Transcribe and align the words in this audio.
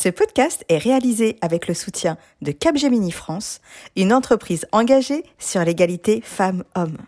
Ce 0.00 0.08
podcast 0.08 0.64
est 0.68 0.78
réalisé 0.78 1.38
avec 1.40 1.66
le 1.66 1.74
soutien 1.74 2.18
de 2.40 2.52
Capgemini 2.52 3.10
France, 3.10 3.60
une 3.96 4.12
entreprise 4.12 4.64
engagée 4.70 5.24
sur 5.40 5.64
l'égalité 5.64 6.20
femmes-hommes. 6.22 6.98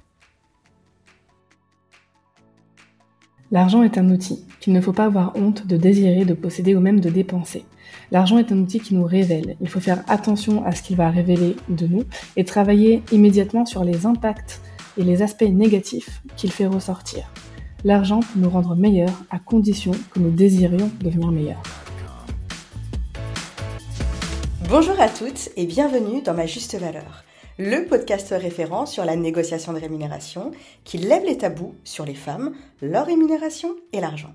L'argent 3.53 3.85
est 3.85 3.97
un 3.97 4.11
outil 4.11 4.45
qu'il 4.59 4.73
ne 4.73 4.81
faut 4.81 4.93
pas 4.93 5.05
avoir 5.05 5.37
honte 5.37 5.69
de 5.69 5.77
désirer, 5.77 6.25
de 6.25 6.35
posséder 6.35 6.75
ou 6.75 6.81
même 6.81 6.99
de 6.99 7.11
dépenser. 7.11 7.65
L'argent 8.11 8.39
est 8.39 8.51
un 8.51 8.59
outil 8.59 8.81
qui 8.81 8.97
nous 8.97 9.05
révèle. 9.05 9.57
Il 9.61 9.69
faut 9.69 9.79
faire 9.79 10.03
attention 10.09 10.67
à 10.67 10.73
ce 10.73 10.83
qu'il 10.83 10.97
va 10.97 11.11
révéler 11.11 11.55
de 11.69 11.87
nous 11.87 12.03
et 12.35 12.45
travailler 12.45 13.05
immédiatement 13.13 13.67
sur 13.67 13.85
les 13.85 14.05
impacts 14.05 14.61
et 14.99 15.05
les 15.05 15.23
aspects 15.23 15.43
négatifs 15.43 16.23
qu'il 16.35 16.51
fait 16.51 16.67
ressortir. 16.67 17.31
L'argent 17.85 18.19
peut 18.19 18.41
nous 18.41 18.51
rendre 18.51 18.75
meilleurs 18.75 19.23
à 19.31 19.39
condition 19.39 19.93
que 20.11 20.19
nous 20.19 20.33
désirions 20.33 20.91
devenir 21.01 21.31
meilleurs. 21.31 21.63
Bonjour 24.71 25.01
à 25.01 25.09
toutes 25.09 25.49
et 25.57 25.67
bienvenue 25.67 26.23
dans 26.23 26.33
Ma 26.33 26.47
Juste 26.47 26.77
Valeur, 26.77 27.25
le 27.59 27.87
podcast 27.87 28.29
référent 28.31 28.87
sur 28.87 29.05
la 29.05 29.17
négociation 29.17 29.73
de 29.73 29.81
rémunération 29.81 30.53
qui 30.85 30.97
lève 30.97 31.25
les 31.25 31.39
tabous 31.39 31.75
sur 31.83 32.05
les 32.05 32.15
femmes, 32.15 32.55
leur 32.81 33.07
rémunération 33.07 33.75
et 33.93 34.01
l'argent. 34.01 34.31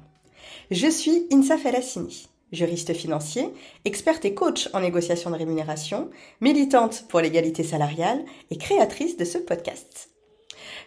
Je 0.71 0.89
suis 0.89 1.25
Insa 1.31 1.57
Felassini, 1.57 2.27
juriste 2.51 2.93
financier, 2.93 3.47
experte 3.85 4.25
et 4.25 4.33
coach 4.33 4.69
en 4.73 4.81
négociation 4.81 5.29
de 5.29 5.37
rémunération, 5.37 6.09
militante 6.41 7.05
pour 7.07 7.21
l'égalité 7.21 7.63
salariale 7.63 8.25
et 8.51 8.57
créatrice 8.57 9.15
de 9.15 9.23
ce 9.23 9.37
podcast. 9.37 10.09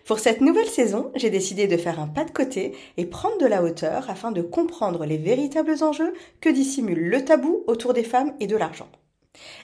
Pour 0.04 0.18
cette 0.18 0.42
nouvelle 0.42 0.68
saison, 0.68 1.10
j'ai 1.14 1.30
décidé 1.30 1.66
de 1.66 1.78
faire 1.78 2.00
un 2.00 2.06
pas 2.06 2.24
de 2.24 2.32
côté 2.32 2.76
et 2.98 3.06
prendre 3.06 3.38
de 3.38 3.46
la 3.46 3.62
hauteur 3.62 4.10
afin 4.10 4.30
de 4.30 4.42
comprendre 4.42 5.06
les 5.06 5.16
véritables 5.16 5.82
enjeux 5.82 6.12
que 6.42 6.50
dissimule 6.50 7.08
le 7.08 7.24
tabou 7.24 7.64
autour 7.66 7.94
des 7.94 8.04
femmes 8.04 8.34
et 8.40 8.46
de 8.46 8.56
l'argent. 8.58 8.90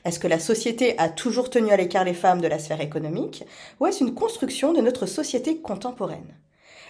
Est-ce 0.04 0.18
que 0.18 0.28
la 0.28 0.38
société 0.38 0.98
a 0.98 1.08
toujours 1.08 1.50
tenu 1.50 1.70
à 1.70 1.76
l'écart 1.76 2.04
les 2.04 2.14
femmes 2.14 2.40
de 2.40 2.48
la 2.48 2.58
sphère 2.58 2.80
économique 2.80 3.44
ou 3.80 3.86
est-ce 3.86 4.04
une 4.04 4.14
construction 4.14 4.72
de 4.72 4.80
notre 4.80 5.06
société 5.06 5.58
contemporaine? 5.58 6.34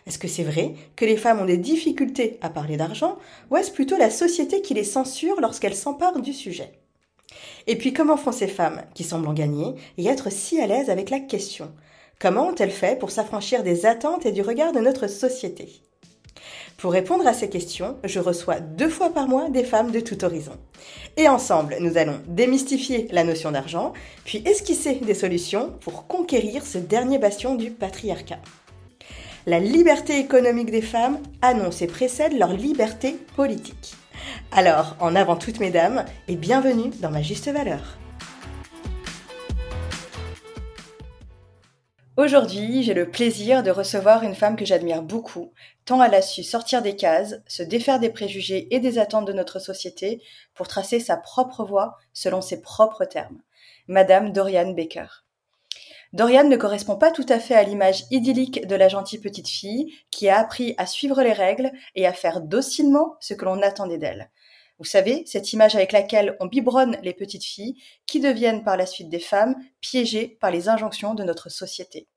Est-ce 0.06 0.18
que 0.18 0.28
c'est 0.28 0.42
vrai 0.42 0.74
que 0.96 1.04
les 1.04 1.16
femmes 1.16 1.40
ont 1.40 1.46
des 1.46 1.56
difficultés 1.56 2.38
à 2.42 2.50
parler 2.50 2.76
d'argent 2.76 3.18
ou 3.50 3.56
est-ce 3.56 3.70
plutôt 3.70 3.96
la 3.96 4.10
société 4.10 4.60
qui 4.60 4.74
les 4.74 4.84
censure 4.84 5.40
lorsqu'elles 5.40 5.76
s'emparent 5.76 6.20
du 6.20 6.32
sujet? 6.32 6.72
Et 7.66 7.76
puis 7.76 7.92
comment 7.92 8.16
font 8.16 8.32
ces 8.32 8.48
femmes 8.48 8.82
qui 8.94 9.04
semblent 9.04 9.28
en 9.28 9.32
gagner 9.32 9.74
et 9.96 10.06
être 10.06 10.30
si 10.30 10.60
à 10.60 10.66
l'aise 10.66 10.90
avec 10.90 11.10
la 11.10 11.20
question? 11.20 11.72
Comment 12.20 12.48
ont-elles 12.48 12.70
fait 12.70 12.98
pour 12.98 13.10
s'affranchir 13.10 13.62
des 13.62 13.86
attentes 13.86 14.26
et 14.26 14.32
du 14.32 14.42
regard 14.42 14.72
de 14.72 14.80
notre 14.80 15.08
société? 15.08 15.82
Pour 16.84 16.92
répondre 16.92 17.26
à 17.26 17.32
ces 17.32 17.48
questions, 17.48 17.96
je 18.04 18.20
reçois 18.20 18.60
deux 18.60 18.90
fois 18.90 19.08
par 19.08 19.26
mois 19.26 19.48
des 19.48 19.64
femmes 19.64 19.90
de 19.90 20.00
tout 20.00 20.22
horizon. 20.22 20.52
Et 21.16 21.30
ensemble, 21.30 21.78
nous 21.80 21.96
allons 21.96 22.20
démystifier 22.26 23.08
la 23.10 23.24
notion 23.24 23.52
d'argent, 23.52 23.94
puis 24.26 24.42
esquisser 24.44 24.96
des 24.96 25.14
solutions 25.14 25.72
pour 25.80 26.06
conquérir 26.06 26.66
ce 26.66 26.76
dernier 26.76 27.16
bastion 27.16 27.54
du 27.54 27.70
patriarcat. 27.70 28.40
La 29.46 29.60
liberté 29.60 30.18
économique 30.18 30.70
des 30.70 30.82
femmes 30.82 31.16
annonce 31.40 31.80
et 31.80 31.86
précède 31.86 32.38
leur 32.38 32.52
liberté 32.52 33.16
politique. 33.34 33.94
Alors, 34.52 34.94
en 35.00 35.16
avant 35.16 35.36
toutes 35.36 35.60
mesdames, 35.60 36.04
et 36.28 36.36
bienvenue 36.36 36.90
dans 37.00 37.10
ma 37.10 37.22
juste 37.22 37.48
valeur. 37.48 37.96
Aujourd'hui, 42.16 42.84
j'ai 42.84 42.94
le 42.94 43.10
plaisir 43.10 43.64
de 43.64 43.72
recevoir 43.72 44.22
une 44.22 44.36
femme 44.36 44.54
que 44.54 44.64
j'admire 44.64 45.02
beaucoup, 45.02 45.52
tant 45.84 46.00
elle 46.00 46.14
a 46.14 46.22
su 46.22 46.44
sortir 46.44 46.80
des 46.80 46.94
cases, 46.94 47.40
se 47.48 47.64
défaire 47.64 47.98
des 47.98 48.08
préjugés 48.08 48.72
et 48.72 48.78
des 48.78 49.00
attentes 49.00 49.26
de 49.26 49.32
notre 49.32 49.58
société 49.58 50.22
pour 50.54 50.68
tracer 50.68 51.00
sa 51.00 51.16
propre 51.16 51.64
voie 51.64 51.98
selon 52.12 52.40
ses 52.40 52.62
propres 52.62 53.04
termes. 53.04 53.40
Madame 53.88 54.30
Dorian 54.30 54.74
Baker. 54.74 55.08
Dorian 56.12 56.44
ne 56.44 56.56
correspond 56.56 56.94
pas 56.94 57.10
tout 57.10 57.26
à 57.28 57.40
fait 57.40 57.56
à 57.56 57.64
l'image 57.64 58.04
idyllique 58.12 58.64
de 58.64 58.76
la 58.76 58.86
gentille 58.86 59.18
petite 59.18 59.48
fille 59.48 59.92
qui 60.12 60.28
a 60.28 60.38
appris 60.38 60.76
à 60.78 60.86
suivre 60.86 61.20
les 61.20 61.32
règles 61.32 61.72
et 61.96 62.06
à 62.06 62.12
faire 62.12 62.40
docilement 62.40 63.16
ce 63.18 63.34
que 63.34 63.44
l'on 63.44 63.60
attendait 63.60 63.98
d'elle. 63.98 64.30
Vous 64.78 64.84
savez, 64.84 65.24
cette 65.26 65.52
image 65.52 65.76
avec 65.76 65.92
laquelle 65.92 66.36
on 66.40 66.46
biberonne 66.46 66.98
les 67.02 67.14
petites 67.14 67.44
filles 67.44 67.80
qui 68.06 68.20
deviennent 68.20 68.64
par 68.64 68.76
la 68.76 68.86
suite 68.86 69.08
des 69.08 69.20
femmes 69.20 69.56
piégées 69.80 70.36
par 70.40 70.50
les 70.50 70.68
injonctions 70.68 71.14
de 71.14 71.22
notre 71.22 71.48
société. 71.48 72.08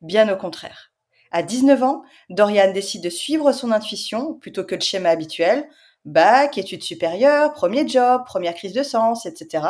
Bien 0.00 0.32
au 0.32 0.36
contraire. 0.36 0.92
À 1.32 1.42
19 1.42 1.82
ans, 1.82 2.02
Dorian 2.28 2.72
décide 2.72 3.02
de 3.02 3.10
suivre 3.10 3.52
son 3.52 3.70
intuition 3.72 4.34
plutôt 4.34 4.64
que 4.64 4.74
le 4.74 4.80
schéma 4.80 5.10
habituel, 5.10 5.68
bac, 6.04 6.58
études 6.58 6.82
supérieures, 6.82 7.52
premier 7.52 7.86
job, 7.86 8.22
première 8.24 8.54
crise 8.54 8.72
de 8.72 8.82
sens, 8.82 9.26
etc. 9.26 9.66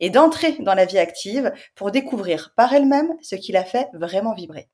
Et 0.00 0.10
d'entrer 0.10 0.52
dans 0.60 0.74
la 0.74 0.84
vie 0.84 0.98
active 0.98 1.52
pour 1.74 1.90
découvrir 1.90 2.52
par 2.56 2.72
elle-même 2.72 3.14
ce 3.20 3.36
qui 3.36 3.52
l'a 3.52 3.64
fait 3.64 3.88
vraiment 3.94 4.34
vibrer. 4.34 4.68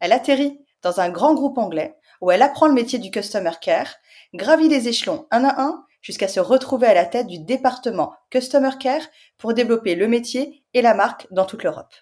Elle 0.00 0.12
atterrit 0.12 0.60
dans 0.82 1.00
un 1.00 1.10
grand 1.10 1.34
groupe 1.34 1.58
anglais 1.58 1.96
où 2.20 2.30
elle 2.30 2.42
apprend 2.42 2.68
le 2.68 2.74
métier 2.74 2.98
du 2.98 3.10
customer 3.10 3.52
care 3.60 3.96
gravit 4.34 4.68
les 4.68 4.88
échelons 4.88 5.26
un 5.30 5.44
à 5.44 5.60
un 5.60 5.84
jusqu'à 6.02 6.28
se 6.28 6.40
retrouver 6.40 6.86
à 6.86 6.94
la 6.94 7.04
tête 7.04 7.26
du 7.26 7.38
département 7.38 8.14
Customer 8.30 8.70
Care 8.78 9.08
pour 9.38 9.54
développer 9.54 9.94
le 9.94 10.08
métier 10.08 10.64
et 10.72 10.82
la 10.82 10.94
marque 10.94 11.26
dans 11.30 11.46
toute 11.46 11.64
l'Europe. 11.64 11.94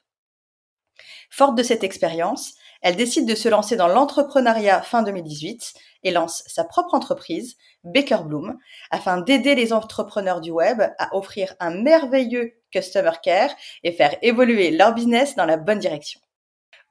Forte 1.30 1.56
de 1.56 1.62
cette 1.62 1.84
expérience, 1.84 2.54
elle 2.82 2.96
décide 2.96 3.26
de 3.26 3.34
se 3.34 3.48
lancer 3.48 3.76
dans 3.76 3.88
l'entrepreneuriat 3.88 4.82
fin 4.82 5.02
2018 5.02 5.72
et 6.02 6.10
lance 6.10 6.42
sa 6.46 6.64
propre 6.64 6.94
entreprise, 6.94 7.56
Baker 7.82 8.24
Bloom, 8.26 8.58
afin 8.90 9.22
d'aider 9.22 9.54
les 9.54 9.72
entrepreneurs 9.72 10.42
du 10.42 10.50
web 10.50 10.82
à 10.98 11.16
offrir 11.16 11.54
un 11.60 11.70
merveilleux 11.70 12.52
customer 12.70 13.12
care 13.22 13.50
et 13.84 13.92
faire 13.92 14.14
évoluer 14.20 14.70
leur 14.70 14.92
business 14.92 15.34
dans 15.34 15.46
la 15.46 15.56
bonne 15.56 15.78
direction. 15.78 16.20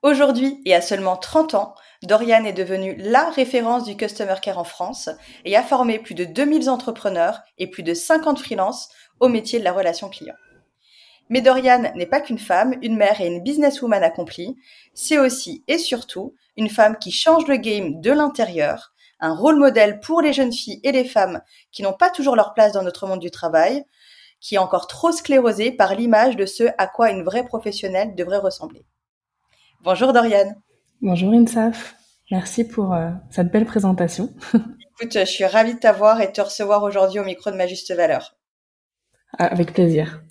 Aujourd'hui 0.02 0.62
et 0.66 0.74
à 0.74 0.82
seulement 0.82 1.16
30 1.16 1.54
ans, 1.54 1.76
Dorian 2.04 2.44
est 2.44 2.52
devenue 2.52 2.96
la 2.98 3.30
référence 3.30 3.86
du 3.86 3.96
Customer 3.96 4.36
Care 4.42 4.58
en 4.58 4.66
France 4.66 5.10
et 5.46 5.56
a 5.56 5.64
formé 5.64 6.00
plus 6.00 6.16
de 6.16 6.26
2000 6.26 6.70
entrepreneurs 6.70 7.40
et 7.58 7.68
plus 7.68 7.82
de 7.82 7.94
50 7.94 8.40
freelances 8.40 8.90
au 9.22 9.30
métier 9.30 9.58
de 9.58 9.64
la 9.64 9.72
relation 9.72 10.10
client. 10.10 10.36
Mais 11.30 11.40
Dorian 11.40 11.94
n'est 11.96 12.06
pas 12.06 12.20
qu'une 12.20 12.40
femme, 12.40 12.76
une 12.82 12.98
mère 12.98 13.22
et 13.22 13.28
une 13.28 13.42
businesswoman 13.42 14.04
accomplie, 14.04 14.58
c'est 14.94 15.18
aussi 15.18 15.64
et 15.70 15.78
surtout 15.78 16.36
une 16.58 16.70
femme 16.70 16.98
qui 16.98 17.10
change 17.10 17.48
le 17.48 17.56
game 17.56 18.02
de 18.02 18.12
l'intérieur, 18.12 18.94
un 19.22 19.34
rôle 19.34 19.56
modèle 19.56 20.02
pour 20.02 20.22
les 20.22 20.34
jeunes 20.34 20.52
filles 20.52 20.82
et 20.84 20.92
les 20.92 21.06
femmes 21.06 21.42
qui 21.72 21.84
n'ont 21.84 21.94
pas 21.94 22.10
toujours 22.10 22.36
leur 22.36 22.54
place 22.54 22.74
dans 22.74 22.84
notre 22.84 23.08
monde 23.08 23.22
du 23.22 23.32
travail, 23.32 23.86
qui 24.42 24.56
est 24.56 24.60
encore 24.60 24.88
trop 24.88 25.14
sclérosée 25.14 25.72
par 25.72 25.96
l'image 25.96 26.36
de 26.36 26.46
ce 26.46 26.66
à 26.78 26.88
quoi 26.88 27.12
une 27.12 27.24
vraie 27.24 27.46
professionnelle 27.46 28.14
devrait 28.14 28.40
ressembler. 28.40 28.86
Bonjour 29.80 30.12
Dorian. 30.12 30.54
Bonjour 31.04 31.34
Insaf. 31.34 31.98
Merci 32.32 32.64
pour 32.64 32.94
euh, 32.94 33.10
cette 33.30 33.52
belle 33.52 33.66
présentation. 33.66 34.30
Écoute, 34.54 35.12
je 35.20 35.26
suis 35.26 35.44
ravie 35.44 35.74
de 35.74 35.80
t'avoir 35.80 36.22
et 36.22 36.28
de 36.28 36.32
te 36.32 36.40
recevoir 36.40 36.82
aujourd'hui 36.84 37.20
au 37.20 37.26
micro 37.26 37.52
de 37.52 37.58
ma 37.58 37.68
juste 37.68 37.94
valeur. 37.94 38.38
Ah, 39.38 39.48
avec 39.48 39.74
plaisir. 39.74 40.24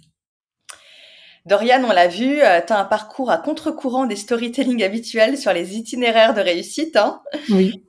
Dorian, 1.44 1.84
on 1.84 1.92
l'a 1.92 2.08
vu, 2.08 2.40
euh, 2.40 2.62
tu 2.66 2.72
as 2.72 2.80
un 2.80 2.86
parcours 2.86 3.30
à 3.30 3.36
contre-courant 3.36 4.06
des 4.06 4.16
storytelling 4.16 4.82
habituels 4.82 5.36
sur 5.36 5.52
les 5.52 5.76
itinéraires 5.76 6.32
de 6.32 6.40
réussite. 6.40 6.96
Hein 6.96 7.20
oui. 7.50 7.84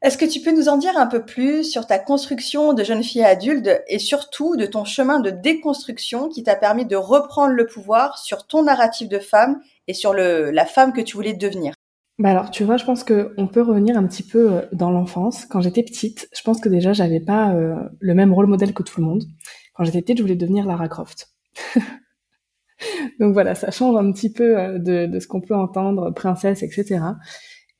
Est-ce 0.00 0.16
que 0.16 0.24
tu 0.24 0.38
peux 0.42 0.52
nous 0.52 0.68
en 0.68 0.76
dire 0.76 0.96
un 0.96 1.08
peu 1.08 1.24
plus 1.24 1.64
sur 1.64 1.88
ta 1.88 1.98
construction 1.98 2.72
de 2.72 2.84
jeune 2.84 3.02
fille 3.02 3.24
adulte 3.24 3.68
et 3.88 3.98
surtout 3.98 4.54
de 4.54 4.66
ton 4.66 4.84
chemin 4.84 5.18
de 5.18 5.30
déconstruction 5.30 6.28
qui 6.28 6.44
t'a 6.44 6.54
permis 6.54 6.86
de 6.86 6.94
reprendre 6.94 7.54
le 7.54 7.66
pouvoir 7.66 8.16
sur 8.16 8.46
ton 8.46 8.62
narratif 8.62 9.08
de 9.08 9.18
femme 9.18 9.60
et 9.88 9.94
sur 9.94 10.14
le, 10.14 10.52
la 10.52 10.66
femme 10.66 10.92
que 10.92 11.00
tu 11.00 11.16
voulais 11.16 11.34
devenir? 11.34 11.74
Bah 12.18 12.30
alors, 12.30 12.50
tu 12.50 12.64
vois, 12.64 12.76
je 12.76 12.84
pense 12.84 13.04
qu'on 13.04 13.48
peut 13.48 13.62
revenir 13.62 13.96
un 13.96 14.06
petit 14.06 14.22
peu 14.22 14.52
euh, 14.52 14.62
dans 14.72 14.90
l'enfance. 14.90 15.46
Quand 15.46 15.60
j'étais 15.60 15.82
petite, 15.82 16.28
je 16.36 16.42
pense 16.42 16.60
que 16.60 16.68
déjà, 16.68 16.92
j'avais 16.92 17.20
pas 17.20 17.54
euh, 17.54 17.74
le 18.00 18.14
même 18.14 18.32
rôle 18.32 18.46
modèle 18.46 18.74
que 18.74 18.82
tout 18.82 19.00
le 19.00 19.06
monde. 19.06 19.24
Quand 19.74 19.84
j'étais 19.84 20.02
petite, 20.02 20.18
je 20.18 20.22
voulais 20.22 20.36
devenir 20.36 20.66
Lara 20.66 20.88
Croft. 20.88 21.32
Donc 23.18 23.32
voilà, 23.32 23.54
ça 23.54 23.70
change 23.70 23.96
un 23.96 24.12
petit 24.12 24.30
peu 24.30 24.58
euh, 24.58 24.78
de, 24.78 25.18
ce 25.18 25.26
qu'on 25.26 25.40
peut 25.40 25.54
entendre, 25.54 26.10
princesse, 26.10 26.62
etc. 26.62 27.00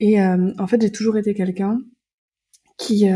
Et 0.00 0.20
en 0.20 0.67
fait, 0.67 0.82
j'ai 0.82 0.90
toujours 0.90 1.17
été 1.17 1.32
quelqu'un 1.32 1.78
qui, 2.76 3.06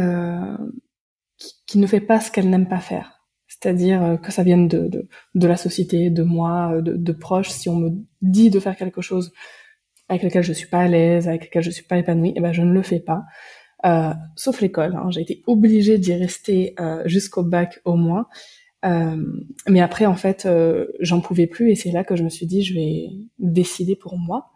qui, 1.67 1.79
ne 1.81 1.87
fait 1.89 2.01
pas 2.01 2.21
ce 2.21 2.31
qu'elle 2.31 2.49
n'aime 2.49 2.69
pas 2.69 2.79
faire 2.79 3.13
c'est-à-dire 3.49 4.19
que 4.23 4.31
ça 4.31 4.45
vienne 4.45 4.69
de, 4.69 5.09
de, 5.35 5.49
la 5.49 5.57
société, 5.57 6.11
de 6.11 6.23
moi, 6.23 6.81
de, 6.81 7.13
proches. 7.13 7.49
Si 7.49 7.69
on 7.69 7.77
me 7.77 7.91
dit 8.23 8.51
de 8.51 8.61
faire 8.61 8.77
quelque 8.77 9.01
chose 9.01 9.33
avec 10.09 10.23
lequel 10.23 10.43
je 10.43 10.53
suis 10.53 10.69
pas 10.69 10.81
à 10.81 10.89
l'aise, 10.89 11.29
avec 11.29 11.47
lequel 11.47 11.63
je 11.63 11.71
suis 11.71 11.85
pas 11.85 11.99
épanouie, 11.99 12.33
eh 12.37 12.41
ben 12.41 12.53
je 12.53 12.63
ne 12.63 12.73
le 12.73 12.83
fais 12.83 13.01
pas. 13.01 13.25
Euh, 13.85 14.13
sauf 14.35 14.61
l'école. 14.61 14.97
Hein. 14.97 15.11
J'ai 15.11 15.21
été 15.21 15.43
obligée 15.47 15.99
d'y 15.99 16.15
rester 16.15 16.75
euh, 16.81 17.03
jusqu'au 17.07 17.43
bac 17.43 17.81
au 17.85 17.97
moins. 17.97 18.27
Euh, 18.85 19.17
mais 19.69 19.81
après, 19.81 20.07
en 20.07 20.15
fait, 20.15 20.49
j'en 21.01 21.21
pouvais 21.21 21.47
plus 21.47 21.71
et 21.71 21.75
c'est 21.75 21.91
là 21.91 22.05
que 22.05 22.17
je 22.17 22.23
me 22.23 22.29
suis 22.29 22.47
dit, 22.47 22.63
je 22.63 22.75
vais 22.75 23.09
décider 23.39 23.97
pour 23.97 24.19
moi. 24.19 24.51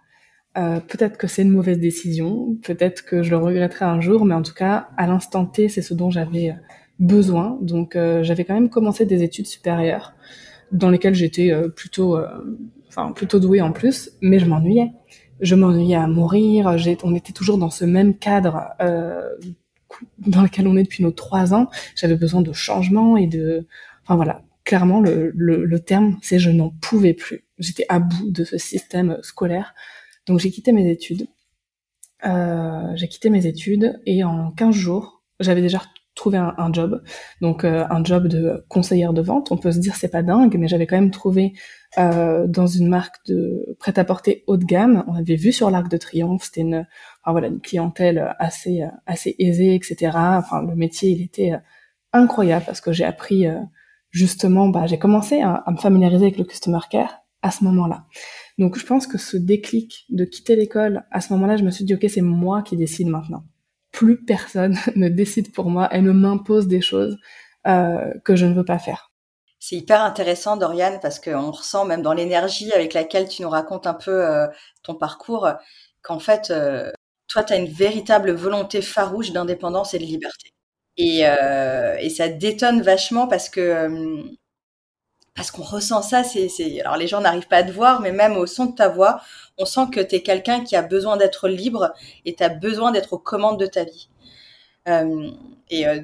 peut-être 0.55 1.17
que 1.17 1.26
c'est 1.26 1.43
une 1.43 1.50
mauvaise 1.50 1.79
décision, 1.79 2.56
peut-être 2.62 3.05
que 3.05 3.23
je 3.23 3.31
le 3.31 3.38
regretterai 3.38 3.85
un 3.85 4.00
jour, 4.00 4.25
mais 4.25 4.35
en 4.35 4.43
tout 4.43 4.55
cas, 4.55 4.88
à 4.97 5.06
l'instant 5.06 5.47
T, 5.47 5.69
c'est 5.69 5.82
ce 5.82 5.94
dont 5.94 6.11
j'avais 6.11 6.55
besoin. 6.99 7.58
Donc 7.61 7.97
j'avais 8.23 8.44
quand 8.44 8.55
même 8.55 8.69
commencé 8.69 9.05
des 9.05 9.23
études 9.23 9.47
supérieures 9.47 10.14
dans 10.70 10.91
lesquelles 10.91 11.14
j'étais 11.14 11.52
plutôt, 11.75 12.19
enfin 12.88 13.12
plutôt 13.12 13.41
douée 13.41 13.62
en 13.62 13.73
plus, 13.73 14.12
mais 14.20 14.38
je 14.38 14.47
m'ennuyais. 14.47 14.93
Je 15.40 15.54
m'ennuyais 15.54 15.96
à 15.96 16.06
mourir. 16.06 16.76
On 17.02 17.14
était 17.14 17.32
toujours 17.32 17.58
dans 17.58 17.70
ce 17.70 17.84
même 17.84 18.16
cadre 18.16 18.75
dans 20.19 20.42
lequel 20.42 20.66
on 20.69 20.76
est 20.76 20.82
depuis 20.82 21.02
nos 21.02 21.10
trois 21.10 21.54
ans. 21.54 21.69
J'avais 21.96 22.16
besoin 22.16 22.42
de 22.42 22.52
changement 22.52 23.16
et 23.16 23.26
de, 23.26 23.66
enfin 24.04 24.16
voilà, 24.16 24.42
clairement 24.64 25.00
le 25.00 25.78
terme, 25.78 26.19
c'est 26.22 26.38
je 26.38 26.50
n'en 26.50 26.70
pouvais 26.70 27.14
plus. 27.14 27.44
J'étais 27.58 27.87
à 27.88 27.98
bout 27.98 28.31
de 28.31 28.44
ce 28.44 28.58
système 28.58 29.19
scolaire. 29.22 29.75
Donc 30.26 30.40
j'ai 30.40 30.50
quitté 30.50 30.72
mes 30.72 30.90
études. 30.90 31.26
Euh, 32.26 32.92
j'ai 32.96 33.08
quitté 33.08 33.31
mes 33.31 33.46
études 33.46 34.00
et 34.04 34.25
en 34.25 34.50
15 34.50 34.75
jours, 34.75 35.22
j'avais 35.40 35.62
déjà 35.62 35.82
trouvé 36.14 36.38
un, 36.38 36.72
job. 36.72 37.02
Donc 37.40 37.64
euh, 37.64 37.84
un 37.88 38.04
job 38.04 38.26
de 38.26 38.64
conseillère 38.68 39.12
de 39.12 39.22
vente. 39.22 39.52
On 39.52 39.56
peut 39.56 39.72
se 39.72 39.78
dire 39.78 39.96
c'est 39.96 40.08
pas 40.08 40.22
dingue, 40.22 40.56
mais 40.58 40.68
j'avais 40.68 40.86
quand 40.86 40.96
même 40.96 41.10
trouvé 41.10 41.52
euh, 41.98 42.46
dans 42.46 42.66
une 42.66 42.88
marque 42.88 43.16
de 43.26 43.76
prêt-à-porter 43.78 44.44
haut 44.46 44.56
de 44.56 44.64
gamme. 44.64 45.04
On 45.08 45.14
avait 45.14 45.36
vu 45.36 45.52
sur 45.52 45.70
l'Arc 45.70 45.88
de 45.88 45.96
Triomphe, 45.96 46.44
c'était 46.44 46.60
une, 46.62 46.86
enfin, 47.22 47.32
voilà, 47.32 47.48
une 47.48 47.60
clientèle 47.60 48.34
assez 48.38 48.82
assez 49.06 49.34
aisée, 49.38 49.74
etc. 49.74 50.12
Enfin 50.14 50.62
le 50.62 50.74
métier 50.74 51.10
il 51.10 51.22
était 51.22 51.52
incroyable 52.12 52.64
parce 52.66 52.80
que 52.80 52.92
j'ai 52.92 53.04
appris 53.04 53.46
justement, 54.10 54.68
bah, 54.68 54.86
j'ai 54.86 54.98
commencé 54.98 55.40
à, 55.40 55.64
me 55.68 55.76
familiariser 55.76 56.26
avec 56.26 56.38
le 56.38 56.44
customer 56.44 56.80
care 56.90 57.22
à 57.42 57.50
ce 57.50 57.64
moment-là. 57.64 58.04
Donc 58.58 58.76
je 58.78 58.84
pense 58.84 59.06
que 59.06 59.18
ce 59.18 59.36
déclic 59.36 60.04
de 60.10 60.24
quitter 60.24 60.56
l'école, 60.56 61.04
à 61.10 61.20
ce 61.20 61.32
moment-là, 61.32 61.56
je 61.56 61.64
me 61.64 61.70
suis 61.70 61.84
dit, 61.84 61.94
ok, 61.94 62.04
c'est 62.08 62.20
moi 62.20 62.62
qui 62.62 62.76
décide 62.76 63.08
maintenant. 63.08 63.44
Plus 63.92 64.25
personne 64.25 64.76
ne 64.96 65.08
décide 65.08 65.52
pour 65.52 65.70
moi 65.70 65.92
et 65.94 66.00
ne 66.00 66.12
m'impose 66.12 66.66
des 66.66 66.81
choses 66.81 67.19
euh, 67.66 68.12
que 68.25 68.37
je 68.37 68.46
ne 68.46 68.54
veux 68.54 68.64
pas 68.64 68.78
faire. 68.78 69.10
C'est 69.58 69.76
hyper 69.76 70.02
intéressant, 70.02 70.56
Dorian, 70.56 70.98
parce 71.02 71.20
qu'on 71.20 71.50
ressent 71.50 71.84
même 71.84 72.00
dans 72.00 72.14
l'énergie 72.14 72.72
avec 72.72 72.94
laquelle 72.94 73.28
tu 73.28 73.42
nous 73.42 73.50
racontes 73.50 73.87
un 73.87 73.94
peu 73.94 74.25
euh, 74.25 74.46
ton 74.82 74.94
parcours, 74.94 75.50
qu'en 76.00 76.19
fait, 76.19 76.50
euh, 76.50 76.90
toi, 77.28 77.44
tu 77.44 77.52
as 77.52 77.56
une 77.56 77.69
véritable 77.69 78.32
volonté 78.32 78.81
farouche 78.81 79.32
d'indépendance 79.32 79.92
et 79.92 79.98
de 79.98 80.04
liberté. 80.04 80.54
Et, 80.96 81.20
ça 82.10 82.28
détonne 82.28 82.82
vachement 82.82 83.26
parce 83.26 83.48
que 83.48 83.88
parce 85.34 85.50
qu'on 85.50 85.62
ressent 85.62 86.02
ça. 86.02 86.25
C'est, 86.25 86.81
alors 86.81 86.96
les 86.96 87.06
gens 87.06 87.20
n'arrivent 87.20 87.48
pas 87.48 87.58
à 87.58 87.62
te 87.62 87.72
voir, 87.72 88.00
mais 88.00 88.12
même 88.12 88.37
au 88.37 88.46
son 88.46 88.66
de 88.66 88.75
ta 88.75 88.88
voix, 88.88 89.22
on 89.60 89.64
sent 89.64 89.86
que 89.92 90.00
tu 90.00 90.16
es 90.16 90.22
quelqu'un 90.22 90.64
qui 90.64 90.74
a 90.74 90.82
besoin 90.82 91.16
d'être 91.16 91.48
libre 91.48 91.92
et 92.24 92.34
tu 92.34 92.42
as 92.42 92.48
besoin 92.48 92.90
d'être 92.90 93.12
aux 93.12 93.18
commandes 93.18 93.60
de 93.60 93.66
ta 93.66 93.84
vie. 93.84 94.08
Euh, 94.88 95.30
et 95.68 95.86
euh, 95.86 96.00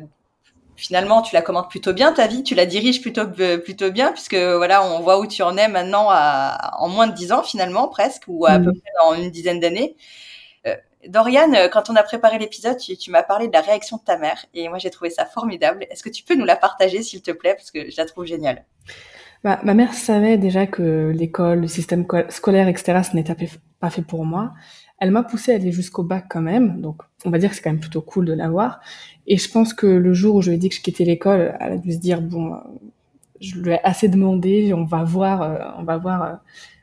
finalement, 0.76 1.23
tu 1.23 1.35
la 1.35 1.43
commandes 1.43 1.69
plutôt 1.69 1.93
bien 1.93 2.12
ta 2.12 2.26
vie, 2.26 2.43
tu 2.43 2.55
la 2.55 2.67
diriges 2.67 3.00
plutôt 3.00 3.26
plutôt 3.26 3.91
bien 3.91 4.12
puisque 4.12 4.37
voilà, 4.37 4.85
on 4.85 5.00
voit 5.00 5.19
où 5.19 5.26
tu 5.26 5.43
en 5.43 5.56
es 5.56 5.69
maintenant 5.69 6.08
à, 6.11 6.76
en 6.79 6.88
moins 6.88 7.06
de 7.06 7.14
dix 7.14 7.32
ans 7.32 7.43
finalement 7.43 7.88
presque 7.88 8.25
ou 8.29 8.47
à, 8.47 8.58
peu 8.58 8.70
mmh. 8.70 8.81
près 8.81 8.93
dans 9.03 9.14
une 9.14 9.31
dizaine 9.31 9.61
d'années. 9.61 9.97
Dorian, 11.09 11.52
euh, 11.55 11.69
quand 11.69 11.91
on 11.91 11.97
a 11.97 12.02
préparé 12.02 12.38
l'épisode, 12.38 12.76
tu, 12.79 13.11
m'as 13.11 13.23
parlé 13.23 13.49
de 13.49 13.52
la 13.52 13.61
réaction 13.61 13.97
de 13.97 14.02
ta 14.02 14.19
mère 14.19 14.44
et 14.55 14.69
moi 14.69 14.79
j'ai 14.79 14.91
trouvé 14.91 15.11
ça 15.11 15.25
formidable. 15.25 15.87
Est-ce 15.91 16.02
que 16.02 16.09
tu 16.09 16.23
peux 16.23 16.35
nous 16.35 16.44
la 16.44 16.56
partager 16.56 17.02
s'il 17.02 17.23
te 17.23 17.31
plaît 17.31 17.55
parce 17.55 17.70
que 17.70 17.91
je 17.91 17.97
la 17.97 18.06
trouve 18.06 18.26
géniale. 18.26 18.64
Bah, 19.47 19.61
ma 19.63 19.75
mère 19.75 19.95
savait 19.95 20.39
déjà 20.39 20.67
que 20.67 21.13
l'école, 21.15 21.61
le 21.61 21.69
système 21.69 22.05
scolaire, 22.31 22.67
etc., 22.67 23.03
ce 23.09 23.15
n'était 23.15 23.37
pas 23.79 23.91
fait 23.91 24.03
pour 24.03 24.25
moi. 24.25 24.55
Elle 24.99 25.13
m'a 25.13 25.23
poussé 25.23 25.53
à 25.53 25.55
aller 25.55 25.71
jusqu'au 25.71 26.03
bac 26.03 26.25
quand 26.29 26.41
même, 26.41 26.81
donc 26.81 27.01
on 27.25 27.31
va 27.31 27.39
dire 27.39 27.51
que 27.51 27.55
c'est 27.55 27.63
quand 27.63 27.71
même 27.71 27.79
plutôt 27.79 28.01
cool 28.01 28.25
de 28.25 28.33
l'avoir. 28.33 28.81
Et 29.29 29.37
je 29.37 29.49
pense 29.49 29.73
que 29.73 29.87
le 29.87 30.13
jour 30.15 30.35
où 30.35 30.43
je 30.43 30.51
lui 30.51 30.57
ai 30.57 30.59
dit 30.59 30.69
que 30.69 30.75
je 30.75 30.81
quittais 30.81 31.05
l'école, 31.05 31.57
elle 31.61 31.75
a 31.75 31.77
dû 31.77 31.93
se 31.93 31.99
dire 31.99 32.23
bon, 32.23 32.57
je 33.41 33.55
lui 33.61 33.71
ai 33.71 33.79
assez 33.85 34.09
demandé, 34.09 34.75
on 34.75 34.83
va 34.83 35.05
voir, 35.05 35.77
on 35.79 35.85
va 35.85 35.97
voir 35.97 36.41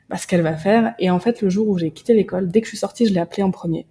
bah, 0.08 0.16
ce 0.16 0.26
qu'elle 0.26 0.40
va 0.40 0.56
faire. 0.56 0.94
Et 0.98 1.10
en 1.10 1.18
fait, 1.18 1.42
le 1.42 1.50
jour 1.50 1.68
où 1.68 1.76
j'ai 1.76 1.90
quitté 1.90 2.14
l'école, 2.14 2.50
dès 2.50 2.62
que 2.62 2.66
je 2.66 2.70
suis 2.70 2.78
sortie, 2.78 3.04
je 3.04 3.12
l'ai 3.12 3.20
appelée 3.20 3.42
en 3.42 3.50
premier. 3.50 3.86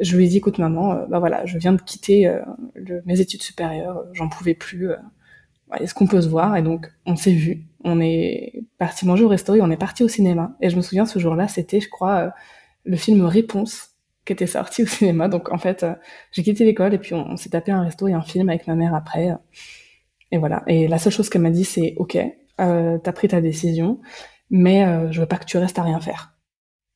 Je 0.00 0.16
lui 0.16 0.24
ai 0.24 0.28
dit, 0.28 0.38
écoute 0.38 0.56
maman, 0.56 0.92
euh, 0.94 1.06
bah 1.06 1.18
voilà, 1.18 1.44
je 1.44 1.58
viens 1.58 1.74
de 1.74 1.82
quitter 1.82 2.28
euh, 2.28 2.40
mes 3.04 3.20
études 3.20 3.42
supérieures, 3.42 4.04
j'en 4.14 4.30
pouvais 4.30 4.54
plus. 4.54 4.92
Euh, 4.92 4.96
est-ce 5.80 5.92
qu'on 5.92 6.06
peut 6.06 6.22
se 6.22 6.28
voir? 6.28 6.56
Et 6.56 6.62
donc, 6.62 6.90
on 7.04 7.16
s'est 7.16 7.32
vu. 7.34 7.66
On 7.86 8.00
est 8.00 8.64
parti 8.78 9.06
manger 9.06 9.24
au 9.24 9.28
restaurant, 9.28 9.60
on 9.62 9.70
est 9.70 9.78
parti 9.78 10.02
au 10.02 10.08
cinéma. 10.08 10.56
Et 10.60 10.68
je 10.68 10.76
me 10.76 10.82
souviens, 10.82 11.06
ce 11.06 11.18
jour-là, 11.18 11.48
c'était, 11.48 11.80
je 11.80 11.88
crois, 11.88 12.34
le 12.84 12.96
film 12.96 13.24
Réponse 13.24 13.92
qui 14.24 14.32
était 14.32 14.46
sorti 14.46 14.82
au 14.84 14.86
cinéma. 14.86 15.28
Donc, 15.28 15.50
en 15.52 15.58
fait, 15.58 15.86
j'ai 16.32 16.42
quitté 16.42 16.64
l'école 16.64 16.92
et 16.92 16.98
puis 16.98 17.14
on, 17.14 17.36
s'est 17.36 17.50
tapé 17.50 17.72
un 17.72 17.82
resto 17.82 18.08
et 18.08 18.12
un 18.12 18.22
film 18.22 18.48
avec 18.48 18.66
ma 18.66 18.74
mère 18.74 18.94
après. 18.94 19.30
Et 20.32 20.38
voilà. 20.38 20.62
Et 20.66 20.88
la 20.88 20.98
seule 20.98 21.12
chose 21.12 21.30
qu'elle 21.30 21.42
m'a 21.42 21.50
dit, 21.50 21.64
c'est, 21.64 21.94
OK, 21.96 22.18
euh, 22.60 22.98
t'as 22.98 23.12
pris 23.12 23.28
ta 23.28 23.40
décision 23.40 24.00
mais 24.50 24.84
euh, 24.84 25.10
je 25.10 25.20
veux 25.20 25.26
pas 25.26 25.38
que 25.38 25.44
tu 25.44 25.58
restes 25.58 25.78
à 25.78 25.82
rien 25.82 26.00
faire. 26.00 26.32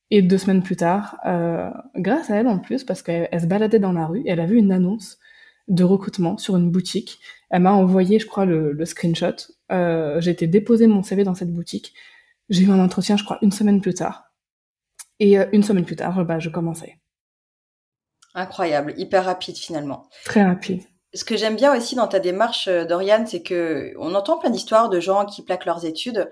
Et 0.09 0.21
deux 0.21 0.37
semaines 0.37 0.63
plus 0.63 0.75
tard, 0.75 1.17
euh, 1.25 1.69
grâce 1.95 2.29
à 2.29 2.35
elle 2.35 2.47
en 2.47 2.59
plus, 2.59 2.83
parce 2.83 3.01
qu'elle 3.01 3.29
se 3.39 3.45
baladait 3.45 3.79
dans 3.79 3.93
la 3.93 4.05
rue, 4.05 4.21
et 4.21 4.29
elle 4.29 4.41
a 4.41 4.45
vu 4.45 4.57
une 4.57 4.71
annonce 4.71 5.19
de 5.67 5.83
recrutement 5.83 6.37
sur 6.37 6.57
une 6.57 6.69
boutique. 6.69 7.19
Elle 7.51 7.63
m'a 7.63 7.73
envoyé, 7.73 8.17
je 8.17 8.25
crois, 8.25 8.45
le, 8.45 8.71
le 8.71 8.85
screenshot. 8.85 9.35
Euh, 9.71 10.21
j'ai 10.21 10.31
été 10.31 10.47
déposer 10.47 10.87
mon 10.87 11.03
CV 11.03 11.25
dans 11.25 11.35
cette 11.35 11.51
boutique. 11.51 11.93
J'ai 12.49 12.63
eu 12.63 12.71
un 12.71 12.79
entretien, 12.79 13.17
je 13.17 13.25
crois, 13.25 13.39
une 13.41 13.51
semaine 13.51 13.81
plus 13.81 13.93
tard. 13.93 14.23
Et 15.19 15.37
euh, 15.37 15.45
une 15.51 15.61
semaine 15.61 15.83
plus 15.83 15.97
tard, 15.97 16.23
bah, 16.23 16.39
je 16.39 16.49
commençais. 16.49 16.97
Incroyable, 18.33 18.93
hyper 18.97 19.25
rapide 19.25 19.57
finalement. 19.57 20.07
Très 20.23 20.43
rapide. 20.43 20.81
Ce 21.13 21.25
que 21.25 21.35
j'aime 21.35 21.57
bien 21.57 21.75
aussi 21.75 21.95
dans 21.95 22.07
ta 22.07 22.21
démarche, 22.21 22.69
euh, 22.69 22.85
Dorian, 22.85 23.25
c'est 23.27 23.43
que 23.43 23.93
on 23.99 24.15
entend 24.15 24.39
plein 24.39 24.49
d'histoires 24.49 24.89
de 24.89 25.01
gens 25.01 25.25
qui 25.25 25.43
plaquent 25.43 25.65
leurs 25.65 25.83
études 25.83 26.31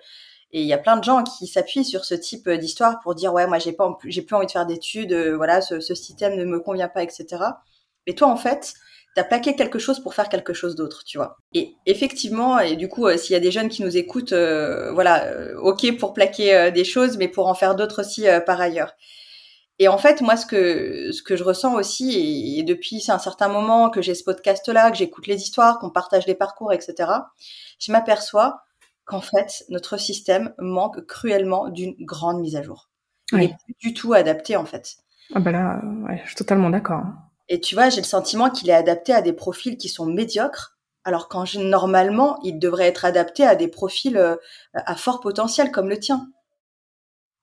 et 0.51 0.61
il 0.61 0.67
y 0.67 0.73
a 0.73 0.77
plein 0.77 0.95
de 0.95 1.03
gens 1.03 1.25
qui 1.25 1.47
s'appuient 1.47 1.83
sur 1.83 2.05
ce 2.05 2.15
type 2.15 2.49
d'histoire 2.49 3.01
pour 3.01 3.13
dire 3.13 3.33
ouais 3.33 3.45
moi 3.45 3.59
j'ai 3.59 3.73
pas 3.73 3.95
j'ai 4.05 4.23
plus 4.23 4.35
envie 4.35 4.47
de 4.47 4.51
faire 4.51 4.65
d'études, 4.65 5.13
voilà 5.35 5.61
ce, 5.61 5.79
ce, 5.79 5.93
système 5.93 6.35
ne 6.35 6.45
me 6.45 6.59
convient 6.59 6.87
pas, 6.87 7.03
etc. 7.03 7.27
Mais 8.07 8.13
toi 8.13 8.29
en 8.29 8.37
fait 8.37 8.73
t'as 9.19 9.27
plaqué 9.27 9.55
quelque 9.55 9.79
chose 9.79 9.99
pour 9.99 10.13
faire 10.13 10.29
quelque 10.29 10.53
chose 10.53 10.75
d'autre, 10.75 11.03
tu 11.03 11.17
vois. 11.17 11.37
Et 11.53 11.75
effectivement, 11.85 12.59
et 12.59 12.75
du 12.75 12.87
coup, 12.87 13.07
euh, 13.07 13.17
s'il 13.17 13.33
y 13.33 13.35
a 13.35 13.39
des 13.39 13.51
jeunes 13.51 13.69
qui 13.69 13.83
nous 13.83 13.97
écoutent, 13.97 14.33
voilà, 14.33 15.25
ok 15.61 15.97
pour 15.97 16.13
plaquer 16.13 16.71
des 16.71 16.85
choses, 16.85 17.17
mais 17.17 17.27
pour 17.27 17.47
en 17.47 17.53
faire 17.53 17.75
d'autres 17.75 18.01
aussi 18.01 18.25
par 18.45 18.61
ailleurs. 18.61 18.93
Et 19.81 19.87
en 19.87 19.97
fait, 19.97 20.21
moi, 20.21 20.35
ce 20.35 20.45
que 20.45 21.11
ce 21.11 21.23
que 21.23 21.37
je 21.37 21.43
ressens 21.43 21.73
aussi, 21.73 22.13
et, 22.13 22.59
et 22.59 22.63
depuis 22.63 22.99
c'est 22.99 23.13
un 23.13 23.19
certain 23.19 23.47
moment 23.47 23.89
que 23.89 24.01
j'ai 24.01 24.13
ce 24.13 24.25
podcast-là, 24.25 24.91
que 24.91 24.97
j'écoute 24.97 25.27
les 25.27 25.41
histoires, 25.41 25.79
qu'on 25.79 25.89
partage 25.89 26.27
les 26.27 26.35
parcours, 26.35 26.73
etc. 26.73 27.09
Je 27.79 27.91
m'aperçois 27.91 28.61
qu'en 29.05 29.21
fait, 29.21 29.65
notre 29.69 29.97
système 29.97 30.53
manque 30.59 31.05
cruellement 31.07 31.69
d'une 31.69 31.95
grande 31.99 32.41
mise 32.41 32.55
à 32.55 32.61
jour. 32.61 32.89
Il 33.31 33.39
n'est 33.39 33.55
plus 33.65 33.75
du 33.79 33.93
tout 33.93 34.13
adapté, 34.13 34.55
en 34.55 34.65
fait. 34.65 34.97
Ah 35.33 35.39
bah 35.39 35.51
là, 35.51 35.81
ouais, 36.07 36.19
je 36.23 36.27
suis 36.27 36.35
totalement 36.35 36.69
d'accord. 36.69 37.03
Et 37.49 37.59
tu 37.59 37.75
vois, 37.75 37.89
j'ai 37.89 38.01
le 38.01 38.05
sentiment 38.05 38.49
qu'il 38.49 38.69
est 38.69 38.73
adapté 38.73 39.13
à 39.13 39.21
des 39.21 39.33
profils 39.33 39.77
qui 39.77 39.89
sont 39.89 40.05
médiocres, 40.05 40.77
alors 41.03 41.27
qu'en 41.27 41.43
normalement, 41.55 42.39
il 42.43 42.59
devrait 42.59 42.87
être 42.87 43.05
adapté 43.05 43.43
à 43.43 43.55
des 43.55 43.67
profils 43.67 44.17
euh, 44.17 44.35
à 44.73 44.95
fort 44.95 45.19
potentiel 45.19 45.71
comme 45.71 45.89
le 45.89 45.99
tien. 45.99 46.29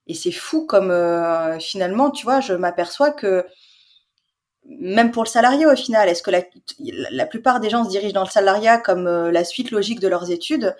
Et 0.06 0.14
c'est 0.14 0.32
fou 0.32 0.64
comme 0.66 0.92
euh, 0.92 1.58
finalement, 1.58 2.10
tu 2.10 2.24
vois, 2.24 2.40
je 2.40 2.52
m'aperçois 2.52 3.10
que 3.10 3.44
même 4.68 5.10
pour 5.10 5.24
le 5.24 5.28
salarié 5.28 5.66
au 5.66 5.76
final, 5.76 6.08
est-ce 6.08 6.22
que 6.22 6.30
la, 6.30 6.42
la, 7.10 7.26
plupart 7.26 7.60
des 7.60 7.70
gens 7.70 7.84
se 7.84 7.90
dirigent 7.90 8.14
dans 8.14 8.24
le 8.24 8.30
salariat 8.30 8.78
comme 8.78 9.06
euh, 9.06 9.30
la 9.30 9.44
suite 9.44 9.70
logique 9.70 10.00
de 10.00 10.08
leurs 10.08 10.30
études? 10.30 10.74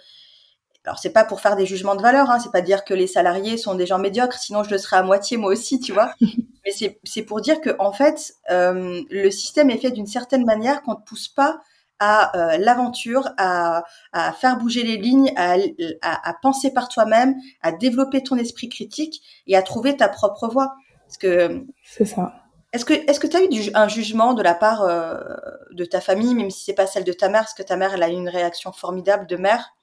Alors 0.87 0.99
c'est 0.99 1.11
pas 1.11 1.25
pour 1.25 1.41
faire 1.41 1.57
des 1.57 1.67
jugements 1.67 1.97
de 1.97 2.03
valeur, 2.03 2.31
hein, 2.31 2.39
c'est 2.39 2.53
pas 2.53 2.61
dire 2.61 2.85
que 2.85 2.95
les 2.95 3.07
salariés 3.07 3.57
sont 3.57 3.75
des 3.75 3.87
gens 3.87 3.99
médiocres, 3.99 4.39
sinon 4.39 4.63
je 4.63 4.71
le 4.71 4.79
serais 4.79 4.97
à 4.97 5.03
moitié 5.03 5.37
moi 5.37 5.51
aussi, 5.51 5.81
tu 5.81 5.93
vois. 5.93 6.13
Mais 6.65 6.73
c'est 6.73 7.01
c'est 7.05 7.23
pour 7.23 7.41
dire 7.41 7.61
que 7.61 7.77
en 7.79 7.93
fait 7.93 8.35
euh, 8.51 9.03
le 9.11 9.31
système 9.31 9.71
est 9.71 9.79
fait 9.79 9.91
d'une 9.91 10.07
certaine 10.07 10.45
manière 10.45 10.83
qu'on 10.83 10.93
ne 10.93 11.05
pousse 11.05 11.29
pas 11.29 11.61
à 11.99 12.37
euh, 12.37 12.59
l'aventure, 12.59 13.31
à, 13.39 13.85
à 14.13 14.33
faire 14.33 14.59
bouger 14.59 14.83
les 14.83 14.97
lignes, 14.97 15.33
à, 15.37 15.57
à, 16.03 16.31
à 16.31 16.35
penser 16.35 16.73
par 16.73 16.89
toi-même, 16.89 17.35
à 17.63 17.73
développer 17.73 18.23
ton 18.23 18.37
esprit 18.37 18.69
critique 18.69 19.23
et 19.47 19.57
à 19.57 19.63
trouver 19.63 19.97
ta 19.97 20.09
propre 20.09 20.49
voie. 20.49 20.75
Parce 21.07 21.19
que 21.19 21.65
c'est 21.83 22.05
ça. 22.05 22.35
Est-ce 22.73 22.85
que 22.85 22.93
est-ce 22.93 23.21
que 23.21 23.27
tu 23.27 23.37
as 23.37 23.43
eu 23.43 23.49
du, 23.49 23.71
un 23.75 23.89
jugement 23.89 24.35
de 24.35 24.43
la 24.43 24.55
part 24.55 24.83
euh, 24.83 25.19
de 25.71 25.85
ta 25.85 26.01
famille, 26.01 26.35
même 26.35 26.51
si 26.51 26.65
c'est 26.65 26.75
pas 26.75 26.87
celle 26.87 27.05
de 27.05 27.13
ta 27.13 27.29
mère, 27.29 27.43
parce 27.43 27.55
que 27.55 27.63
ta 27.63 27.77
mère 27.77 27.95
elle 27.95 28.03
a 28.03 28.09
eu 28.09 28.13
une 28.13 28.29
réaction 28.29 28.73
formidable 28.73 29.27
de 29.27 29.37
mère? 29.37 29.76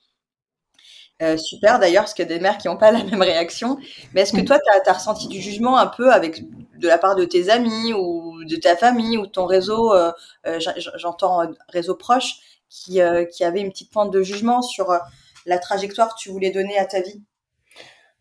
Euh, 1.22 1.38
super 1.38 1.80
d'ailleurs, 1.80 2.04
parce 2.04 2.14
qu'il 2.14 2.28
y 2.28 2.32
a 2.32 2.36
des 2.36 2.42
mères 2.42 2.58
qui 2.58 2.68
n'ont 2.68 2.78
pas 2.78 2.92
la 2.92 3.04
même 3.04 3.22
réaction. 3.22 3.78
Mais 4.14 4.22
est-ce 4.22 4.34
que 4.34 4.42
toi, 4.42 4.60
tu 4.60 4.90
as, 4.90 4.94
ressenti 4.94 5.28
du 5.28 5.40
jugement 5.40 5.78
un 5.78 5.88
peu 5.88 6.12
avec 6.12 6.44
de 6.78 6.88
la 6.88 6.98
part 6.98 7.16
de 7.16 7.24
tes 7.24 7.50
amis 7.50 7.94
ou 7.94 8.44
de 8.44 8.56
ta 8.56 8.76
famille 8.76 9.18
ou 9.18 9.26
de 9.26 9.32
ton 9.32 9.46
réseau, 9.46 9.94
euh, 9.94 10.12
euh 10.48 10.60
j'entends 10.98 11.44
réseau 11.70 11.96
proche, 11.96 12.36
qui, 12.70 13.02
euh, 13.02 13.26
qui 13.26 13.44
avait 13.44 13.62
une 13.62 13.70
petite 13.70 13.92
pointe 13.92 14.12
de 14.12 14.24
jugement 14.24 14.62
sur 14.62 14.98
la 15.46 15.60
trajectoire 15.60 16.16
que 16.16 16.20
tu 16.20 16.30
voulais 16.30 16.52
donner 16.52 16.78
à 16.78 16.86
ta 16.86 17.02
vie? 17.02 17.22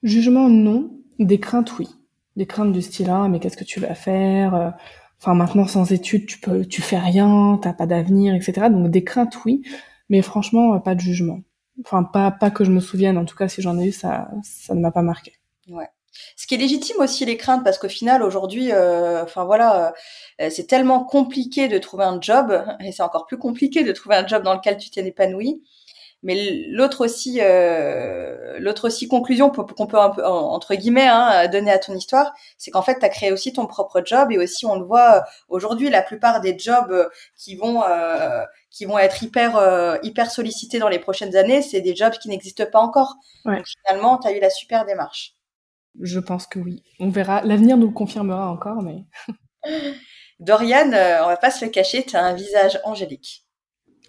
Jugement, 0.03 0.49
non. 0.49 0.91
Des 1.19 1.41
craintes, 1.41 1.79
oui. 1.79 1.89
Des 2.37 2.47
craintes 2.47 2.73
du 2.73 2.83
style, 2.83 3.11
ah, 3.11 3.29
mais 3.29 3.41
qu'est-ce 3.41 3.57
que 3.57 3.65
tu 3.65 3.81
vas 3.81 3.95
faire 3.95 4.75
Enfin, 5.19 5.35
maintenant, 5.35 5.67
sans 5.69 5.93
études, 5.93 6.27
tu 6.27 6.41
peux, 6.41 6.65
tu 6.65 6.83
fais 6.83 6.99
rien, 6.99 7.59
t'as 7.63 7.73
pas 7.73 7.87
d'avenir, 7.87 8.35
etc. 8.35 8.69
Donc, 8.71 8.91
des 8.91 9.05
craintes, 9.05 9.37
oui. 9.45 9.63
Mais 10.09 10.21
franchement, 10.21 10.79
pas 10.81 10.95
de 10.95 11.01
jugement. 11.01 11.41
Enfin, 11.85 12.05
pas, 12.05 12.31
pas 12.31 12.51
que 12.51 12.65
je 12.65 12.71
me 12.71 12.81
souvienne. 12.81 13.19
En 13.19 13.25
tout 13.25 13.37
cas, 13.37 13.49
si 13.49 13.63
j'en 13.63 13.79
ai 13.79 13.87
eu, 13.87 13.93
ça, 13.93 14.29
ça 14.43 14.75
ne 14.75 14.81
m'a 14.81 14.91
pas 14.91 15.03
marqué. 15.03 15.33
Ouais. 15.69 15.89
Ce 16.37 16.47
qui 16.47 16.55
est 16.55 16.59
légitime 16.59 16.97
aussi 16.99 17.25
les 17.25 17.37
craintes 17.37 17.65
parce 17.65 17.79
qu'au 17.79 17.89
final 17.89 18.23
aujourd'hui, 18.23 18.71
euh, 18.73 19.23
enfin 19.23 19.45
voilà, 19.45 19.95
euh, 20.41 20.51
c'est 20.51 20.67
tellement 20.67 21.05
compliqué 21.05 21.69
de 21.69 21.79
trouver 21.79 22.05
un 22.05 22.21
job 22.21 22.65
et 22.81 22.93
c'est 22.93 23.03
encore 23.03 23.27
plus 23.27 23.39
compliqué 23.39 23.83
de 23.83 23.93
trouver 23.93 24.17
un 24.17 24.27
job 24.27 24.43
dans 24.43 24.55
lequel 24.55 24.77
tu 24.77 24.91
t'es 24.91 25.07
épanoui. 25.07 25.63
Mais 26.23 26.67
l'autre 26.69 27.05
aussi, 27.05 27.41
euh, 27.41 28.59
l'autre 28.61 28.87
aussi 28.87 29.09
conclusion 29.09 29.51
qu'on 29.51 29.87
peut 29.87 29.99
un 29.99 30.11
peu 30.11 30.25
entre 30.25 30.75
guillemets 30.77 31.09
hein, 31.09 31.49
donner 31.49 31.73
à 31.73 31.79
ton 31.79 31.95
histoire, 31.95 32.33
c'est 32.59 32.71
qu'en 32.71 32.83
fait, 32.83 33.01
tu 33.01 33.05
as 33.05 33.09
créé 33.09 33.33
aussi 33.33 33.53
ton 33.53 33.67
propre 33.67 34.03
job 34.05 34.31
et 34.31 34.39
aussi 34.39 34.65
on 34.65 34.77
le 34.77 34.85
voit 34.85 35.25
aujourd'hui, 35.49 35.91
la 35.91 36.03
plupart 36.03 36.41
des 36.41 36.57
jobs 36.57 37.11
qui 37.37 37.57
vont 37.57 37.83
qui 38.71 38.85
vont 38.85 38.99
être 38.99 39.23
hyper 39.23 39.99
hyper 40.05 40.31
sollicités 40.31 40.79
dans 40.79 40.89
les 40.89 41.01
prochaines 41.01 41.35
années, 41.35 41.61
c'est 41.61 41.81
des 41.81 41.97
jobs 41.97 42.15
qui 42.15 42.29
n'existent 42.29 42.67
pas 42.71 42.81
encore. 42.81 43.17
Donc 43.45 43.67
finalement, 43.67 44.19
tu 44.19 44.29
as 44.29 44.33
eu 44.33 44.41
la 44.41 44.51
super 44.51 44.85
démarche. 44.85 45.35
Je 46.01 46.21
pense 46.21 46.47
que 46.47 46.59
oui. 46.59 46.83
On 47.01 47.11
verra. 47.11 47.43
L'avenir 47.43 47.77
nous 47.77 47.89
le 47.89 47.93
confirmera 47.93 48.51
encore, 48.51 48.83
mais. 48.83 49.05
Dorian, 50.41 50.93
euh, 50.93 51.23
on 51.23 51.27
va 51.27 51.37
pas 51.37 51.51
se 51.51 51.65
le 51.65 51.71
cacher, 51.71 52.05
tu 52.05 52.17
as 52.17 52.25
un 52.25 52.35
visage 52.35 52.81
angélique. 52.85 53.45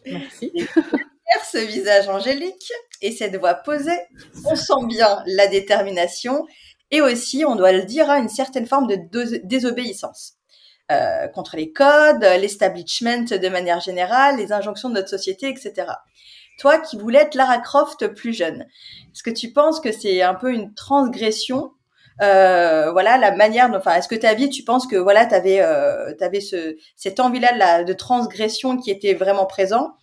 Merci. 0.05 0.51
ce 1.51 1.57
visage 1.57 2.07
angélique 2.09 2.71
et 3.01 3.11
cette 3.11 3.35
voix 3.35 3.55
posée, 3.55 3.99
on 4.45 4.55
sent 4.55 4.85
bien 4.87 5.23
la 5.25 5.47
détermination 5.47 6.45
et 6.91 7.01
aussi, 7.01 7.43
on 7.45 7.55
doit 7.55 7.71
le 7.71 7.83
dire, 7.83 8.09
hein, 8.09 8.21
une 8.21 8.29
certaine 8.29 8.65
forme 8.65 8.87
de 8.87 8.99
désobéissance. 9.43 10.37
Euh, 10.91 11.29
contre 11.29 11.55
les 11.55 11.71
codes, 11.71 12.23
l'establishment 12.39 13.23
de 13.23 13.47
manière 13.47 13.79
générale, 13.79 14.35
les 14.35 14.51
injonctions 14.51 14.89
de 14.89 14.95
notre 14.95 15.09
société, 15.09 15.47
etc. 15.47 15.87
Toi 16.59 16.77
qui 16.79 16.97
voulais 16.97 17.19
être 17.19 17.35
Lara 17.35 17.57
Croft 17.59 18.05
plus 18.09 18.33
jeune, 18.33 18.61
est-ce 18.61 19.23
que 19.23 19.29
tu 19.29 19.53
penses 19.53 19.79
que 19.79 19.93
c'est 19.93 20.21
un 20.21 20.33
peu 20.35 20.51
une 20.53 20.73
transgression 20.73 21.71
euh, 22.21 22.91
voilà 22.91 23.17
la 23.17 23.35
manière 23.35 23.71
enfin 23.73 23.95
est-ce 23.95 24.07
que 24.07 24.13
ta 24.13 24.35
vie 24.35 24.49
tu 24.49 24.63
penses 24.63 24.85
que 24.85 24.97
voilà 24.97 25.25
tu 25.25 25.33
avais 25.33 25.61
euh, 25.61 26.13
avais 26.21 26.41
ce 26.41 26.75
cette 26.95 27.19
envie 27.19 27.39
là 27.39 27.83
de, 27.83 27.93
transgression 27.93 28.77
qui 28.77 28.91
était 28.91 29.15
vraiment 29.15 29.47
présent 29.47 29.95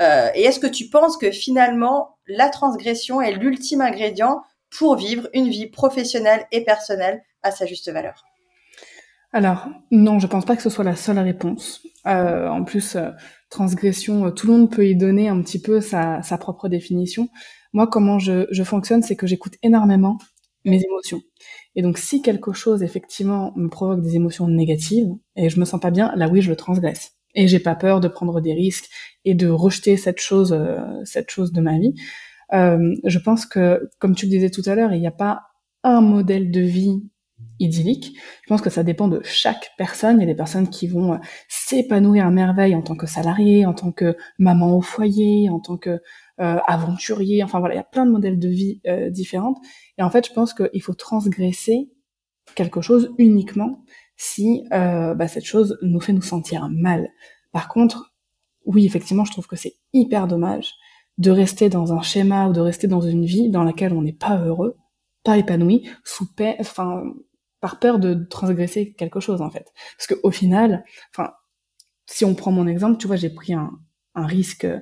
euh, 0.00 0.28
et 0.34 0.42
est-ce 0.42 0.60
que 0.60 0.66
tu 0.66 0.88
penses 0.88 1.16
que 1.16 1.30
finalement 1.30 2.18
la 2.26 2.48
transgression 2.48 3.20
est 3.20 3.32
l'ultime 3.32 3.80
ingrédient 3.80 4.42
pour 4.70 4.96
vivre 4.96 5.28
une 5.34 5.48
vie 5.48 5.66
professionnelle 5.66 6.46
et 6.52 6.64
personnelle 6.64 7.22
à 7.42 7.50
sa 7.50 7.66
juste 7.66 7.90
valeur? 7.90 8.24
Alors 9.32 9.68
non 9.90 10.18
je 10.18 10.26
pense 10.26 10.44
pas 10.44 10.56
que 10.56 10.62
ce 10.62 10.70
soit 10.70 10.84
la 10.84 10.96
seule 10.96 11.18
réponse 11.18 11.82
euh, 12.06 12.48
en 12.48 12.64
plus 12.64 12.96
transgression, 13.50 14.26
euh, 14.26 14.30
tout 14.30 14.46
le 14.46 14.54
monde 14.54 14.70
peut 14.70 14.86
y 14.86 14.96
donner 14.96 15.28
un 15.28 15.42
petit 15.42 15.60
peu 15.60 15.80
sa, 15.80 16.22
propre 16.38 16.68
définition. 16.68 17.28
Moi, 17.72 17.86
comment 17.86 18.18
je, 18.18 18.46
je 18.50 18.62
fonctionne, 18.62 19.02
c'est 19.02 19.16
que 19.16 19.26
j'écoute 19.26 19.54
énormément 19.62 20.16
mes 20.64 20.82
émotions. 20.82 21.20
Et 21.74 21.82
donc, 21.82 21.98
si 21.98 22.22
quelque 22.22 22.52
chose, 22.52 22.82
effectivement, 22.82 23.52
me 23.56 23.68
provoque 23.68 24.02
des 24.02 24.16
émotions 24.16 24.48
négatives, 24.48 25.08
et 25.36 25.48
je 25.48 25.60
me 25.60 25.64
sens 25.64 25.80
pas 25.80 25.90
bien, 25.90 26.12
là 26.16 26.28
oui, 26.28 26.40
je 26.42 26.50
le 26.50 26.56
transgresse. 26.56 27.19
Et 27.34 27.48
j'ai 27.48 27.60
pas 27.60 27.74
peur 27.74 28.00
de 28.00 28.08
prendre 28.08 28.40
des 28.40 28.54
risques 28.54 28.88
et 29.24 29.34
de 29.34 29.48
rejeter 29.48 29.96
cette 29.96 30.20
chose, 30.20 30.52
euh, 30.52 30.80
cette 31.04 31.30
chose 31.30 31.52
de 31.52 31.60
ma 31.60 31.78
vie. 31.78 31.94
Euh, 32.52 32.94
je 33.04 33.18
pense 33.18 33.46
que, 33.46 33.88
comme 33.98 34.14
tu 34.14 34.26
le 34.26 34.30
disais 34.30 34.50
tout 34.50 34.62
à 34.66 34.74
l'heure, 34.74 34.92
il 34.92 35.00
n'y 35.00 35.06
a 35.06 35.12
pas 35.12 35.42
un 35.84 36.00
modèle 36.00 36.50
de 36.50 36.60
vie 36.60 37.02
idyllique. 37.58 38.16
Je 38.42 38.48
pense 38.48 38.60
que 38.60 38.70
ça 38.70 38.82
dépend 38.82 39.08
de 39.08 39.20
chaque 39.22 39.70
personne. 39.78 40.18
Il 40.18 40.20
y 40.20 40.24
a 40.24 40.26
des 40.26 40.34
personnes 40.34 40.68
qui 40.68 40.88
vont 40.88 41.14
euh, 41.14 41.18
s'épanouir 41.48 42.26
à 42.26 42.30
merveille 42.30 42.74
en 42.74 42.82
tant 42.82 42.96
que 42.96 43.06
salarié, 43.06 43.66
en 43.66 43.74
tant 43.74 43.92
que 43.92 44.16
maman 44.38 44.76
au 44.76 44.80
foyer, 44.80 45.48
en 45.50 45.60
tant 45.60 45.76
que 45.76 46.00
aventurier. 46.42 47.44
Enfin 47.44 47.60
voilà, 47.60 47.74
il 47.74 47.76
y 47.76 47.80
a 47.80 47.84
plein 47.84 48.06
de 48.06 48.10
modèles 48.10 48.38
de 48.38 48.48
vie 48.48 48.80
euh, 48.86 49.10
différentes. 49.10 49.58
Et 49.98 50.02
en 50.02 50.08
fait, 50.08 50.26
je 50.26 50.32
pense 50.32 50.54
qu'il 50.54 50.80
faut 50.80 50.94
transgresser 50.94 51.90
quelque 52.54 52.80
chose 52.80 53.12
uniquement 53.18 53.84
si 54.20 54.64
bah, 54.70 55.28
cette 55.28 55.46
chose 55.46 55.78
nous 55.80 56.00
fait 56.00 56.12
nous 56.12 56.20
sentir 56.20 56.68
mal. 56.70 57.08
Par 57.52 57.68
contre, 57.68 58.12
oui, 58.66 58.84
effectivement, 58.84 59.24
je 59.24 59.32
trouve 59.32 59.46
que 59.46 59.56
c'est 59.56 59.76
hyper 59.92 60.28
dommage 60.28 60.74
de 61.18 61.30
rester 61.30 61.68
dans 61.68 61.92
un 61.92 62.02
schéma 62.02 62.48
ou 62.48 62.52
de 62.52 62.60
rester 62.60 62.86
dans 62.86 63.00
une 63.00 63.24
vie 63.24 63.50
dans 63.50 63.64
laquelle 63.64 63.92
on 63.92 64.02
n'est 64.02 64.12
pas 64.12 64.38
heureux, 64.38 64.76
pas 65.24 65.38
épanoui, 65.38 65.88
sous 66.04 66.30
paix, 66.32 66.56
enfin, 66.60 67.02
par 67.60 67.78
peur 67.78 67.98
de 67.98 68.26
transgresser 68.28 68.92
quelque 68.92 69.20
chose 69.20 69.42
en 69.42 69.50
fait. 69.50 69.72
Parce 69.96 70.06
que 70.06 70.14
au 70.22 70.30
final, 70.30 70.84
enfin, 71.14 71.32
si 72.06 72.24
on 72.24 72.34
prend 72.34 72.52
mon 72.52 72.66
exemple, 72.66 72.98
tu 72.98 73.06
vois, 73.06 73.16
j'ai 73.16 73.30
pris 73.30 73.54
un, 73.54 73.70
un 74.14 74.26
risque, 74.26 74.64
euh, 74.64 74.80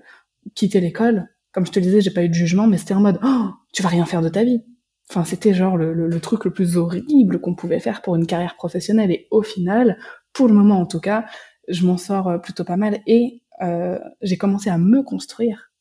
quitter 0.54 0.80
l'école. 0.80 1.28
Comme 1.52 1.66
je 1.66 1.72
te 1.72 1.80
disais, 1.80 2.00
j'ai 2.00 2.10
pas 2.10 2.22
eu 2.24 2.28
de 2.28 2.34
jugement, 2.34 2.66
mais 2.66 2.78
c'était 2.78 2.94
en 2.94 3.00
mode, 3.00 3.18
oh, 3.24 3.50
tu 3.72 3.82
vas 3.82 3.88
rien 3.88 4.04
faire 4.04 4.22
de 4.22 4.28
ta 4.28 4.44
vie. 4.44 4.62
Enfin, 5.10 5.24
c'était 5.24 5.54
genre 5.54 5.76
le, 5.76 6.20
truc 6.20 6.44
le 6.44 6.52
plus 6.52 6.76
horrible 6.76 7.40
qu'on 7.40 7.54
pouvait 7.54 7.80
faire 7.80 8.02
pour 8.02 8.16
une 8.16 8.26
carrière 8.26 8.56
professionnelle. 8.56 9.10
Et 9.10 9.26
au 9.30 9.42
final, 9.42 9.98
pour 10.32 10.48
le 10.48 10.54
moment 10.54 10.80
en 10.80 10.86
tout 10.86 11.00
cas, 11.00 11.24
je 11.68 11.86
m'en 11.86 11.96
sors 11.96 12.28
euh, 12.28 12.38
plutôt 12.38 12.64
pas 12.64 12.76
mal. 12.76 13.00
Et 13.06 13.42
euh, 13.62 13.98
j'ai 14.20 14.36
commencé 14.36 14.68
à 14.70 14.78
me 14.78 15.02
construire 15.02 15.72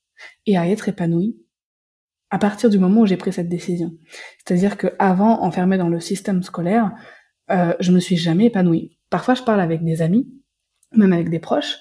et 0.46 0.58
à 0.58 0.68
être 0.68 0.90
épanouie 0.90 1.38
à 2.30 2.40
partir 2.40 2.70
du 2.70 2.78
moment 2.78 3.02
où 3.02 3.06
j'ai 3.06 3.18
pris 3.18 3.32
cette 3.32 3.50
décision. 3.50 3.94
C'est-à-dire 4.38 4.78
que 4.78 4.88
avant, 5.00 5.42
enfermée 5.44 5.78
dans 5.78 5.90
le 5.90 6.00
système 6.00 6.44
scolaire, 6.44 6.92
euh, 7.52 7.74
je 7.80 7.92
me 7.92 8.00
suis 8.00 8.18
jamais 8.18 8.46
épanouie. 8.46 8.98
Parfois, 9.10 9.34
je 9.34 9.44
parle 9.44 9.62
avec 9.62 9.84
des 9.84 10.02
amis, 10.02 10.28
même 10.94 11.14
avec 11.14 11.30
des 11.30 11.40
proches, 11.40 11.78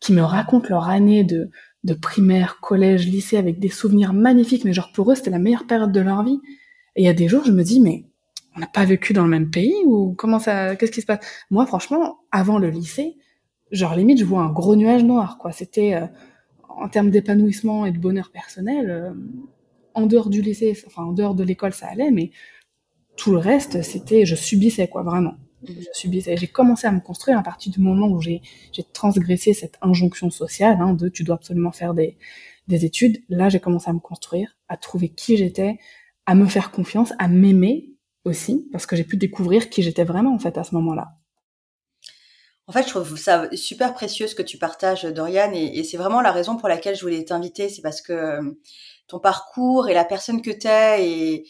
qui 0.00 0.12
me 0.12 0.22
racontent 0.22 0.68
leur 0.70 0.88
année 0.88 1.24
de, 1.24 1.50
de 1.84 1.94
primaire, 1.94 2.60
collège, 2.60 3.06
lycée, 3.06 3.36
avec 3.36 3.58
des 3.58 3.68
souvenirs 3.68 4.14
magnifiques, 4.14 4.64
mais 4.64 4.72
genre 4.72 4.92
pour 4.92 5.12
eux, 5.12 5.14
c'était 5.14 5.30
la 5.30 5.38
meilleure 5.38 5.66
période 5.66 5.92
de 5.92 6.00
leur 6.00 6.22
vie. 6.22 6.40
Et 6.96 7.02
il 7.02 7.04
y 7.04 7.08
a 7.08 7.14
des 7.14 7.28
jours, 7.28 7.44
je 7.44 7.52
me 7.52 7.62
dis, 7.62 7.80
mais 7.80 8.04
on 8.56 8.60
n'a 8.60 8.66
pas 8.66 8.84
vécu 8.84 9.12
dans 9.12 9.24
le 9.24 9.30
même 9.30 9.50
pays 9.50 9.74
ou 9.86 10.14
comment 10.16 10.38
ça, 10.38 10.76
qu'est-ce 10.76 10.92
qui 10.92 11.00
se 11.00 11.06
passe? 11.06 11.24
Moi, 11.50 11.66
franchement, 11.66 12.20
avant 12.32 12.58
le 12.58 12.70
lycée, 12.70 13.16
genre 13.70 13.94
limite, 13.94 14.18
je 14.18 14.24
vois 14.24 14.42
un 14.42 14.50
gros 14.50 14.76
nuage 14.76 15.04
noir, 15.04 15.38
quoi. 15.38 15.52
C'était 15.52 15.94
euh, 15.94 16.06
en 16.68 16.88
termes 16.88 17.10
d'épanouissement 17.10 17.86
et 17.86 17.92
de 17.92 17.98
bonheur 17.98 18.30
personnel. 18.32 18.90
Euh, 18.90 19.12
en 19.94 20.06
dehors 20.06 20.30
du 20.30 20.42
lycée, 20.42 20.76
enfin 20.86 21.04
en 21.04 21.12
dehors 21.12 21.34
de 21.34 21.44
l'école, 21.44 21.72
ça 21.72 21.88
allait, 21.88 22.10
mais 22.10 22.30
tout 23.16 23.32
le 23.32 23.38
reste, 23.38 23.82
c'était, 23.82 24.24
je 24.24 24.34
subissais 24.34 24.88
quoi, 24.88 25.02
vraiment. 25.02 25.34
Je 25.66 25.74
subissais. 25.92 26.36
J'ai 26.36 26.46
commencé 26.46 26.86
à 26.86 26.92
me 26.92 27.00
construire 27.00 27.38
à 27.38 27.42
partir 27.42 27.70
du 27.70 27.80
moment 27.80 28.08
où 28.08 28.20
j'ai 28.20 28.40
transgressé 28.94 29.52
cette 29.52 29.76
injonction 29.82 30.30
sociale 30.30 30.78
hein, 30.80 30.94
de 30.94 31.08
tu 31.08 31.22
dois 31.22 31.34
absolument 31.34 31.72
faire 31.72 31.92
des 31.92 32.16
études. 32.68 33.18
Là, 33.28 33.50
j'ai 33.50 33.60
commencé 33.60 33.90
à 33.90 33.92
me 33.92 33.98
construire, 33.98 34.56
à 34.68 34.78
trouver 34.78 35.10
qui 35.10 35.36
j'étais, 35.36 35.78
à 36.26 36.34
me 36.34 36.46
faire 36.46 36.70
confiance, 36.70 37.12
à 37.18 37.28
m'aimer 37.28 37.90
aussi, 38.24 38.68
parce 38.72 38.86
que 38.86 38.96
j'ai 38.96 39.04
pu 39.04 39.16
découvrir 39.16 39.70
qui 39.70 39.82
j'étais 39.82 40.04
vraiment 40.04 40.34
en 40.34 40.38
fait 40.38 40.58
à 40.58 40.64
ce 40.64 40.74
moment-là. 40.74 41.08
En 42.70 42.72
fait, 42.72 42.84
je 42.84 42.90
trouve 42.90 43.18
ça 43.18 43.48
super 43.52 43.94
précieux 43.94 44.28
ce 44.28 44.36
que 44.36 44.42
tu 44.42 44.56
partages, 44.56 45.02
Dorian, 45.02 45.50
et, 45.52 45.80
et 45.80 45.82
c'est 45.82 45.96
vraiment 45.96 46.20
la 46.20 46.30
raison 46.30 46.56
pour 46.56 46.68
laquelle 46.68 46.94
je 46.94 47.00
voulais 47.00 47.24
t'inviter. 47.24 47.68
C'est 47.68 47.82
parce 47.82 48.00
que 48.00 48.12
euh, 48.12 48.42
ton 49.08 49.18
parcours 49.18 49.88
et 49.88 49.94
la 49.94 50.04
personne 50.04 50.40
que 50.40 50.52
tu 50.52 50.68
es 50.68 51.44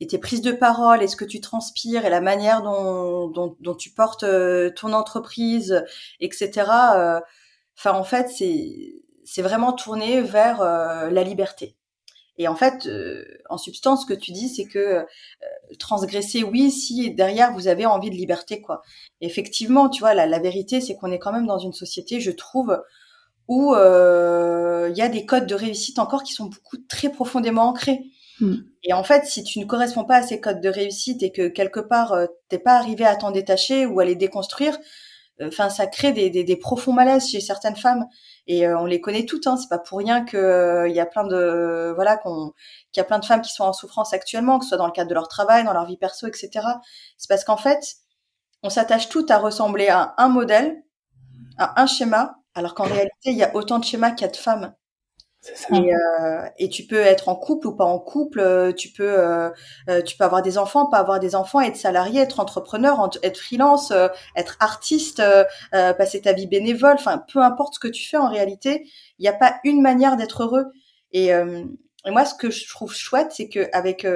et, 0.00 0.06
tes 0.08 0.18
prises 0.18 0.40
de 0.40 0.52
parole 0.52 1.02
et 1.02 1.06
ce 1.06 1.16
que 1.16 1.24
tu 1.26 1.40
transpires 1.42 2.06
et 2.06 2.10
la 2.10 2.22
manière 2.22 2.62
dont, 2.62 3.76
tu 3.78 3.90
portes 3.90 4.24
euh, 4.24 4.70
ton 4.70 4.94
entreprise, 4.94 5.84
etc. 6.20 6.50
Euh, 6.96 7.20
enfin, 7.78 7.92
en 7.92 8.04
fait, 8.04 8.30
c'est 8.30 9.42
vraiment 9.42 9.74
tourné 9.74 10.22
vers 10.22 10.62
la 10.62 11.22
liberté. 11.24 11.76
Et 12.36 12.48
en 12.48 12.56
fait, 12.56 12.88
en 13.48 13.58
substance, 13.58 14.02
ce 14.02 14.06
que 14.06 14.18
tu 14.18 14.32
dis, 14.32 14.48
c'est 14.48 14.66
que 14.66 15.04
transgresser, 15.78 16.42
oui, 16.42 16.72
si 16.72 17.14
derrière 17.14 17.52
vous 17.52 17.68
avez 17.68 17.86
envie 17.86 18.10
de 18.10 18.16
liberté, 18.16 18.60
quoi. 18.60 18.82
effectivement, 19.20 19.88
tu 19.88 20.00
vois, 20.00 20.14
la, 20.14 20.26
la 20.26 20.40
vérité, 20.40 20.80
c'est 20.80 20.96
qu'on 20.96 21.12
est 21.12 21.20
quand 21.20 21.32
même 21.32 21.46
dans 21.46 21.58
une 21.58 21.72
société, 21.72 22.18
je 22.18 22.32
trouve, 22.32 22.76
où 23.48 23.74
euh, 23.74 24.88
il 24.90 24.96
y 24.96 25.02
a 25.02 25.08
des 25.08 25.26
codes 25.26 25.46
de 25.46 25.54
réussite 25.54 25.98
encore 25.98 26.22
qui 26.22 26.32
sont 26.32 26.46
beaucoup 26.46 26.76
très 26.88 27.10
profondément 27.10 27.68
ancrés. 27.68 28.00
Hmm. 28.40 28.56
Et 28.82 28.92
en 28.92 29.04
fait, 29.04 29.26
si 29.26 29.44
tu 29.44 29.58
ne 29.58 29.64
corresponds 29.64 30.04
pas 30.04 30.16
à 30.16 30.22
ces 30.22 30.40
codes 30.40 30.60
de 30.60 30.68
réussite 30.68 31.22
et 31.22 31.30
que 31.30 31.48
quelque 31.48 31.80
part 31.80 32.12
euh, 32.12 32.26
t'es 32.48 32.58
pas 32.58 32.76
arrivé 32.76 33.04
à 33.04 33.16
t'en 33.16 33.30
détacher 33.30 33.86
ou 33.86 34.00
à 34.00 34.04
les 34.04 34.16
déconstruire, 34.16 34.76
euh, 35.40 35.48
enfin 35.48 35.68
ça 35.68 35.86
crée 35.86 36.12
des, 36.12 36.30
des, 36.30 36.42
des, 36.42 36.56
profonds 36.56 36.92
malaises 36.92 37.28
chez 37.28 37.40
certaines 37.40 37.76
femmes 37.76 38.06
et 38.46 38.68
on 38.68 38.84
les 38.86 39.00
connaît 39.00 39.24
toutes. 39.26 39.46
Hein, 39.46 39.56
c'est 39.56 39.68
pas 39.68 39.78
pour 39.78 39.98
rien 39.98 40.24
que 40.24 40.86
il 40.88 40.94
y 40.94 41.00
a 41.00 41.06
plein 41.06 41.24
de 41.26 41.92
voilà 41.94 42.16
qu'on 42.16 42.52
qu'il 42.92 43.00
y 43.00 43.02
a 43.02 43.04
plein 43.04 43.18
de 43.18 43.24
femmes 43.24 43.42
qui 43.42 43.52
sont 43.52 43.64
en 43.64 43.72
souffrance 43.72 44.12
actuellement, 44.12 44.58
que 44.58 44.64
ce 44.64 44.70
soit 44.70 44.78
dans 44.78 44.86
le 44.86 44.92
cadre 44.92 45.08
de 45.08 45.14
leur 45.14 45.28
travail, 45.28 45.64
dans 45.64 45.72
leur 45.72 45.86
vie 45.86 45.96
perso, 45.96 46.26
etc. 46.26 46.50
C'est 47.18 47.28
parce 47.28 47.44
qu'en 47.44 47.56
fait, 47.56 47.80
on 48.62 48.70
s'attache 48.70 49.08
toutes 49.08 49.30
à 49.30 49.38
ressembler 49.38 49.88
à 49.88 50.14
un 50.18 50.28
modèle, 50.28 50.82
à 51.58 51.82
un 51.82 51.86
schéma, 51.86 52.36
alors 52.54 52.74
qu'en 52.74 52.84
réalité, 52.84 53.30
il 53.30 53.36
y 53.36 53.44
a 53.44 53.54
autant 53.54 53.78
de 53.78 53.84
schémas 53.84 54.12
qu'il 54.12 54.26
y 54.26 54.28
a 54.28 54.32
de 54.32 54.36
femmes. 54.36 54.74
Et, 55.72 55.94
euh, 55.94 56.48
et, 56.58 56.68
tu 56.68 56.86
peux 56.86 57.00
être 57.00 57.28
en 57.28 57.36
couple 57.36 57.66
ou 57.66 57.76
pas 57.76 57.84
en 57.84 57.98
couple, 57.98 58.40
euh, 58.40 58.72
tu 58.72 58.90
peux 58.90 59.18
euh, 59.18 59.50
euh, 59.90 60.00
tu 60.00 60.16
peux 60.16 60.24
avoir 60.24 60.40
des 60.40 60.56
enfants, 60.56 60.86
pas 60.86 60.98
avoir 60.98 61.20
des 61.20 61.34
enfants, 61.34 61.60
être 61.60 61.76
salarié, 61.76 62.22
être 62.22 62.40
entrepreneur, 62.40 63.10
être 63.22 63.38
freelance, 63.38 63.92
être 64.36 64.56
artiste, 64.60 65.22
passer 65.72 66.22
ta 66.22 66.32
vie 66.32 66.46
bénévole, 66.46 66.94
enfin 66.94 67.22
peu 67.30 67.40
importe 67.40 67.74
ce 67.74 67.80
que 67.80 67.88
tu 67.88 68.08
fais 68.08 68.16
en 68.16 68.30
réalité, 68.30 68.86
il 69.18 69.22
n'y 69.22 69.28
a 69.28 69.34
pas 69.34 69.56
une 69.64 69.82
manière 69.82 70.16
d'être 70.16 70.44
heureux. 70.44 70.66
Et, 71.12 71.26
et, 71.26 72.10
moi 72.10 72.24
ce 72.24 72.34
que 72.34 72.50
je 72.50 72.66
trouve 72.68 72.94
chouette, 72.94 73.32
c'est 73.32 73.48
que 73.48 73.68
avec 73.72 74.06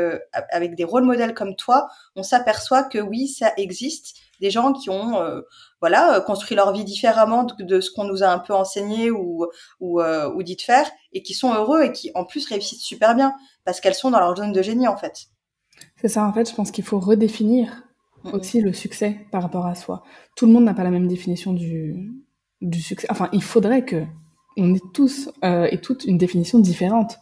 avec 0.51 0.75
des 0.77 0.85
rôles 0.85 1.05
modèles 1.05 1.35
comme 1.35 1.57
toi, 1.57 1.89
on 2.17 2.23
s'aperçoit 2.23 2.85
que 2.85 2.99
oui 2.99 3.29
ça 3.29 3.53
existe, 3.57 4.17
des 4.41 4.51
gens 4.51 4.73
qui 4.73 4.91
ont 4.91 5.43
voilà, 5.81 6.17
euh, 6.17 6.21
construit 6.21 6.57
leur 6.57 6.73
vie 6.73 6.85
différemment 6.85 7.47
de, 7.59 7.81
ce 7.81 7.91
qu'on 7.91 8.05
nous 8.05 8.23
a 8.23 8.29
un 8.29 8.39
peu 8.39 8.53
enseigné 8.53 9.11
ou, 9.11 9.47
ou, 9.81 10.01
euh, 10.01 10.33
ou 10.33 10.43
dit 10.43 10.57
de 10.57 10.63
faire, 10.63 10.91
et 11.13 11.23
qui 11.23 11.35
sont 11.35 11.55
heureux 11.55 11.83
et 11.83 11.93
qui 11.93 12.11
en 12.15 12.25
plus 12.25 12.47
réussissent 12.47 12.83
super 12.83 13.15
bien, 13.15 13.35
parce 13.65 13.81
qu'elles 13.81 13.95
sont 13.95 14.11
dans 14.11 14.19
leur 14.19 14.37
zone 14.37 14.53
de 14.53 14.63
génie 14.63 14.89
en 14.89 14.97
fait. 14.97 15.27
C'est 16.01 16.09
ça, 16.09 16.25
en 16.25 16.33
fait, 16.33 16.49
je 16.49 16.55
pense 16.55 16.71
qu'il 16.71 16.85
faut 16.85 16.99
redéfinir 16.99 17.85
aussi 18.33 18.61
le 18.61 18.73
succès 18.73 19.27
par 19.31 19.43
rapport 19.43 19.67
à 19.67 19.75
soi. 19.75 20.03
Tout 20.37 20.47
le 20.47 20.53
monde 20.53 20.65
n'a 20.65 20.75
pas 20.75 20.83
la 20.83 20.91
même 20.91 21.07
définition 21.07 21.53
du, 21.53 22.11
du 22.61 22.83
succès. 22.83 23.07
Enfin, 23.11 23.29
il 23.33 23.43
faudrait 23.43 23.85
que 23.85 24.05
on 24.57 24.75
ait 24.75 24.81
tous 24.93 25.31
euh, 25.45 25.69
et 25.71 25.81
toutes 25.81 26.05
une 26.05 26.19
définition 26.19 26.59
différente 26.59 27.19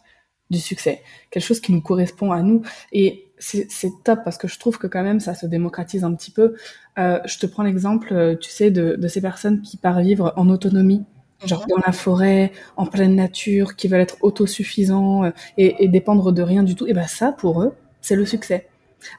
du 0.49 0.59
succès, 0.59 1.03
quelque 1.29 1.43
chose 1.43 1.59
qui 1.59 1.71
nous 1.71 1.81
correspond 1.81 2.31
à 2.31 2.41
nous. 2.41 2.63
Et 2.91 3.26
c'est 3.39 3.91
top 4.03 4.19
parce 4.23 4.37
que 4.37 4.47
je 4.47 4.59
trouve 4.59 4.77
que 4.77 4.87
quand 4.87 5.03
même 5.03 5.19
ça 5.19 5.33
se 5.33 5.45
démocratise 5.45 6.03
un 6.03 6.13
petit 6.13 6.31
peu. 6.31 6.55
Euh, 6.97 7.19
je 7.25 7.37
te 7.37 7.45
prends 7.45 7.63
l'exemple, 7.63 8.13
euh, 8.13 8.35
tu 8.35 8.49
sais, 8.49 8.71
de, 8.71 8.95
de, 8.95 9.07
ces 9.07 9.21
personnes 9.21 9.61
qui 9.61 9.77
partent 9.77 10.01
vivre 10.01 10.33
en 10.35 10.49
autonomie, 10.49 11.03
genre 11.45 11.61
mhm. 11.61 11.67
dans 11.69 11.83
la 11.85 11.91
forêt, 11.91 12.51
en 12.75 12.85
pleine 12.85 13.15
nature, 13.15 13.75
qui 13.75 13.87
veulent 13.87 14.01
être 14.01 14.17
autosuffisants 14.21 15.25
euh, 15.25 15.31
et, 15.57 15.83
et, 15.83 15.87
dépendre 15.87 16.31
de 16.31 16.41
rien 16.41 16.63
du 16.63 16.75
tout. 16.75 16.87
Et 16.87 16.93
ben 16.93 17.07
ça, 17.07 17.31
pour 17.31 17.61
eux, 17.61 17.73
c'est 18.01 18.15
le 18.15 18.25
succès. 18.25 18.67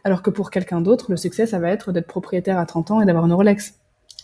Alors 0.02 0.22
que 0.22 0.30
pour 0.30 0.50
quelqu'un 0.50 0.80
d'autre, 0.80 1.06
le 1.10 1.16
succès, 1.16 1.46
ça 1.46 1.60
va 1.60 1.70
être 1.70 1.92
d'être 1.92 2.08
propriétaire 2.08 2.58
à 2.58 2.66
30 2.66 2.90
ans 2.90 3.00
et 3.00 3.06
d'avoir 3.06 3.25
une 3.26 3.32
Rolex. 3.32 3.75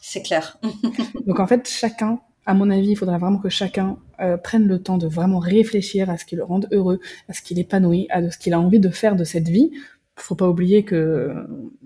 C'est 0.01 0.23
clair. 0.23 0.59
Donc 1.27 1.39
en 1.39 1.47
fait, 1.47 1.69
chacun 1.69 2.19
à 2.47 2.55
mon 2.55 2.71
avis, 2.71 2.91
il 2.91 2.97
faudra 2.97 3.19
vraiment 3.19 3.39
que 3.39 3.49
chacun 3.49 3.97
euh, 4.21 4.37
prenne 4.37 4.67
le 4.67 4.83
temps 4.83 4.99
de 4.99 5.07
vraiment 5.07 5.39
réfléchir 5.39 6.11
à 6.11 6.19
ce 6.19 6.25
qui 6.25 6.37
le 6.37 6.45
rende 6.45 6.69
heureux, 6.73 7.01
à 7.29 7.33
ce 7.33 7.43
qu'il 7.43 7.59
épanouit, 7.59 8.07
à 8.11 8.31
ce 8.31 8.39
qu'il 8.39 8.53
a 8.53 8.61
envie 8.61 8.81
de 8.81 8.91
faire 8.91 9.17
de 9.17 9.25
cette 9.25 9.49
vie. 9.49 9.71
Faut 10.17 10.35
pas 10.35 10.49
oublier 10.49 10.85
que 10.85 11.35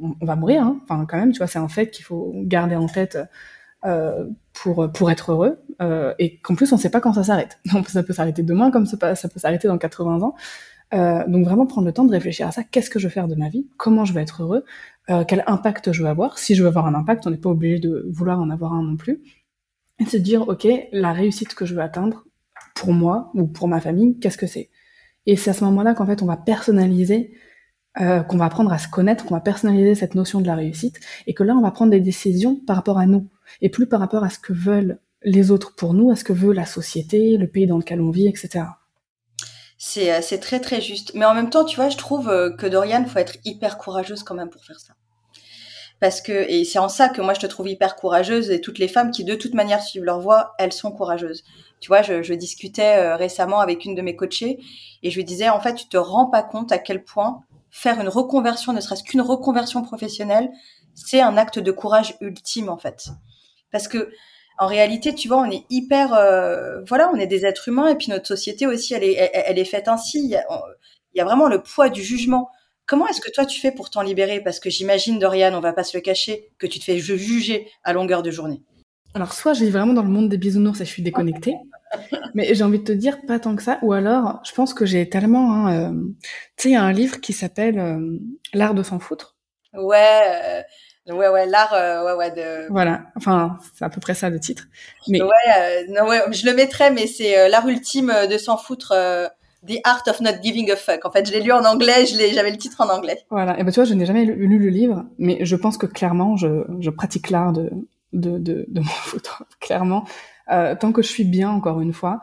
on, 0.01 0.25
va 0.25 0.37
mourir, 0.37 0.63
hein. 0.63 0.81
enfin 0.85 1.07
quand 1.07 1.17
même, 1.17 1.33
tu 1.33 1.39
vois, 1.39 1.47
c'est 1.47 1.59
un 1.59 1.69
fait 1.69 1.91
qu'il 1.91 2.05
faut 2.05 2.33
garder 2.45 2.77
en 2.77 2.87
tête 2.87 3.19
euh, 3.87 4.27
pour 4.53 4.91
pour 4.93 5.11
être 5.11 5.33
heureux, 5.33 5.61
euh, 5.81 6.13
et 6.19 6.39
qu'en 6.39 6.55
plus 6.55 6.71
on 6.73 6.77
sait 6.77 6.91
pas 6.91 7.01
quand 7.01 7.15
ça 7.15 7.25
s'arrête. 7.25 7.59
ça 7.87 8.03
peut 8.03 8.13
s'arrêter 8.13 8.43
demain, 8.43 8.71
comme 8.71 8.85
ça, 8.85 9.15
ça 9.15 9.29
peut 9.29 9.41
s'arrêter 9.41 9.69
dans 9.69 9.79
80 9.79 10.23
ans. 10.23 10.35
Euh, 10.95 11.27
donc 11.29 11.45
vraiment 11.45 11.67
prendre 11.67 11.87
le 11.87 11.93
temps 11.93 12.05
de 12.05 12.11
réfléchir 12.11 12.47
à 12.47 12.53
ça. 12.53 12.65
Qu'est-ce 12.65 12.91
que 12.91 12.99
je 12.99 13.07
veux 13.07 13.13
faire 13.13 13.29
de 13.29 13.35
ma 13.35 13.49
vie? 13.49 13.67
Comment 13.77 14.05
je 14.05 14.13
vais 14.13 14.23
être 14.23 14.43
heureux? 14.43 14.65
Euh, 15.11 15.25
Quel 15.27 15.45
impact 15.47 15.93
je 15.93 16.03
veux 16.03 16.09
avoir? 16.09 16.39
Si 16.39 16.55
je 16.55 16.63
veux 16.63 16.69
avoir 16.69 16.87
un 16.87 16.95
impact, 16.95 17.27
on 17.27 17.31
n'est 17.31 17.37
pas 17.37 17.51
obligé 17.51 17.79
de 17.79 18.07
vouloir 18.11 18.41
en 18.41 18.51
avoir 18.51 18.73
un 18.73 18.83
non 18.83 18.97
plus 18.97 19.21
et 19.99 20.05
se 20.05 20.17
dire, 20.17 20.49
OK, 20.49 20.67
la 20.93 21.13
réussite 21.13 21.55
que 21.55 21.67
je 21.67 21.75
veux 21.75 21.83
atteindre 21.83 22.25
pour 22.75 22.93
moi 22.93 23.31
ou 23.35 23.47
pour 23.47 23.69
ma 23.69 23.81
famille, 23.81 24.19
qu'est-ce 24.19 24.39
que 24.39 24.47
c'est? 24.47 24.71
Et 25.27 25.37
c'est 25.37 25.51
à 25.51 25.53
ce 25.53 25.65
moment-là 25.65 25.95
qu'en 25.95 26.07
fait, 26.07 26.23
on 26.23 26.27
va 26.27 26.37
personnaliser, 26.37 27.35
euh, 28.01 28.23
qu'on 28.23 28.37
va 28.37 28.47
apprendre 28.47 28.73
à 28.73 28.79
se 28.79 28.89
connaître, 28.89 29.27
qu'on 29.27 29.35
va 29.35 29.41
personnaliser 29.41 29.95
cette 29.95 30.15
notion 30.15 30.41
de 30.41 30.47
la 30.47 30.55
réussite, 30.55 31.01
et 31.27 31.35
que 31.35 31.43
là, 31.43 31.55
on 31.55 31.61
va 31.61 31.71
prendre 31.71 31.91
des 31.91 32.01
décisions 32.01 32.57
par 32.57 32.77
rapport 32.77 32.99
à 32.99 33.07
nous, 33.07 33.29
et 33.61 33.69
plus 33.69 33.87
par 33.87 34.01
rapport 34.01 34.25
à 34.25 34.31
ce 34.31 34.39
que 34.39 34.53
veulent 34.53 35.01
les 35.23 35.51
autres 35.51 35.75
pour 35.75 35.95
nous, 35.95 36.11
à 36.11 36.17
ce 36.17 36.25
que 36.25 36.33
veut 36.33 36.53
la 36.53 36.67
société, 36.67 37.37
le 37.37 37.49
pays 37.49 37.67
dans 37.67 37.79
lequel 37.79 38.01
on 38.01 38.11
vit, 38.11 38.29
etc. 38.29 38.65
C'est, 39.77 40.13
euh, 40.13 40.21
c'est 40.23 40.39
très 40.39 40.61
très 40.61 40.81
juste. 40.81 41.13
Mais 41.15 41.25
en 41.25 41.35
même 41.35 41.51
temps, 41.51 41.65
tu 41.65 41.77
vois, 41.77 41.89
je 41.89 41.97
trouve 41.97 42.29
euh, 42.29 42.51
que 42.55 42.67
Dorian, 42.67 43.05
faut 43.07 43.19
être 43.19 43.37
hyper 43.45 43.79
courageuse 43.79 44.23
quand 44.23 44.35
même 44.35 44.51
pour 44.51 44.65
faire 44.65 44.79
ça 44.79 44.95
parce 46.01 46.21
que 46.21 46.33
et 46.33 46.65
c'est 46.65 46.79
en 46.79 46.89
ça 46.89 47.09
que 47.09 47.21
moi 47.21 47.35
je 47.35 47.41
te 47.41 47.47
trouve 47.47 47.69
hyper 47.69 47.97
courageuse 47.97 48.51
et 48.51 48.61
toutes 48.61 48.79
les 48.79 48.89
femmes 48.89 49.11
qui 49.11 49.25
de 49.25 49.35
toute 49.35 49.55
manière 49.55 49.83
suivent 49.83 50.05
leur 50.05 50.21
voie, 50.21 50.55
elles 50.59 50.73
sont 50.73 50.93
courageuses. 50.93 51.45
Tu 51.81 51.89
vois, 51.89 52.03
je, 52.03 52.23
je 52.23 52.35
discutais 52.35 52.97
euh, 52.99 53.17
récemment 53.17 53.61
avec 53.61 53.85
une 53.85 53.95
de 53.95 54.03
mes 54.03 54.17
coachées 54.17 54.59
et 55.03 55.11
je 55.11 55.17
lui 55.17 55.25
disais 55.25 55.49
en 55.49 55.61
fait, 55.61 55.75
tu 55.75 55.89
te 55.89 55.97
rends 55.97 56.27
pas 56.27 56.43
compte 56.43 56.73
à 56.73 56.79
quel 56.79 57.05
point 57.05 57.41
faire 57.71 58.01
une 58.01 58.09
reconversion, 58.09 58.73
ne 58.73 58.81
serait-ce 58.81 59.05
qu'une 59.05 59.21
reconversion 59.21 59.83
professionnelle, 59.83 60.51
c'est 60.95 61.21
un 61.21 61.37
acte 61.37 61.59
de 61.59 61.71
courage 61.71 62.17
ultime 62.21 62.69
en 62.69 62.79
fait. 62.79 63.09
Parce 63.71 63.89
que 63.89 64.11
en 64.59 64.67
réalité, 64.67 65.15
tu 65.15 65.29
vois, 65.29 65.39
on 65.39 65.51
est 65.51 65.65
hyper, 65.71 66.15
euh, 66.15 66.83
voilà, 66.89 67.11
on 67.15 67.17
est 67.17 67.29
des 67.29 67.47
êtres 67.47 67.69
humains 67.69 67.89
et 67.89 67.95
puis 67.95 68.09
notre 68.11 68.27
société 68.27 68.67
aussi, 68.67 68.93
elle 68.93 69.05
est, 69.05 69.31
elle, 69.33 69.59
est 69.59 69.65
faite 69.65 69.87
ainsi. 69.87 70.19
Il 70.19 70.31
y, 70.31 70.37
a, 70.37 70.45
il 71.15 71.19
y 71.19 71.21
a 71.21 71.25
vraiment 71.25 71.47
le 71.47 71.63
poids 71.63 71.89
du 71.89 72.03
jugement. 72.03 72.51
Comment 72.89 73.07
est-ce 73.07 73.21
que 73.21 73.31
toi 73.31 73.45
tu 73.45 73.61
fais 73.61 73.71
pour 73.71 73.91
t'en 73.91 74.01
libérer? 74.01 74.41
Parce 74.41 74.61
que 74.61 74.71
j'imagine, 74.71 75.19
Dorian, 75.19 75.53
on 75.53 75.61
va 75.61 75.75
pas 75.75 75.85
se 75.85 75.95
le 75.95 76.01
cacher, 76.01 76.51
que 76.59 76.67
tu 76.67 76.79
te 76.79 76.85
fais 76.85 76.99
juger 76.99 77.71
à 77.85 77.93
longueur 77.93 78.23
de 78.23 78.31
journée. 78.31 78.63
Alors, 79.15 79.35
soit 79.35 79.53
j'ai 79.53 79.69
vraiment 79.69 79.93
dans 79.93 80.03
le 80.03 80.09
monde 80.09 80.31
des 80.31 80.39
bisounours 80.39 80.81
et 80.81 80.87
je 80.87 80.91
suis 80.91 81.03
déconnectée, 81.03 81.55
mais 82.35 82.55
j'ai 82.55 82.65
envie 82.65 82.79
de 82.79 82.85
te 82.85 82.93
dire 82.93 83.19
pas 83.27 83.39
tant 83.39 83.57
que 83.57 83.63
ça. 83.63 83.79
Ou 83.83 83.93
alors, 83.93 84.41
je 84.43 84.53
pense 84.53 84.73
que 84.73 84.87
j'ai 84.87 85.07
tellement. 85.07 85.53
Hein, 85.53 85.93
euh, 85.93 86.03
tu 86.57 86.63
sais, 86.63 86.69
il 86.71 86.73
y 86.73 86.77
a 86.77 86.83
un 86.83 86.93
livre 86.93 87.21
qui 87.21 87.35
s'appelle 87.35 87.79
euh, 87.79 88.19
L'art 88.55 88.73
de 88.73 88.83
s'en 88.83 88.99
foutre. 88.99 89.37
Ouais. 89.75 90.65
Euh, 91.09 91.13
ouais, 91.13 91.29
ouais, 91.29 91.45
l'art, 91.45 91.73
ouais, 91.73 92.15
ouais, 92.15 92.31
de. 92.31 92.73
Voilà, 92.73 93.03
enfin, 93.17 93.59
c'est 93.75 93.85
à 93.85 93.91
peu 93.91 94.01
près 94.01 94.15
ça 94.15 94.31
le 94.31 94.41
titre. 94.41 94.65
Mais... 95.09 95.21
Ouais, 95.21 95.87
non, 95.91 96.09
ouais, 96.09 96.23
je 96.33 96.47
le 96.47 96.55
mettrais, 96.55 96.91
mais 96.91 97.07
c'est 97.07 97.51
l'art 97.51 97.69
ultime 97.69 98.15
de 98.31 98.39
s'en 98.39 98.57
foutre 98.57 98.95
The 99.67 99.81
Art 99.85 100.03
of 100.09 100.21
Not 100.21 100.43
Giving 100.43 100.71
a 100.71 100.77
Fuck. 100.77 101.05
En 101.05 101.11
fait, 101.11 101.27
je 101.27 101.33
l'ai 101.33 101.41
lu 101.41 101.53
en 101.53 101.65
anglais, 101.65 102.07
j'avais 102.07 102.51
le 102.51 102.57
titre 102.57 102.81
en 102.81 102.89
anglais. 102.89 103.19
Voilà. 103.31 103.59
Et 103.59 103.65
ben 103.65 103.71
tu 103.71 103.77
vois, 103.77 103.85
je 103.85 103.95
n'ai 103.95 104.07
jamais 104.07 104.25
lu, 104.25 104.59
le 104.59 104.69
livre, 104.69 105.05
mais 105.19 105.45
je 105.45 105.57
pense 105.57 105.77
que 105.77 105.87
clairement, 105.87 106.37
je, 106.37 106.91
pratique 106.91 107.31
l'art 107.31 107.53
de, 107.53 107.71
de, 108.13 108.39
de, 108.39 108.67
de 108.69 108.81
m'en 108.81 108.87
foutre. 108.87 109.45
Clairement, 109.61 110.05
euh, 110.51 110.75
tant 110.79 110.93
que 110.93 111.03
je 111.03 111.09
suis 111.09 111.25
bien, 111.25 111.51
encore 111.51 111.81
une 111.81 111.93
fois. 111.93 112.21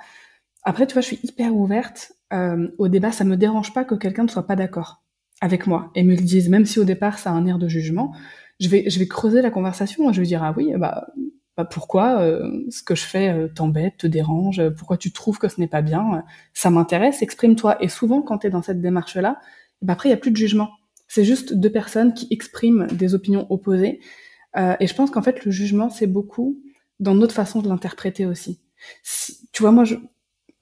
Après, 0.63 0.87
tu 0.87 0.93
vois, 0.93 1.01
je 1.01 1.07
suis 1.07 1.19
hyper 1.23 1.55
ouverte 1.55 2.13
euh, 2.33 2.67
au 2.77 2.87
débat. 2.87 3.11
Ça 3.11 3.23
me 3.23 3.37
dérange 3.37 3.73
pas 3.73 3.83
que 3.83 3.95
quelqu'un 3.95 4.23
ne 4.23 4.29
soit 4.29 4.47
pas 4.47 4.55
d'accord 4.55 5.03
avec 5.41 5.67
moi 5.67 5.91
et 5.95 6.03
me 6.03 6.15
le 6.15 6.21
dise, 6.21 6.49
même 6.49 6.65
si 6.65 6.79
au 6.79 6.85
départ 6.85 7.19
ça 7.19 7.29
a 7.29 7.33
un 7.33 7.45
air 7.45 7.59
de 7.59 7.67
jugement. 7.67 8.13
Je 8.59 8.69
vais, 8.69 8.89
je 8.89 8.97
vais 8.97 9.07
creuser 9.07 9.41
la 9.41 9.51
conversation. 9.51 10.11
Je 10.13 10.21
vais 10.21 10.27
dire 10.27 10.41
ah 10.43 10.53
oui, 10.55 10.71
bah 10.77 11.07
bah, 11.57 11.65
pourquoi 11.65 12.21
euh, 12.21 12.65
ce 12.69 12.83
que 12.83 12.95
je 12.95 13.03
fais 13.03 13.29
euh, 13.29 13.47
t'embête, 13.47 13.97
te 13.97 14.07
dérange, 14.07 14.61
pourquoi 14.77 14.97
tu 14.97 15.11
trouves 15.11 15.37
que 15.37 15.47
ce 15.47 15.59
n'est 15.59 15.67
pas 15.67 15.81
bien, 15.81 16.23
ça 16.53 16.69
m'intéresse, 16.69 17.21
exprime-toi. 17.21 17.81
Et 17.81 17.87
souvent, 17.87 18.21
quand 18.21 18.39
tu 18.39 18.47
es 18.47 18.49
dans 18.49 18.61
cette 18.61 18.81
démarche-là, 18.81 19.39
bah 19.81 19.93
après, 19.93 20.09
il 20.09 20.11
n'y 20.11 20.17
a 20.17 20.19
plus 20.19 20.31
de 20.31 20.37
jugement. 20.37 20.69
C'est 21.07 21.23
juste 21.23 21.53
deux 21.53 21.71
personnes 21.71 22.13
qui 22.13 22.27
expriment 22.31 22.87
des 22.87 23.13
opinions 23.13 23.47
opposées. 23.49 23.99
Euh, 24.57 24.75
et 24.79 24.87
je 24.87 24.95
pense 24.95 25.11
qu'en 25.11 25.21
fait, 25.21 25.45
le 25.45 25.51
jugement, 25.51 25.89
c'est 25.89 26.07
beaucoup 26.07 26.61
dans 26.99 27.13
notre 27.13 27.33
façon 27.33 27.61
de 27.61 27.67
l'interpréter 27.67 28.25
aussi. 28.25 28.61
tu 29.51 29.61
vois, 29.61 29.71
moi, 29.71 29.83
je, 29.83 29.95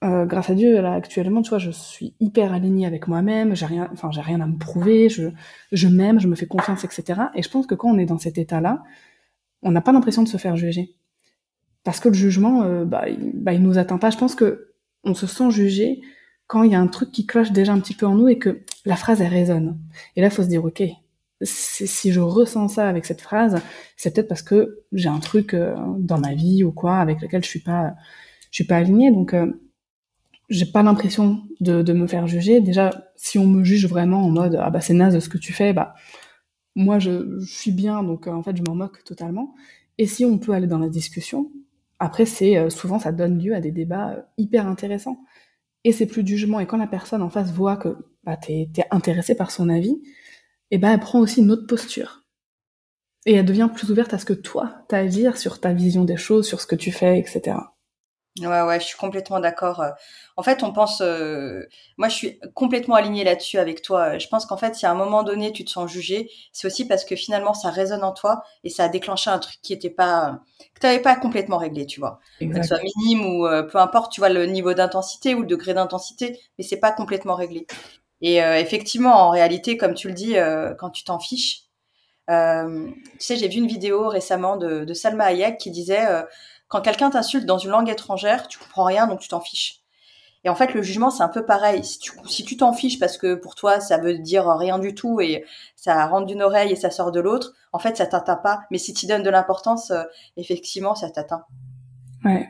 euh, 0.04 0.26
grâce 0.26 0.50
à 0.50 0.54
Dieu, 0.54 0.80
là, 0.80 0.94
actuellement, 0.94 1.42
tu 1.42 1.50
vois, 1.50 1.58
je 1.58 1.70
suis 1.70 2.14
hyper 2.20 2.52
alignée 2.52 2.86
avec 2.86 3.08
moi-même, 3.08 3.54
j'ai 3.54 3.66
rien, 3.66 3.88
enfin, 3.92 4.10
j'ai 4.10 4.20
rien 4.20 4.40
à 4.40 4.46
me 4.46 4.58
prouver, 4.58 5.08
je, 5.08 5.28
je 5.72 5.88
m'aime, 5.88 6.20
je 6.20 6.28
me 6.28 6.34
fais 6.34 6.46
confiance, 6.46 6.84
etc. 6.84 7.22
Et 7.34 7.42
je 7.42 7.50
pense 7.50 7.66
que 7.66 7.74
quand 7.74 7.90
on 7.90 7.98
est 7.98 8.06
dans 8.06 8.18
cet 8.18 8.36
état-là, 8.38 8.82
on 9.64 9.72
n'a 9.72 9.80
pas 9.80 9.92
l'impression 9.92 10.22
de 10.22 10.28
se 10.28 10.36
faire 10.36 10.56
juger. 10.56 10.94
Parce 11.82 12.00
que 12.00 12.08
le 12.08 12.14
jugement, 12.14 12.62
euh, 12.62 12.84
bah, 12.84 13.08
il, 13.08 13.32
bah, 13.34 13.56
nous 13.58 13.78
atteint 13.78 13.98
pas. 13.98 14.10
Je 14.10 14.18
pense 14.18 14.34
que 14.34 14.74
on 15.02 15.14
se 15.14 15.26
sent 15.26 15.50
jugé 15.50 16.00
quand 16.46 16.62
il 16.62 16.72
y 16.72 16.74
a 16.74 16.80
un 16.80 16.86
truc 16.86 17.10
qui 17.10 17.26
cloche 17.26 17.52
déjà 17.52 17.72
un 17.72 17.80
petit 17.80 17.94
peu 17.94 18.06
en 18.06 18.14
nous 18.14 18.28
et 18.28 18.38
que 18.38 18.62
la 18.84 18.96
phrase, 18.96 19.20
elle 19.20 19.32
résonne. 19.32 19.78
Et 20.16 20.20
là, 20.20 20.30
faut 20.30 20.42
se 20.42 20.48
dire, 20.48 20.64
OK, 20.64 20.82
si 21.42 22.12
je 22.12 22.20
ressens 22.20 22.68
ça 22.68 22.88
avec 22.88 23.04
cette 23.04 23.20
phrase, 23.20 23.60
c'est 23.96 24.14
peut-être 24.14 24.28
parce 24.28 24.42
que 24.42 24.84
j'ai 24.92 25.08
un 25.08 25.18
truc 25.18 25.52
euh, 25.52 25.74
dans 25.98 26.18
ma 26.18 26.34
vie 26.34 26.64
ou 26.64 26.72
quoi 26.72 26.98
avec 26.98 27.20
lequel 27.20 27.42
je 27.42 27.48
suis 27.48 27.60
pas, 27.60 27.94
je 28.50 28.56
suis 28.56 28.64
pas 28.64 28.76
alignée. 28.76 29.10
Donc, 29.10 29.34
euh, 29.34 29.52
j'ai 30.48 30.66
pas 30.66 30.82
l'impression 30.82 31.42
de, 31.60 31.82
de, 31.82 31.92
me 31.92 32.06
faire 32.06 32.26
juger. 32.26 32.60
Déjà, 32.60 32.90
si 33.16 33.38
on 33.38 33.46
me 33.46 33.64
juge 33.64 33.86
vraiment 33.86 34.24
en 34.24 34.30
mode 34.30 34.58
ah 34.60 34.70
bah 34.70 34.80
c'est 34.80 34.92
naze 34.92 35.18
ce 35.18 35.28
que 35.28 35.38
tu 35.38 35.52
fais, 35.52 35.72
bah 35.72 35.94
moi 36.74 36.98
je, 36.98 37.40
suis 37.44 37.72
bien, 37.72 38.02
donc 38.02 38.26
euh, 38.26 38.32
en 38.32 38.42
fait 38.42 38.56
je 38.56 38.62
m'en 38.62 38.74
moque 38.74 39.04
totalement. 39.04 39.54
Et 39.98 40.06
si 40.06 40.24
on 40.24 40.38
peut 40.38 40.52
aller 40.52 40.66
dans 40.66 40.78
la 40.78 40.88
discussion, 40.88 41.50
après 41.98 42.26
c'est 42.26 42.56
euh, 42.56 42.70
souvent 42.70 42.98
ça 42.98 43.12
donne 43.12 43.42
lieu 43.42 43.54
à 43.54 43.60
des 43.60 43.72
débats 43.72 44.10
euh, 44.10 44.22
hyper 44.38 44.66
intéressants. 44.66 45.24
Et 45.84 45.92
c'est 45.92 46.06
plus 46.06 46.24
du 46.24 46.36
jugement. 46.36 46.60
Et 46.60 46.66
quand 46.66 46.78
la 46.78 46.86
personne 46.86 47.22
en 47.22 47.30
face 47.30 47.52
voit 47.52 47.76
que 47.76 47.96
bah, 48.24 48.36
t'es 48.36 48.70
es 48.76 48.84
intéressé 48.90 49.34
par 49.36 49.50
son 49.50 49.68
avis, 49.68 50.00
et 50.70 50.78
ben 50.78 50.92
elle 50.92 51.00
prend 51.00 51.20
aussi 51.20 51.40
une 51.40 51.50
autre 51.50 51.66
posture. 51.66 52.22
Et 53.26 53.34
elle 53.34 53.46
devient 53.46 53.70
plus 53.74 53.90
ouverte 53.90 54.14
à 54.14 54.18
ce 54.18 54.24
que 54.26 54.34
toi 54.34 54.84
t'as 54.88 54.98
à 54.98 55.06
dire 55.06 55.36
sur 55.38 55.60
ta 55.60 55.72
vision 55.72 56.04
des 56.04 56.16
choses, 56.16 56.46
sur 56.46 56.60
ce 56.60 56.66
que 56.66 56.76
tu 56.76 56.92
fais, 56.92 57.18
etc. 57.18 57.58
Ouais, 58.40 58.62
ouais, 58.62 58.80
je 58.80 58.86
suis 58.86 58.96
complètement 58.96 59.38
d'accord. 59.38 59.84
En 60.36 60.42
fait, 60.42 60.64
on 60.64 60.72
pense, 60.72 61.00
euh, 61.00 61.68
moi, 61.98 62.08
je 62.08 62.14
suis 62.16 62.40
complètement 62.54 62.96
alignée 62.96 63.22
là-dessus 63.22 63.58
avec 63.58 63.80
toi. 63.80 64.18
Je 64.18 64.26
pense 64.26 64.44
qu'en 64.44 64.56
fait, 64.56 64.74
si 64.74 64.86
à 64.86 64.90
un 64.90 64.96
moment 64.96 65.22
donné, 65.22 65.52
tu 65.52 65.64
te 65.64 65.70
sens 65.70 65.88
jugé, 65.88 66.28
c'est 66.52 66.66
aussi 66.66 66.84
parce 66.88 67.04
que 67.04 67.14
finalement, 67.14 67.54
ça 67.54 67.70
résonne 67.70 68.02
en 68.02 68.10
toi 68.12 68.42
et 68.64 68.70
ça 68.70 68.84
a 68.84 68.88
déclenché 68.88 69.30
un 69.30 69.38
truc 69.38 69.60
qui 69.62 69.72
était 69.72 69.90
pas, 69.90 70.40
que 70.74 70.80
tu 70.80 70.86
n'avais 70.86 71.00
pas 71.00 71.14
complètement 71.14 71.58
réglé, 71.58 71.86
tu 71.86 72.00
vois. 72.00 72.18
Que 72.50 72.56
ce 72.56 72.62
soit 72.64 72.80
minime 72.82 73.24
ou 73.24 73.46
euh, 73.46 73.62
peu 73.62 73.78
importe, 73.78 74.10
tu 74.10 74.20
vois, 74.20 74.30
le 74.30 74.46
niveau 74.46 74.74
d'intensité 74.74 75.36
ou 75.36 75.42
le 75.42 75.46
degré 75.46 75.72
d'intensité, 75.72 76.40
mais 76.58 76.64
c'est 76.64 76.80
pas 76.80 76.90
complètement 76.90 77.36
réglé. 77.36 77.68
Et 78.20 78.42
euh, 78.42 78.58
effectivement, 78.58 79.14
en 79.14 79.30
réalité, 79.30 79.76
comme 79.76 79.94
tu 79.94 80.08
le 80.08 80.14
dis, 80.14 80.34
quand 80.78 80.90
tu 80.90 81.04
t'en 81.04 81.20
fiches, 81.20 81.66
tu 82.28 82.34
sais, 83.18 83.36
j'ai 83.36 83.48
vu 83.48 83.58
une 83.58 83.68
vidéo 83.68 84.08
récemment 84.08 84.56
de, 84.56 84.84
de 84.84 84.94
Salma 84.94 85.26
Hayek 85.26 85.58
qui 85.58 85.70
disait 85.70 86.04
quand 86.74 86.80
quelqu'un 86.80 87.08
t'insulte 87.08 87.46
dans 87.46 87.58
une 87.58 87.70
langue 87.70 87.88
étrangère, 87.88 88.48
tu 88.48 88.58
comprends 88.58 88.82
rien, 88.82 89.06
donc 89.06 89.20
tu 89.20 89.28
t'en 89.28 89.40
fiches. 89.40 89.84
Et 90.42 90.48
en 90.48 90.56
fait, 90.56 90.74
le 90.74 90.82
jugement, 90.82 91.10
c'est 91.10 91.22
un 91.22 91.28
peu 91.28 91.46
pareil. 91.46 91.84
Si 91.84 92.00
tu 92.00 92.10
si 92.26 92.44
tu 92.44 92.56
t'en 92.56 92.72
fiches 92.72 92.98
parce 92.98 93.16
que 93.16 93.36
pour 93.36 93.54
toi, 93.54 93.78
ça 93.78 93.96
veut 93.96 94.18
dire 94.18 94.48
rien 94.48 94.80
du 94.80 94.92
tout 94.92 95.20
et 95.20 95.44
ça 95.76 96.04
rentre 96.08 96.26
d'une 96.26 96.42
oreille 96.42 96.72
et 96.72 96.76
ça 96.76 96.90
sort 96.90 97.12
de 97.12 97.20
l'autre, 97.20 97.52
en 97.72 97.78
fait, 97.78 97.96
ça 97.96 98.06
t'atteint 98.06 98.34
pas. 98.34 98.62
Mais 98.72 98.78
si 98.78 98.92
tu 98.92 99.06
donnes 99.06 99.22
de 99.22 99.30
l'importance, 99.30 99.92
euh, 99.92 100.02
effectivement, 100.36 100.96
ça 100.96 101.08
t'atteint. 101.10 101.44
Ouais. 102.24 102.48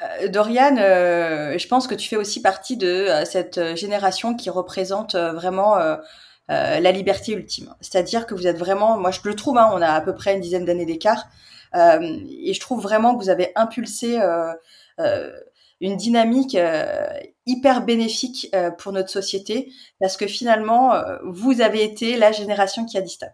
Euh, 0.00 0.28
Dorian, 0.28 0.76
euh, 0.76 1.58
je 1.58 1.66
pense 1.66 1.88
que 1.88 1.96
tu 1.96 2.08
fais 2.08 2.16
aussi 2.16 2.40
partie 2.40 2.76
de 2.76 3.08
cette 3.24 3.74
génération 3.74 4.36
qui 4.36 4.48
représente 4.48 5.16
vraiment 5.16 5.74
la 6.46 6.92
liberté 6.92 7.32
ultime. 7.32 7.74
C'est-à-dire 7.80 8.26
que 8.26 8.36
vous 8.36 8.46
êtes 8.46 8.58
vraiment, 8.58 8.96
moi 8.96 9.10
je 9.10 9.18
le 9.24 9.34
trouve, 9.34 9.58
hein, 9.58 9.70
on 9.72 9.82
a 9.82 9.88
à 9.88 10.00
peu 10.00 10.14
près 10.14 10.34
une 10.34 10.40
dizaine 10.40 10.64
d'années 10.64 10.86
d'écart, 10.86 11.26
et 11.74 12.54
je 12.54 12.60
trouve 12.60 12.82
vraiment 12.82 13.16
que 13.16 13.22
vous 13.22 13.30
avez 13.30 13.52
impulsé 13.56 14.20
euh, 14.20 14.52
euh, 15.00 15.32
une 15.80 15.96
dynamique 15.96 16.56
hyper 17.46 17.84
bénéfique 17.84 18.54
pour 18.78 18.92
notre 18.92 19.10
société. 19.10 19.72
Parce 20.00 20.16
que 20.16 20.26
finalement, 20.26 20.94
vous 21.24 21.60
avez 21.60 21.82
été 21.84 22.16
la 22.16 22.32
génération 22.32 22.84
qui 22.84 22.96
a 22.96 23.02
dit 23.02 23.10
stop. 23.10 23.32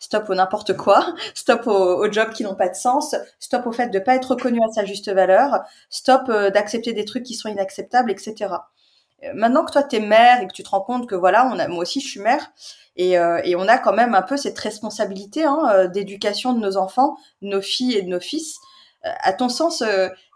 Stop 0.00 0.28
au 0.28 0.34
n'importe 0.34 0.76
quoi, 0.76 1.14
stop 1.34 1.66
aux, 1.66 2.10
jobs 2.10 2.30
qui 2.30 2.42
n'ont 2.42 2.56
pas 2.56 2.68
de 2.68 2.74
sens, 2.74 3.14
stop 3.38 3.66
au 3.66 3.72
fait 3.72 3.88
de 3.88 3.98
pas 3.98 4.16
être 4.16 4.32
reconnu 4.32 4.58
à 4.62 4.72
sa 4.72 4.84
juste 4.84 5.10
valeur, 5.10 5.60
stop 5.88 6.26
d'accepter 6.28 6.92
des 6.92 7.04
trucs 7.04 7.22
qui 7.22 7.34
sont 7.34 7.48
inacceptables, 7.48 8.10
etc. 8.10 8.54
Maintenant 9.34 9.64
que 9.64 9.72
toi 9.72 9.82
t'es 9.82 10.00
mère 10.00 10.42
et 10.42 10.46
que 10.46 10.52
tu 10.52 10.62
te 10.62 10.68
rends 10.68 10.80
compte 10.80 11.08
que 11.08 11.14
voilà, 11.14 11.48
on 11.52 11.58
a, 11.58 11.68
moi 11.68 11.82
aussi 11.82 12.00
je 12.00 12.08
suis 12.08 12.20
mère, 12.20 12.52
et, 12.96 13.18
euh, 13.18 13.40
et, 13.44 13.56
on 13.56 13.66
a 13.66 13.78
quand 13.78 13.92
même 13.92 14.14
un 14.14 14.22
peu 14.22 14.36
cette 14.36 14.58
responsabilité 14.58 15.44
hein, 15.44 15.58
euh, 15.72 15.88
d'éducation 15.88 16.52
de 16.52 16.60
nos 16.60 16.76
enfants, 16.76 17.16
de 17.42 17.48
nos 17.48 17.60
filles 17.60 17.94
et 17.96 18.02
de 18.02 18.08
nos 18.08 18.20
fils. 18.20 18.58
Euh, 19.04 19.10
à 19.20 19.32
ton 19.32 19.48
sens, 19.48 19.82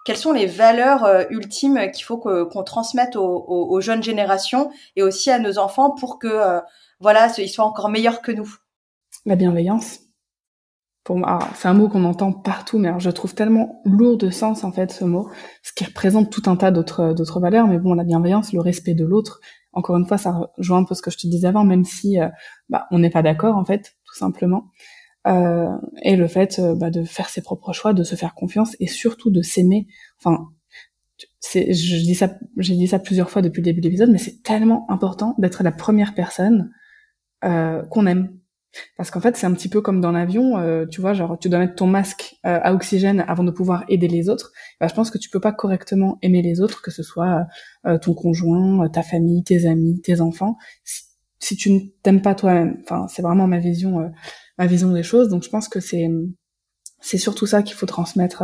quelles 0.04 0.16
sont 0.16 0.32
les 0.32 0.46
valeurs 0.46 1.30
ultimes 1.30 1.90
qu'il 1.92 2.04
faut 2.04 2.18
qu'on 2.18 2.64
transmette 2.64 3.16
aux, 3.16 3.44
aux, 3.46 3.80
jeunes 3.80 4.02
générations 4.02 4.70
et 4.96 5.02
aussi 5.02 5.30
à 5.30 5.38
nos 5.38 5.58
enfants 5.58 5.90
pour 5.90 6.18
que 6.18 6.60
voilà, 7.00 7.28
ils 7.38 7.48
soient 7.48 7.64
encore 7.64 7.88
meilleurs 7.88 8.22
que 8.22 8.32
nous? 8.32 8.56
La 9.26 9.36
bienveillance. 9.36 10.07
Pour 11.08 11.18
c'est 11.54 11.68
un 11.68 11.72
mot 11.72 11.88
qu'on 11.88 12.04
entend 12.04 12.34
partout, 12.34 12.78
mais 12.78 12.88
alors 12.88 13.00
je 13.00 13.08
trouve 13.08 13.34
tellement 13.34 13.80
lourd 13.86 14.18
de 14.18 14.28
sens 14.28 14.62
en 14.62 14.72
fait 14.72 14.92
ce 14.92 15.06
mot, 15.06 15.30
ce 15.62 15.72
qui 15.72 15.86
représente 15.86 16.30
tout 16.30 16.42
un 16.50 16.56
tas 16.56 16.70
d'autres 16.70 17.14
d'autres 17.14 17.40
valeurs. 17.40 17.66
Mais 17.66 17.78
bon, 17.78 17.94
la 17.94 18.04
bienveillance, 18.04 18.52
le 18.52 18.60
respect 18.60 18.92
de 18.92 19.06
l'autre, 19.06 19.40
encore 19.72 19.96
une 19.96 20.04
fois, 20.04 20.18
ça 20.18 20.38
rejoint 20.58 20.76
un 20.76 20.84
peu 20.84 20.94
ce 20.94 21.00
que 21.00 21.10
je 21.10 21.16
te 21.16 21.26
disais 21.26 21.48
avant, 21.48 21.64
même 21.64 21.86
si 21.86 22.20
euh, 22.20 22.28
bah, 22.68 22.86
on 22.90 22.98
n'est 22.98 23.08
pas 23.08 23.22
d'accord 23.22 23.56
en 23.56 23.64
fait, 23.64 23.96
tout 24.04 24.16
simplement. 24.16 24.66
Euh, 25.26 25.74
et 26.02 26.14
le 26.14 26.28
fait 26.28 26.58
euh, 26.58 26.74
bah, 26.74 26.90
de 26.90 27.04
faire 27.04 27.30
ses 27.30 27.40
propres 27.40 27.72
choix, 27.72 27.94
de 27.94 28.02
se 28.02 28.14
faire 28.14 28.34
confiance 28.34 28.76
et 28.78 28.86
surtout 28.86 29.30
de 29.30 29.40
s'aimer. 29.40 29.86
Enfin, 30.22 30.48
c'est, 31.40 31.72
je 31.72 31.96
dis 32.04 32.16
ça, 32.16 32.34
j'ai 32.58 32.74
dit 32.74 32.86
ça 32.86 32.98
plusieurs 32.98 33.30
fois 33.30 33.40
depuis 33.40 33.62
le 33.62 33.64
début 33.64 33.80
de 33.80 33.86
l'épisode, 33.86 34.10
mais 34.10 34.18
c'est 34.18 34.42
tellement 34.42 34.84
important 34.90 35.34
d'être 35.38 35.62
la 35.62 35.72
première 35.72 36.14
personne 36.14 36.70
qu'on 37.40 38.06
aime 38.06 38.37
parce 38.96 39.10
qu'en 39.10 39.20
fait, 39.20 39.36
c'est 39.36 39.46
un 39.46 39.54
petit 39.54 39.68
peu 39.68 39.80
comme 39.80 40.00
dans 40.00 40.12
l'avion, 40.12 40.58
euh, 40.58 40.86
tu 40.86 41.00
vois, 41.00 41.14
genre 41.14 41.38
tu 41.38 41.48
dois 41.48 41.58
mettre 41.58 41.74
ton 41.74 41.86
masque 41.86 42.36
euh, 42.44 42.60
à 42.62 42.74
oxygène 42.74 43.24
avant 43.26 43.44
de 43.44 43.50
pouvoir 43.50 43.84
aider 43.88 44.08
les 44.08 44.28
autres. 44.28 44.52
Bah, 44.80 44.88
je 44.88 44.94
pense 44.94 45.10
que 45.10 45.18
tu 45.18 45.30
peux 45.30 45.40
pas 45.40 45.52
correctement 45.52 46.18
aimer 46.22 46.42
les 46.42 46.60
autres, 46.60 46.82
que 46.82 46.90
ce 46.90 47.02
soit 47.02 47.46
euh, 47.86 47.98
ton 47.98 48.14
conjoint, 48.14 48.88
ta 48.88 49.02
famille, 49.02 49.42
tes 49.42 49.66
amis, 49.66 50.00
tes 50.02 50.20
enfants, 50.20 50.56
si, 51.40 51.56
tu 51.56 51.72
ne 51.72 51.80
t'aimes 52.02 52.22
pas 52.22 52.34
toi-même. 52.34 52.78
Enfin, 52.82 53.06
c'est 53.08 53.22
vraiment 53.22 53.46
ma 53.46 53.58
vision, 53.58 54.10
ma 54.58 54.66
vision 54.66 54.92
des 54.92 55.02
choses. 55.02 55.28
Donc, 55.28 55.44
je 55.44 55.48
pense 55.48 55.68
que 55.68 55.80
c'est 55.80 56.08
c'est 57.00 57.18
surtout 57.18 57.46
ça 57.46 57.62
qu'il 57.62 57.76
faut 57.76 57.86
transmettre, 57.86 58.42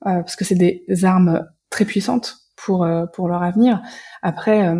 parce 0.00 0.36
que 0.36 0.44
c'est 0.44 0.54
des 0.54 0.84
armes 1.02 1.46
très 1.70 1.86
puissantes 1.86 2.36
pour 2.56 2.86
pour 3.14 3.28
leur 3.28 3.42
avenir. 3.42 3.82
Après 4.22 4.74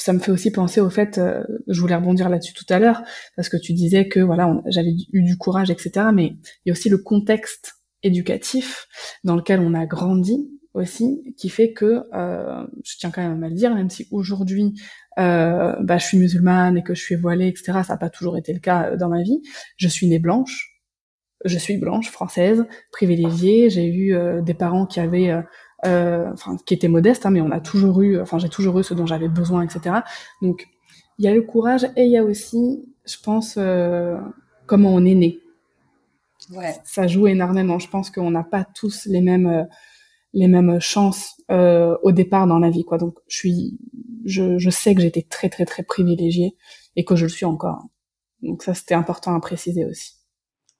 ça 0.00 0.12
me 0.12 0.18
fait 0.18 0.30
aussi 0.30 0.50
penser 0.50 0.80
au 0.80 0.90
fait, 0.90 1.18
euh, 1.18 1.42
je 1.66 1.80
voulais 1.80 1.94
rebondir 1.94 2.28
là-dessus 2.28 2.54
tout 2.54 2.66
à 2.68 2.78
l'heure, 2.78 3.02
parce 3.36 3.48
que 3.48 3.56
tu 3.56 3.72
disais 3.72 4.08
que 4.08 4.20
voilà, 4.20 4.60
j'avais 4.66 4.92
eu 5.12 5.22
du 5.22 5.36
courage, 5.36 5.70
etc. 5.70 6.06
Mais 6.14 6.36
il 6.64 6.68
y 6.68 6.70
a 6.70 6.72
aussi 6.72 6.88
le 6.88 6.98
contexte 6.98 7.74
éducatif 8.02 8.86
dans 9.24 9.36
lequel 9.36 9.60
on 9.60 9.74
a 9.74 9.86
grandi 9.86 10.48
aussi, 10.74 11.34
qui 11.36 11.48
fait 11.48 11.72
que, 11.72 12.04
euh, 12.14 12.64
je 12.84 12.96
tiens 12.98 13.10
quand 13.10 13.22
même 13.22 13.42
à 13.42 13.48
le 13.48 13.54
dire, 13.54 13.74
même 13.74 13.90
si 13.90 14.06
aujourd'hui 14.12 14.74
euh, 15.18 15.74
bah, 15.80 15.98
je 15.98 16.04
suis 16.04 16.18
musulmane 16.18 16.78
et 16.78 16.82
que 16.82 16.94
je 16.94 17.02
suis 17.02 17.16
voilée, 17.16 17.48
etc. 17.48 17.80
Ça 17.84 17.94
n'a 17.94 17.96
pas 17.96 18.10
toujours 18.10 18.36
été 18.36 18.52
le 18.52 18.60
cas 18.60 18.94
dans 18.96 19.08
ma 19.08 19.22
vie. 19.22 19.40
Je 19.76 19.88
suis 19.88 20.06
née 20.06 20.20
blanche, 20.20 20.78
je 21.44 21.58
suis 21.58 21.78
blanche, 21.78 22.10
française, 22.10 22.64
privilégiée. 22.92 23.70
J'ai 23.70 23.86
eu 23.86 24.14
des 24.42 24.54
parents 24.54 24.86
qui 24.86 25.00
avaient 25.00 25.30
euh, 25.30 25.42
enfin 25.84 26.56
qui 26.66 26.74
était 26.74 26.88
modeste, 26.88 27.26
hein, 27.26 27.30
mais 27.30 27.40
on 27.40 27.50
a 27.50 27.60
toujours 27.60 28.00
eu, 28.02 28.20
enfin 28.20 28.38
j'ai 28.38 28.48
toujours 28.48 28.78
eu 28.78 28.84
ce 28.84 28.94
dont 28.94 29.06
j'avais 29.06 29.28
besoin, 29.28 29.62
etc. 29.62 29.96
Donc 30.42 30.68
il 31.18 31.24
y 31.24 31.28
a 31.28 31.34
le 31.34 31.42
courage 31.42 31.84
et 31.96 32.04
il 32.04 32.10
y 32.10 32.16
a 32.16 32.22
aussi, 32.22 32.84
je 33.04 33.16
pense, 33.22 33.56
euh, 33.58 34.16
comment 34.66 34.94
on 34.94 35.04
est 35.04 35.14
né. 35.14 35.40
Ouais. 36.52 36.76
Ça 36.84 37.06
joue 37.06 37.26
énormément. 37.26 37.78
Je 37.78 37.88
pense 37.88 38.10
qu'on 38.10 38.30
n'a 38.30 38.44
pas 38.44 38.64
tous 38.64 39.06
les 39.06 39.20
mêmes 39.20 39.46
euh, 39.46 39.64
les 40.34 40.46
mêmes 40.46 40.78
chances 40.80 41.34
euh, 41.50 41.96
au 42.02 42.12
départ 42.12 42.46
dans 42.46 42.58
la 42.58 42.70
vie, 42.70 42.84
quoi. 42.84 42.98
Donc 42.98 43.18
je 43.26 43.36
suis, 43.36 43.78
je, 44.24 44.58
je 44.58 44.70
sais 44.70 44.94
que 44.94 45.00
j'étais 45.00 45.26
très 45.28 45.48
très 45.48 45.64
très 45.64 45.82
privilégiée 45.82 46.56
et 46.96 47.04
que 47.04 47.16
je 47.16 47.24
le 47.24 47.30
suis 47.30 47.46
encore. 47.46 47.82
Donc 48.42 48.62
ça 48.62 48.74
c'était 48.74 48.94
important 48.94 49.34
à 49.34 49.40
préciser 49.40 49.84
aussi. 49.84 50.14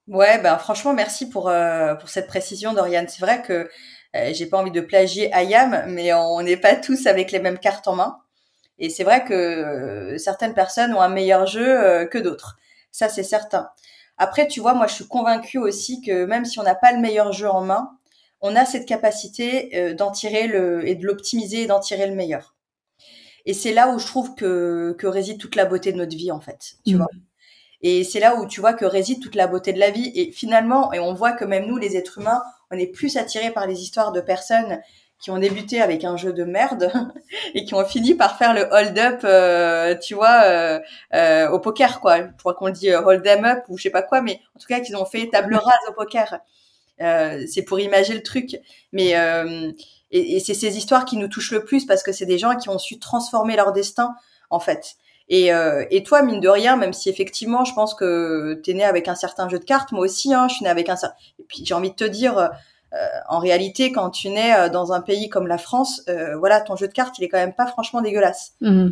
Ouais, 0.07 0.41
ben 0.41 0.57
franchement 0.57 0.95
merci 0.95 1.29
pour 1.29 1.49
euh, 1.49 1.95
pour 1.97 2.09
cette 2.09 2.29
précision, 2.29 2.73
Dorian. 2.73 3.05
C'est 3.09 3.21
vrai 3.21 3.43
que 3.43 3.69
euh, 4.17 4.31
j'ai 4.33 4.47
pas 4.47 4.59
envie 4.59 4.71
de 4.71 4.81
plagier 4.81 5.33
Ayam, 5.35 5.85
mais 5.89 6.13
on 6.13 6.41
n'est 6.43 6.57
pas 6.57 6.77
tous 6.77 7.07
avec 7.07 7.31
les 7.33 7.41
mêmes 7.41 7.59
cartes 7.59 7.89
en 7.89 7.97
main. 7.97 8.19
Et 8.79 8.91
c'est 8.91 9.05
vrai 9.05 9.25
que 9.25 9.35
euh, 9.35 10.19
certaines 10.19 10.55
personnes 10.55 10.95
ont 10.95 11.01
un 11.01 11.09
meilleur 11.09 11.47
jeu 11.47 11.67
euh, 11.67 12.07
que 12.07 12.19
d'autres. 12.19 12.57
Ça, 12.93 13.09
c'est 13.09 13.23
certain. 13.23 13.71
Après, 14.17 14.49
tu 14.49 14.61
vois, 14.61 14.75
moi, 14.75 14.87
je 14.87 14.95
suis 14.95 15.07
convaincue 15.07 15.59
aussi 15.59 16.01
que 16.01 16.25
même 16.25 16.45
si 16.45 16.59
on 16.59 16.63
n'a 16.63 16.75
pas 16.75 16.93
le 16.93 17.01
meilleur 17.01 17.33
jeu 17.33 17.49
en 17.49 17.61
main, 17.61 17.91
on 18.41 18.57
a 18.57 18.65
cette 18.65 18.87
capacité 18.87 19.95
d'en 19.95 20.13
tirer 20.13 20.47
le 20.47 20.87
et 20.89 20.95
de 20.95 21.05
l'optimiser 21.05 21.63
et 21.63 21.67
d'en 21.67 21.81
tirer 21.81 22.07
le 22.07 22.15
meilleur. 22.15 22.55
Et 23.47 23.55
c'est 23.55 23.73
là 23.73 23.89
où 23.89 23.99
je 23.99 24.07
trouve 24.07 24.35
que, 24.35 24.95
que 24.99 25.07
réside 25.07 25.39
toute 25.39 25.57
la 25.57 25.65
beauté 25.65 25.93
de 25.93 25.99
notre 25.99 26.17
vie, 26.17 26.31
en 26.31 26.41
fait. 26.41 26.77
Tu 26.87 26.95
mmh. 26.95 26.99
vois. 26.99 27.09
Et 27.81 28.05
c'est 28.05 28.21
là 28.21 28.37
où 28.37 28.47
tu 28.47 28.61
vois 28.61 28.75
que 28.75 28.85
réside 28.85 29.23
toute 29.23 29.35
la 29.35 29.47
beauté 29.47 29.73
de 29.73 29.79
la 29.79 29.91
vie. 29.91 30.11
Et 30.15 30.33
finalement, 30.33 30.93
et 30.93 30.99
on 30.99 31.15
voit 31.15 31.33
que 31.33 31.45
même 31.45 31.67
nous, 31.67 31.79
les 31.79 31.97
êtres 31.97 32.19
humains, 32.19 32.43
on 32.71 32.79
est 32.79 32.87
plus 32.87 33.17
attiré 33.17 33.51
par 33.51 33.67
les 33.67 33.81
histoires 33.81 34.13
de 34.13 34.21
personnes 34.21 34.81
qui 35.21 35.31
ont 35.31 35.39
débuté 35.39 35.81
avec 35.81 36.05
un 36.05 36.17
jeu 36.17 36.33
de 36.33 36.45
merde 36.45 36.93
et 37.55 37.65
qui 37.65 37.75
ont 37.75 37.85
fini 37.85 38.15
par 38.15 38.39
faire 38.39 38.55
le 38.55 38.69
hold-up, 38.71 39.21
euh, 39.25 39.97
tu 39.97 40.15
vois, 40.15 40.43
euh, 40.45 40.79
euh, 41.15 41.49
au 41.51 41.59
poker, 41.59 42.01
quoi. 42.01 42.19
Je 42.19 42.37
crois 42.39 42.55
qu'on 42.55 42.67
le 42.67 42.73
dit 42.73 42.95
hold 42.95 43.23
them 43.23 43.45
up 43.45 43.65
ou 43.69 43.77
je 43.77 43.85
sais 43.85 43.91
pas 43.91 44.03
quoi, 44.03 44.21
mais 44.21 44.41
en 44.55 44.61
tout 44.61 44.67
cas 44.69 44.81
qu'ils 44.81 44.97
ont 44.97 45.05
fait 45.05 45.29
table 45.29 45.55
rase 45.55 45.89
au 45.89 45.93
poker. 45.93 46.39
c'est 46.99 47.63
pour 47.63 47.81
imaginer 47.81 48.17
le 48.17 48.23
truc. 48.23 48.57
Mais 48.93 49.15
et, 50.11 50.37
et 50.37 50.41
c'est 50.41 50.55
ces 50.55 50.79
histoires 50.79 51.05
qui 51.05 51.17
nous 51.17 51.29
touchent 51.29 51.53
le 51.53 51.65
plus 51.65 51.85
parce 51.85 52.03
que 52.03 52.13
c'est 52.13 52.27
des 52.27 52.39
gens 52.39 52.57
qui 52.57 52.69
ont 52.69 52.79
su 52.79 52.99
transformer 52.99 53.57
leur 53.57 53.73
destin, 53.73 54.15
en 54.51 54.61
fait. 54.61 54.97
Et, 55.29 55.53
euh, 55.53 55.85
et 55.91 56.03
toi, 56.03 56.23
mine 56.23 56.41
de 56.41 56.49
rien, 56.49 56.77
même 56.77 56.93
si 56.93 57.11
effectivement, 57.11 57.65
je 57.65 57.75
pense 57.75 57.95
que 57.95 58.61
tu 58.65 58.71
es 58.71 58.75
né 58.75 58.85
avec 58.85 59.09
un 59.09 59.15
certain 59.15 59.49
jeu 59.49 59.59
de 59.59 59.65
cartes, 59.65 59.93
moi 59.93 60.05
aussi, 60.05 60.33
hein, 60.33 60.49
je 60.49 60.55
suis 60.55 60.65
né 60.65 60.71
avec 60.71 60.89
un 60.89 60.97
certain... 60.97 61.17
Et 61.39 61.45
puis 61.47 61.65
j'ai 61.65 61.75
envie 61.75 61.91
de 61.91 61.97
te 61.97 62.05
dire, 62.05 62.51
euh, 62.95 62.97
en 63.29 63.39
réalité, 63.39 63.93
quand 63.93 64.11
tu 64.11 64.31
nais 64.31 64.55
euh, 64.55 64.69
dans 64.69 64.93
un 64.93 65.01
pays 65.01 65.29
comme 65.29 65.47
la 65.47 65.59
France, 65.59 66.03
euh, 66.09 66.37
voilà, 66.39 66.61
ton 66.61 66.77
jeu 66.77 66.89
de 66.89 66.93
cartes, 66.93 67.19
il 67.19 67.25
est 67.25 67.29
quand 67.29 67.39
même 67.39 67.55
pas 67.55 67.67
franchement 67.67 68.01
dégueulasse. 68.01 68.55
Mmh. 68.61 68.89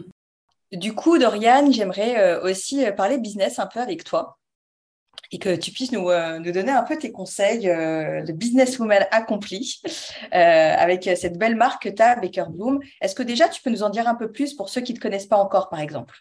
Du 0.73 0.95
coup, 0.95 1.17
Dorian, 1.17 1.71
j'aimerais 1.71 2.41
aussi 2.41 2.85
parler 2.97 3.19
business 3.19 3.59
un 3.61 3.67
peu 3.67 3.81
avec 3.81 4.03
toi 4.03 4.37
et 5.33 5.39
que 5.39 5.57
tu 5.57 5.71
puisses 5.71 5.93
nous, 5.93 6.09
nous 6.11 6.53
donner 6.53 6.73
un 6.73 6.83
peu 6.83 6.97
tes 6.97 7.13
conseils 7.13 7.69
euh, 7.69 8.23
de 8.23 8.33
businesswoman 8.33 9.07
accomplie 9.11 9.81
euh, 10.35 10.75
avec 10.79 11.05
cette 11.17 11.39
belle 11.39 11.57
marque 11.57 11.85
que 11.85 11.89
tu 11.89 12.03
as, 12.03 12.17
Baker 12.17 12.47
Bloom. 12.51 12.81
Est-ce 13.01 13.15
que 13.15 13.23
déjà 13.23 13.49
tu 13.49 13.63
peux 13.63 13.71
nous 13.71 13.83
en 13.83 13.91
dire 13.91 14.09
un 14.09 14.15
peu 14.15 14.31
plus 14.31 14.55
pour 14.55 14.69
ceux 14.69 14.81
qui 14.81 14.93
ne 14.93 14.99
te 14.99 15.03
connaissent 15.03 15.27
pas 15.27 15.37
encore, 15.37 15.69
par 15.69 15.81
exemple? 15.81 16.17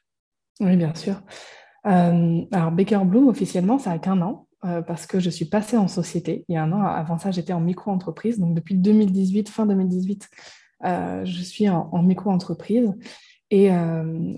Oui, 0.59 0.75
bien 0.77 0.93
sûr. 0.95 1.21
Euh, 1.87 2.41
alors, 2.51 2.71
Baker 2.71 3.01
Bloom, 3.05 3.27
officiellement, 3.27 3.77
ça 3.77 3.91
a 3.91 3.99
qu'un 3.99 4.21
an. 4.21 4.47
parce 4.87 5.05
que 5.05 5.19
je 5.19 5.29
suis 5.29 5.45
passée 5.45 5.77
en 5.77 5.87
société 5.87 6.43
il 6.47 6.55
y 6.55 6.57
a 6.57 6.63
un 6.63 6.71
an. 6.71 6.81
Avant 6.81 7.17
ça, 7.17 7.31
j'étais 7.31 7.53
en 7.53 7.61
micro-entreprise. 7.61 8.39
Donc 8.39 8.55
depuis 8.55 8.75
2018, 8.75 9.49
fin 9.49 9.65
2018, 9.65 10.29
je 10.83 11.41
suis 11.43 11.69
en, 11.69 12.01
micro-entreprise. 12.01 12.93
Et 13.51 13.69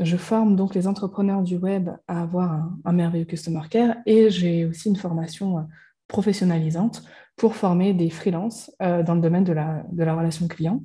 je 0.01 0.17
forme 0.17 0.55
donc 0.55 0.75
les 0.75 0.85
entrepreneurs 0.85 1.41
du 1.41 1.55
web 1.55 1.89
à 2.07 2.21
avoir 2.23 2.69
un, 2.83 2.91
merveilleux 2.91 3.25
customer 3.25 3.61
care. 3.69 3.95
Et 4.05 4.29
j'ai 4.29 4.65
aussi 4.65 4.89
une 4.89 4.97
formation 4.97 5.65
professionnalisante 6.07 7.03
pour 7.37 7.55
former 7.55 7.93
des 7.93 8.09
freelances 8.09 8.69
dans 8.79 9.15
le 9.15 9.21
domaine 9.21 9.45
de 9.45 9.53
la, 9.53 10.13
relation 10.13 10.47
client. 10.49 10.83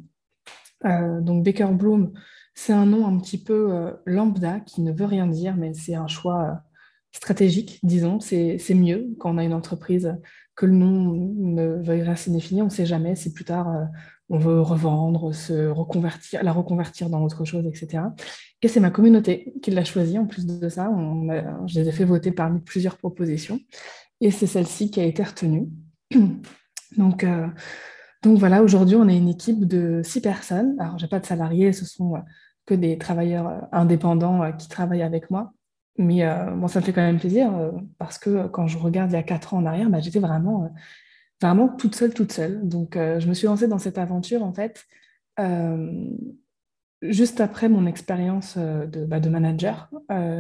donc 0.85 1.45
Baker 1.45 1.73
Bloom, 1.73 2.13
c'est 2.55 2.73
un 2.73 2.87
nom 2.87 3.07
un 3.07 3.19
petit 3.19 3.43
peu 3.43 3.73
euh, 3.73 3.93
lambda 4.07 4.61
qui 4.61 4.83
ne 4.83 4.93
veut 4.93 5.07
rien 5.07 5.27
dire, 5.27 5.57
mais 5.57 5.73
c'est 5.75 5.95
un 5.95 6.07
choix 6.07 6.43
euh, 6.43 6.55
stratégique, 7.13 7.81
disons. 7.83 8.21
C'est 8.21 8.75
mieux 8.75 9.09
quand 9.19 9.35
on 9.35 9.39
a 9.39 9.45
une 9.45 9.55
entreprise 9.55 10.17
que 10.55 10.67
le 10.67 10.73
nom 10.73 11.13
ne 11.13 11.83
veuille 11.83 12.03
rien 12.03 12.17
signifier. 12.17 12.61
On 12.63 12.67
ne 12.67 12.71
sait 12.71 12.87
jamais 12.87 13.17
si 13.17 13.33
plus 13.33 13.45
tard 13.45 13.69
euh, 13.69 13.85
on 14.29 14.39
veut 14.39 14.61
revendre, 14.61 15.35
se 15.35 15.69
reconvertir, 15.69 16.43
la 16.43 16.53
reconvertir 16.53 17.11
dans 17.11 17.23
autre 17.23 17.45
chose, 17.45 17.67
etc. 17.67 18.05
Et 18.63 18.69
c'est 18.69 18.81
ma 18.81 18.91
communauté 18.91 19.53
qui 19.63 19.71
l'a 19.71 19.85
choisi. 19.85 20.19
En 20.19 20.27
plus 20.27 20.47
de 20.47 20.69
ça, 20.69 20.91
je 21.67 21.81
les 21.81 21.89
ai 21.89 21.93
fait 21.93 22.05
voter 22.05 22.33
parmi 22.33 22.61
plusieurs 22.61 22.97
propositions. 22.97 23.61
Et 24.21 24.31
c'est 24.31 24.47
celle-ci 24.47 24.91
qui 24.91 25.01
a 25.01 25.05
été 25.05 25.23
retenue. 25.23 25.69
Donc, 26.97 27.25
donc 28.23 28.39
voilà, 28.39 28.63
aujourd'hui, 28.63 28.97
on 28.97 29.09
est 29.09 29.17
une 29.17 29.29
équipe 29.29 29.67
de 29.67 30.01
six 30.05 30.21
personnes. 30.21 30.77
Alors, 30.79 30.97
j'ai 30.99 31.09
pas 31.09 31.19
de 31.19 31.27
salariés, 31.27 31.73
ce 31.73 31.85
sont 31.85 32.15
euh, 32.15 32.21
que 32.67 32.75
des 32.75 32.97
travailleurs 32.97 33.49
euh, 33.49 33.61
indépendants 33.73 34.43
euh, 34.43 34.53
qui 34.53 34.69
travaillent 34.69 35.03
avec 35.03 35.31
moi. 35.31 35.53
Mais 35.99 36.25
moi, 36.55 36.71
ça 36.71 36.81
me 36.81 36.87
fait 36.87 36.95
quand 36.95 37.03
même 37.03 37.19
plaisir 37.19 37.53
parce 37.99 38.19
que 38.19 38.47
quand 38.47 38.67
je 38.67 38.79
regarde 38.79 39.11
il 39.11 39.15
y 39.15 39.19
a 39.19 39.23
quatre 39.23 39.53
ans 39.53 39.59
en 39.59 39.67
arrière, 39.67 39.91
bah, 39.91 40.01
j'étais 40.01 40.21
vraiment, 40.21 40.71
vraiment 41.47 41.69
toute 41.69 41.95
seule, 41.95 42.15
toute 42.15 42.33
seule. 42.33 42.67
Donc, 42.67 42.95
je 42.95 43.27
me 43.29 43.35
suis 43.35 43.47
lancée 43.47 43.69
dans 43.69 43.79
cette 43.79 43.99
aventure, 43.99 44.43
en 44.43 44.53
fait, 44.53 44.87
juste 47.03 47.41
après 47.41 47.69
mon 47.69 47.87
expérience 47.87 48.57
de, 48.57 49.05
bah, 49.05 49.21
de, 49.21 49.29
manager 49.29 49.91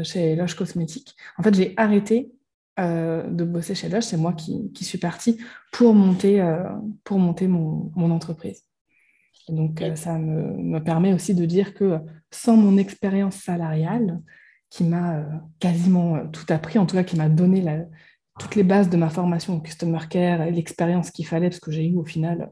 chez 0.03 0.37
Loge 0.37 0.55
Cosmétique. 0.55 1.17
En 1.39 1.43
fait, 1.43 1.55
j'ai 1.55 1.75
arrêté 1.77 2.33
euh, 2.81 3.29
de 3.29 3.45
bosser 3.45 3.75
chez 3.75 3.91
Lush, 3.91 4.05
c'est 4.05 4.17
moi 4.17 4.33
qui, 4.33 4.73
suis 4.83 4.97
partie 4.97 5.37
pour 5.73 5.93
monter, 5.93 6.41
euh, 6.41 6.71
pour 7.05 7.19
monter 7.19 7.47
mon, 7.47 7.93
entreprise. 8.11 8.63
donc, 9.51 9.83
euh, 9.83 9.95
ça 9.95 10.19
me, 10.19 10.79
permet 10.83 11.13
aussi 11.13 11.35
de 11.35 11.45
dire 11.45 11.75
que 11.75 11.99
sans 12.31 12.57
mon 12.57 12.79
expérience 12.79 13.37
salariale, 13.37 14.23
qui 14.71 14.85
m'a 14.85 15.23
quasiment 15.59 16.27
tout 16.29 16.47
appris, 16.49 16.79
en 16.79 16.87
tout 16.87 16.97
cas 16.97 17.05
qui 17.05 17.17
m'a 17.17 17.29
donné 17.29 17.61
toutes 18.39 18.55
les 18.55 18.63
bases 18.63 18.89
de 18.89 18.97
ma 18.97 19.11
formation 19.11 19.57
au 19.57 19.61
Customer 19.61 20.01
Care 20.09 20.43
et 20.43 20.51
l'expérience 20.51 21.11
qu'il 21.11 21.27
fallait, 21.27 21.49
parce 21.49 21.61
que 21.61 21.71
j'ai 21.71 21.87
eu 21.87 21.97
au 21.97 22.05
final 22.05 22.51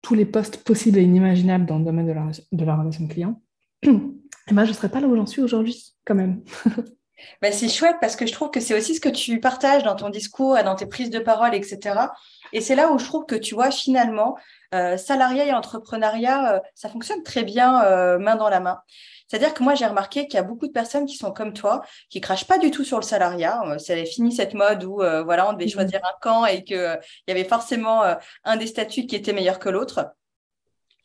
tous 0.00 0.14
les 0.14 0.24
postes 0.24 0.64
possibles 0.64 0.98
et 0.98 1.02
inimaginables 1.02 1.66
dans 1.66 1.78
le 1.78 1.84
domaine 1.84 2.06
de 2.06 2.12
la, 2.12 2.26
de 2.50 2.64
la 2.64 2.76
relation 2.76 3.06
client, 3.06 3.40
et 3.82 3.88
eh 4.50 4.54
ben, 4.54 4.64
je 4.64 4.70
ne 4.70 4.74
serais 4.74 4.88
pas 4.88 5.00
là 5.00 5.06
où 5.06 5.16
j'en 5.16 5.26
suis 5.26 5.42
aujourd'hui, 5.42 5.94
quand 6.04 6.14
même. 6.14 6.42
Bah, 7.40 7.52
c'est 7.52 7.68
chouette 7.68 7.98
parce 8.00 8.16
que 8.16 8.26
je 8.26 8.32
trouve 8.32 8.50
que 8.50 8.58
c'est 8.58 8.76
aussi 8.76 8.96
ce 8.96 9.00
que 9.00 9.08
tu 9.08 9.38
partages 9.40 9.84
dans 9.84 9.94
ton 9.94 10.08
discours 10.08 10.58
et 10.58 10.64
dans 10.64 10.74
tes 10.74 10.86
prises 10.86 11.10
de 11.10 11.18
parole, 11.18 11.54
etc. 11.54 12.08
Et 12.52 12.60
c'est 12.60 12.74
là 12.74 12.90
où 12.92 12.98
je 12.98 13.04
trouve 13.04 13.26
que 13.26 13.34
tu 13.34 13.54
vois 13.54 13.70
finalement, 13.70 14.36
euh, 14.74 14.96
salariat 14.96 15.44
et 15.44 15.52
entrepreneuriat, 15.52 16.54
euh, 16.54 16.60
ça 16.74 16.88
fonctionne 16.88 17.22
très 17.22 17.44
bien 17.44 17.84
euh, 17.84 18.18
main 18.18 18.36
dans 18.36 18.48
la 18.48 18.60
main. 18.60 18.80
C'est-à-dire 19.28 19.54
que 19.54 19.62
moi, 19.62 19.74
j'ai 19.74 19.86
remarqué 19.86 20.26
qu'il 20.26 20.34
y 20.34 20.40
a 20.40 20.42
beaucoup 20.42 20.66
de 20.66 20.72
personnes 20.72 21.06
qui 21.06 21.16
sont 21.16 21.32
comme 21.32 21.54
toi, 21.54 21.82
qui 22.10 22.20
crachent 22.20 22.46
pas 22.46 22.58
du 22.58 22.70
tout 22.70 22.84
sur 22.84 22.98
le 22.98 23.04
salariat. 23.04 23.62
C'est 23.78 24.04
fini 24.04 24.32
cette 24.32 24.52
mode 24.52 24.84
où 24.84 24.96
voilà, 24.96 25.48
on 25.48 25.54
devait 25.54 25.64
mmh 25.66 25.70
choisir 25.70 26.00
un 26.04 26.14
camp 26.20 26.44
et 26.44 26.64
qu'il 26.64 27.00
y 27.28 27.30
avait 27.30 27.44
forcément 27.44 28.02
un 28.44 28.56
des 28.56 28.66
statuts 28.66 29.06
qui 29.06 29.16
était 29.16 29.32
meilleur 29.32 29.58
que 29.58 29.70
l'autre 29.70 30.12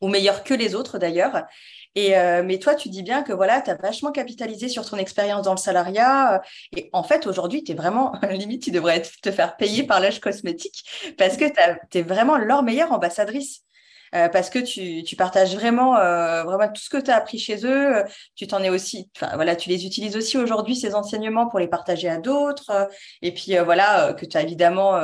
ou 0.01 0.07
meilleur 0.07 0.43
que 0.43 0.53
les 0.53 0.75
autres 0.75 0.97
d'ailleurs. 0.97 1.45
Et, 1.95 2.15
euh, 2.15 2.43
mais 2.43 2.59
toi, 2.59 2.75
tu 2.75 2.89
dis 2.89 3.01
bien 3.01 3.23
que 3.23 3.33
voilà, 3.33 3.61
tu 3.61 3.71
as 3.71 3.75
vachement 3.75 4.11
capitalisé 4.11 4.69
sur 4.69 4.87
ton 4.87 4.97
expérience 4.97 5.45
dans 5.45 5.53
le 5.53 5.57
salariat. 5.57 6.35
Euh, 6.35 6.39
et 6.75 6.89
en 6.93 7.03
fait, 7.03 7.25
aujourd'hui, 7.25 7.63
tu 7.63 7.71
es 7.71 7.75
vraiment, 7.75 8.13
limite, 8.29 8.63
tu 8.63 8.71
devrais 8.71 9.01
te 9.01 9.31
faire 9.31 9.57
payer 9.57 9.83
par 9.83 9.99
l'âge 9.99 10.19
cosmétique 10.19 10.83
parce 11.17 11.37
que 11.37 11.45
tu 11.89 11.97
es 11.97 12.01
vraiment 12.03 12.37
leur 12.37 12.61
meilleure 12.61 12.91
ambassadrice. 12.91 13.63
Euh, 14.15 14.29
parce 14.29 14.49
que 14.49 14.59
tu, 14.59 15.03
tu 15.03 15.15
partages 15.15 15.55
vraiment, 15.55 15.97
euh, 15.97 16.43
vraiment 16.43 16.67
tout 16.67 16.81
ce 16.81 16.89
que 16.89 16.97
tu 16.97 17.11
as 17.11 17.15
appris 17.15 17.39
chez 17.39 17.65
eux. 17.65 18.03
Tu 18.35 18.47
t'en 18.47 18.61
es 18.63 18.69
aussi, 18.69 19.09
enfin 19.15 19.35
voilà, 19.35 19.55
tu 19.55 19.69
les 19.69 19.85
utilises 19.85 20.15
aussi 20.15 20.37
aujourd'hui, 20.37 20.75
ces 20.75 20.95
enseignements, 20.95 21.47
pour 21.47 21.59
les 21.59 21.67
partager 21.67 22.09
à 22.09 22.17
d'autres. 22.17 22.89
et 23.21 23.33
puis 23.33 23.57
voilà, 23.57 24.13
que 24.13 24.25
tu 24.25 24.37
as 24.37 24.41
évidemment 24.41 24.95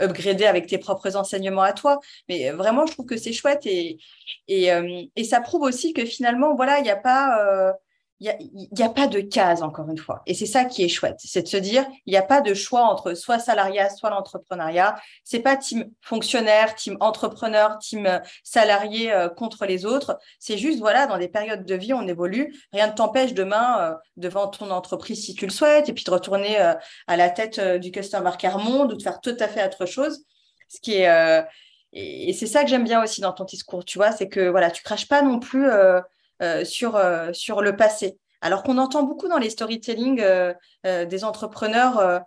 upgradé 0.00 0.44
avec 0.46 0.66
tes 0.66 0.78
propres 0.78 1.16
enseignements 1.16 1.62
à 1.62 1.72
toi. 1.72 1.98
Mais 2.28 2.50
vraiment, 2.50 2.86
je 2.86 2.92
trouve 2.92 3.06
que 3.06 3.16
c'est 3.16 3.32
chouette 3.32 3.66
et, 3.66 3.98
et, 4.48 4.70
et, 5.16 5.24
ça 5.24 5.40
prouve 5.40 5.62
aussi 5.62 5.92
que 5.92 6.04
finalement, 6.04 6.54
voilà, 6.54 6.78
il 6.78 6.82
n'y 6.82 6.90
a 6.90 6.96
pas 6.96 7.74
il 8.20 8.68
n'y 8.72 8.82
a, 8.82 8.88
pas 8.88 9.06
de 9.06 9.20
case, 9.20 9.62
encore 9.62 9.88
une 9.88 9.98
fois. 9.98 10.22
Et 10.26 10.34
c'est 10.34 10.46
ça 10.46 10.64
qui 10.64 10.82
est 10.82 10.88
chouette, 10.88 11.18
c'est 11.18 11.42
de 11.42 11.48
se 11.48 11.56
dire, 11.56 11.86
il 12.04 12.10
n'y 12.10 12.16
a 12.16 12.22
pas 12.22 12.40
de 12.40 12.52
choix 12.52 12.82
entre 12.82 13.14
soit 13.14 13.38
salariat, 13.38 13.90
soit 13.90 14.10
l'entrepreneuriat. 14.10 14.96
C'est 15.22 15.38
pas 15.38 15.56
team 15.56 15.88
fonctionnaire, 16.00 16.74
team 16.74 16.96
entrepreneur, 16.98 17.78
team 17.78 18.06
euh, 18.06 18.18
salarié 18.42 19.12
euh, 19.12 19.28
contre 19.28 19.66
les 19.66 19.86
autres. 19.86 20.18
C'est 20.40 20.58
juste, 20.58 20.80
voilà, 20.80 21.06
dans 21.06 21.16
des 21.16 21.28
périodes 21.28 21.64
de 21.64 21.74
vie, 21.76 21.92
on 21.94 22.08
évolue. 22.08 22.52
Rien 22.72 22.88
ne 22.88 22.92
t'empêche 22.92 23.34
demain, 23.34 23.80
euh, 23.80 23.94
devant 24.16 24.48
ton 24.48 24.70
entreprise, 24.70 25.24
si 25.24 25.34
tu 25.34 25.46
le 25.46 25.52
souhaites, 25.52 25.88
et 25.88 25.92
puis 25.92 26.04
de 26.04 26.10
retourner 26.10 26.56
à 26.58 27.16
la 27.16 27.30
tête 27.30 27.60
du 27.60 27.92
Customer 27.92 28.32
Care 28.38 28.58
Monde 28.58 28.92
ou 28.92 28.96
de 28.96 29.02
faire 29.02 29.20
tout 29.20 29.36
à 29.38 29.46
fait 29.46 29.64
autre 29.64 29.86
chose. 29.86 30.24
Ce 30.68 30.80
qui 30.80 30.94
est, 30.94 31.44
et, 31.92 32.32
c'est 32.32 32.46
ça 32.46 32.64
que 32.64 32.70
j'aime 32.70 32.84
bien 32.84 33.02
aussi 33.02 33.20
dans 33.20 33.32
ton 33.32 33.44
discours, 33.44 33.84
tu 33.84 33.98
vois, 33.98 34.12
c'est 34.12 34.28
que, 34.28 34.48
voilà, 34.48 34.70
tu 34.70 34.82
craches 34.82 35.08
pas 35.08 35.22
non 35.22 35.38
plus 35.38 35.68
euh, 35.68 36.00
sur, 36.64 36.96
euh, 36.96 37.32
sur 37.32 37.62
le 37.62 37.76
passé. 37.76 38.18
Alors 38.40 38.62
qu'on 38.62 38.78
entend 38.78 39.02
beaucoup 39.02 39.28
dans 39.28 39.38
les 39.38 39.50
storytelling 39.50 40.20
euh, 40.20 40.54
des 40.84 41.24
entrepreneurs, 41.24 42.22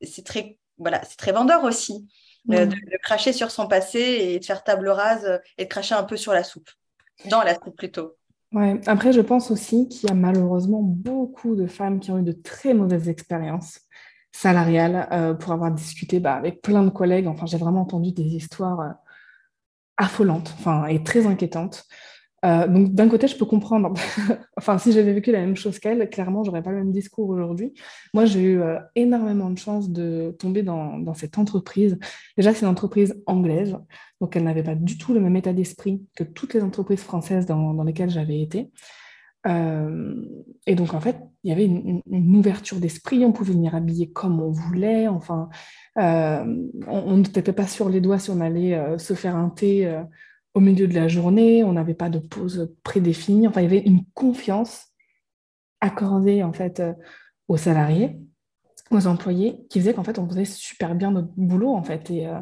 c'est 0.00 0.24
très, 0.24 0.58
voilà, 0.78 1.00
très 1.18 1.32
vendeur 1.32 1.64
aussi. 1.64 2.08
De, 2.46 2.64
de, 2.64 2.98
cracher 3.02 3.34
sur 3.34 3.50
son 3.50 3.68
passé 3.68 3.98
et 3.98 4.38
de 4.38 4.44
faire 4.44 4.64
table 4.64 4.88
rase 4.88 5.40
et 5.58 5.64
de 5.64 5.68
cracher 5.68 5.94
un 5.94 6.04
peu 6.04 6.16
sur 6.16 6.32
la 6.32 6.42
soupe, 6.42 6.70
dans 7.26 7.42
la 7.42 7.54
soupe 7.54 7.76
plutôt. 7.76 8.16
Ouais. 8.52 8.80
Après, 8.86 9.12
je 9.12 9.20
pense 9.20 9.50
aussi 9.50 9.88
qu'il 9.88 10.08
y 10.08 10.12
a 10.12 10.14
malheureusement 10.14 10.80
beaucoup 10.80 11.54
de 11.54 11.66
femmes 11.66 12.00
qui 12.00 12.10
ont 12.10 12.18
eu 12.18 12.22
de 12.22 12.32
très 12.32 12.72
mauvaises 12.72 13.10
expériences 13.10 13.80
salariales 14.32 15.36
pour 15.38 15.52
avoir 15.52 15.70
discuté 15.70 16.18
bah, 16.18 16.34
avec 16.34 16.62
plein 16.62 16.82
de 16.82 16.88
collègues. 16.88 17.26
Enfin, 17.26 17.44
j'ai 17.44 17.58
vraiment 17.58 17.82
entendu 17.82 18.12
des 18.12 18.22
histoires 18.22 18.94
affolantes 19.98 20.54
enfin, 20.58 20.86
et 20.86 21.04
très 21.04 21.26
inquiétantes. 21.26 21.84
Euh, 22.44 22.66
donc 22.66 22.94
d'un 22.94 23.08
côté, 23.08 23.28
je 23.28 23.36
peux 23.36 23.44
comprendre. 23.44 23.92
enfin, 24.56 24.78
si 24.78 24.92
j'avais 24.92 25.12
vécu 25.12 25.30
la 25.30 25.40
même 25.40 25.56
chose 25.56 25.78
qu'elle, 25.78 26.08
clairement, 26.08 26.42
j'aurais 26.42 26.62
pas 26.62 26.70
le 26.70 26.78
même 26.78 26.92
discours 26.92 27.28
aujourd'hui. 27.28 27.74
Moi, 28.14 28.24
j'ai 28.24 28.40
eu 28.40 28.60
euh, 28.60 28.78
énormément 28.94 29.50
de 29.50 29.58
chance 29.58 29.90
de 29.90 30.34
tomber 30.38 30.62
dans, 30.62 31.14
cette 31.14 31.38
entreprise. 31.38 31.98
Déjà, 32.36 32.54
c'est 32.54 32.62
une 32.62 32.72
entreprise 32.72 33.20
anglaise, 33.26 33.76
donc 34.20 34.36
elle 34.36 34.44
n'avait 34.44 34.62
pas 34.62 34.74
du 34.74 34.96
tout 34.96 35.12
le 35.12 35.20
même 35.20 35.36
état 35.36 35.52
d'esprit 35.52 36.02
que 36.16 36.24
toutes 36.24 36.54
les 36.54 36.62
entreprises 36.62 37.00
françaises 37.00 37.46
dans, 37.46 37.82
lesquelles 37.84 38.10
j'avais 38.10 38.40
été. 38.40 38.70
Euh, 39.46 40.14
et 40.66 40.74
donc, 40.74 40.94
en 40.94 41.00
fait, 41.00 41.16
il 41.44 41.50
y 41.50 41.52
avait 41.52 41.66
une, 41.66 42.00
une 42.10 42.36
ouverture 42.36 42.78
d'esprit. 42.78 43.24
On 43.24 43.32
pouvait 43.32 43.52
venir 43.52 43.74
habiller 43.74 44.10
comme 44.10 44.40
on 44.40 44.50
voulait. 44.50 45.08
Enfin, 45.08 45.50
on 45.96 47.16
ne 47.16 47.24
tapait 47.24 47.52
pas 47.52 47.66
sur 47.66 47.90
les 47.90 48.00
doigts 48.00 48.18
si 48.18 48.30
on 48.30 48.40
allait 48.40 48.98
se 48.98 49.12
faire 49.12 49.36
un 49.36 49.50
thé 49.50 50.02
au 50.54 50.60
milieu 50.60 50.88
de 50.88 50.94
la 50.94 51.08
journée, 51.08 51.62
on 51.64 51.72
n'avait 51.72 51.94
pas 51.94 52.08
de 52.08 52.18
pause 52.18 52.74
prédéfinie. 52.82 53.46
Enfin, 53.46 53.60
il 53.60 53.64
y 53.64 53.66
avait 53.66 53.86
une 53.86 54.04
confiance 54.14 54.88
accordée 55.80 56.42
en 56.42 56.52
fait 56.52 56.80
euh, 56.80 56.92
aux 57.48 57.56
salariés, 57.56 58.18
aux 58.90 59.06
employés, 59.06 59.66
qui 59.68 59.80
faisait 59.80 59.94
qu'en 59.94 60.04
fait 60.04 60.18
on 60.18 60.28
faisait 60.28 60.44
super 60.44 60.94
bien 60.94 61.12
notre 61.12 61.32
boulot 61.36 61.70
en 61.70 61.82
fait. 61.82 62.10
Et, 62.10 62.26
euh, 62.26 62.40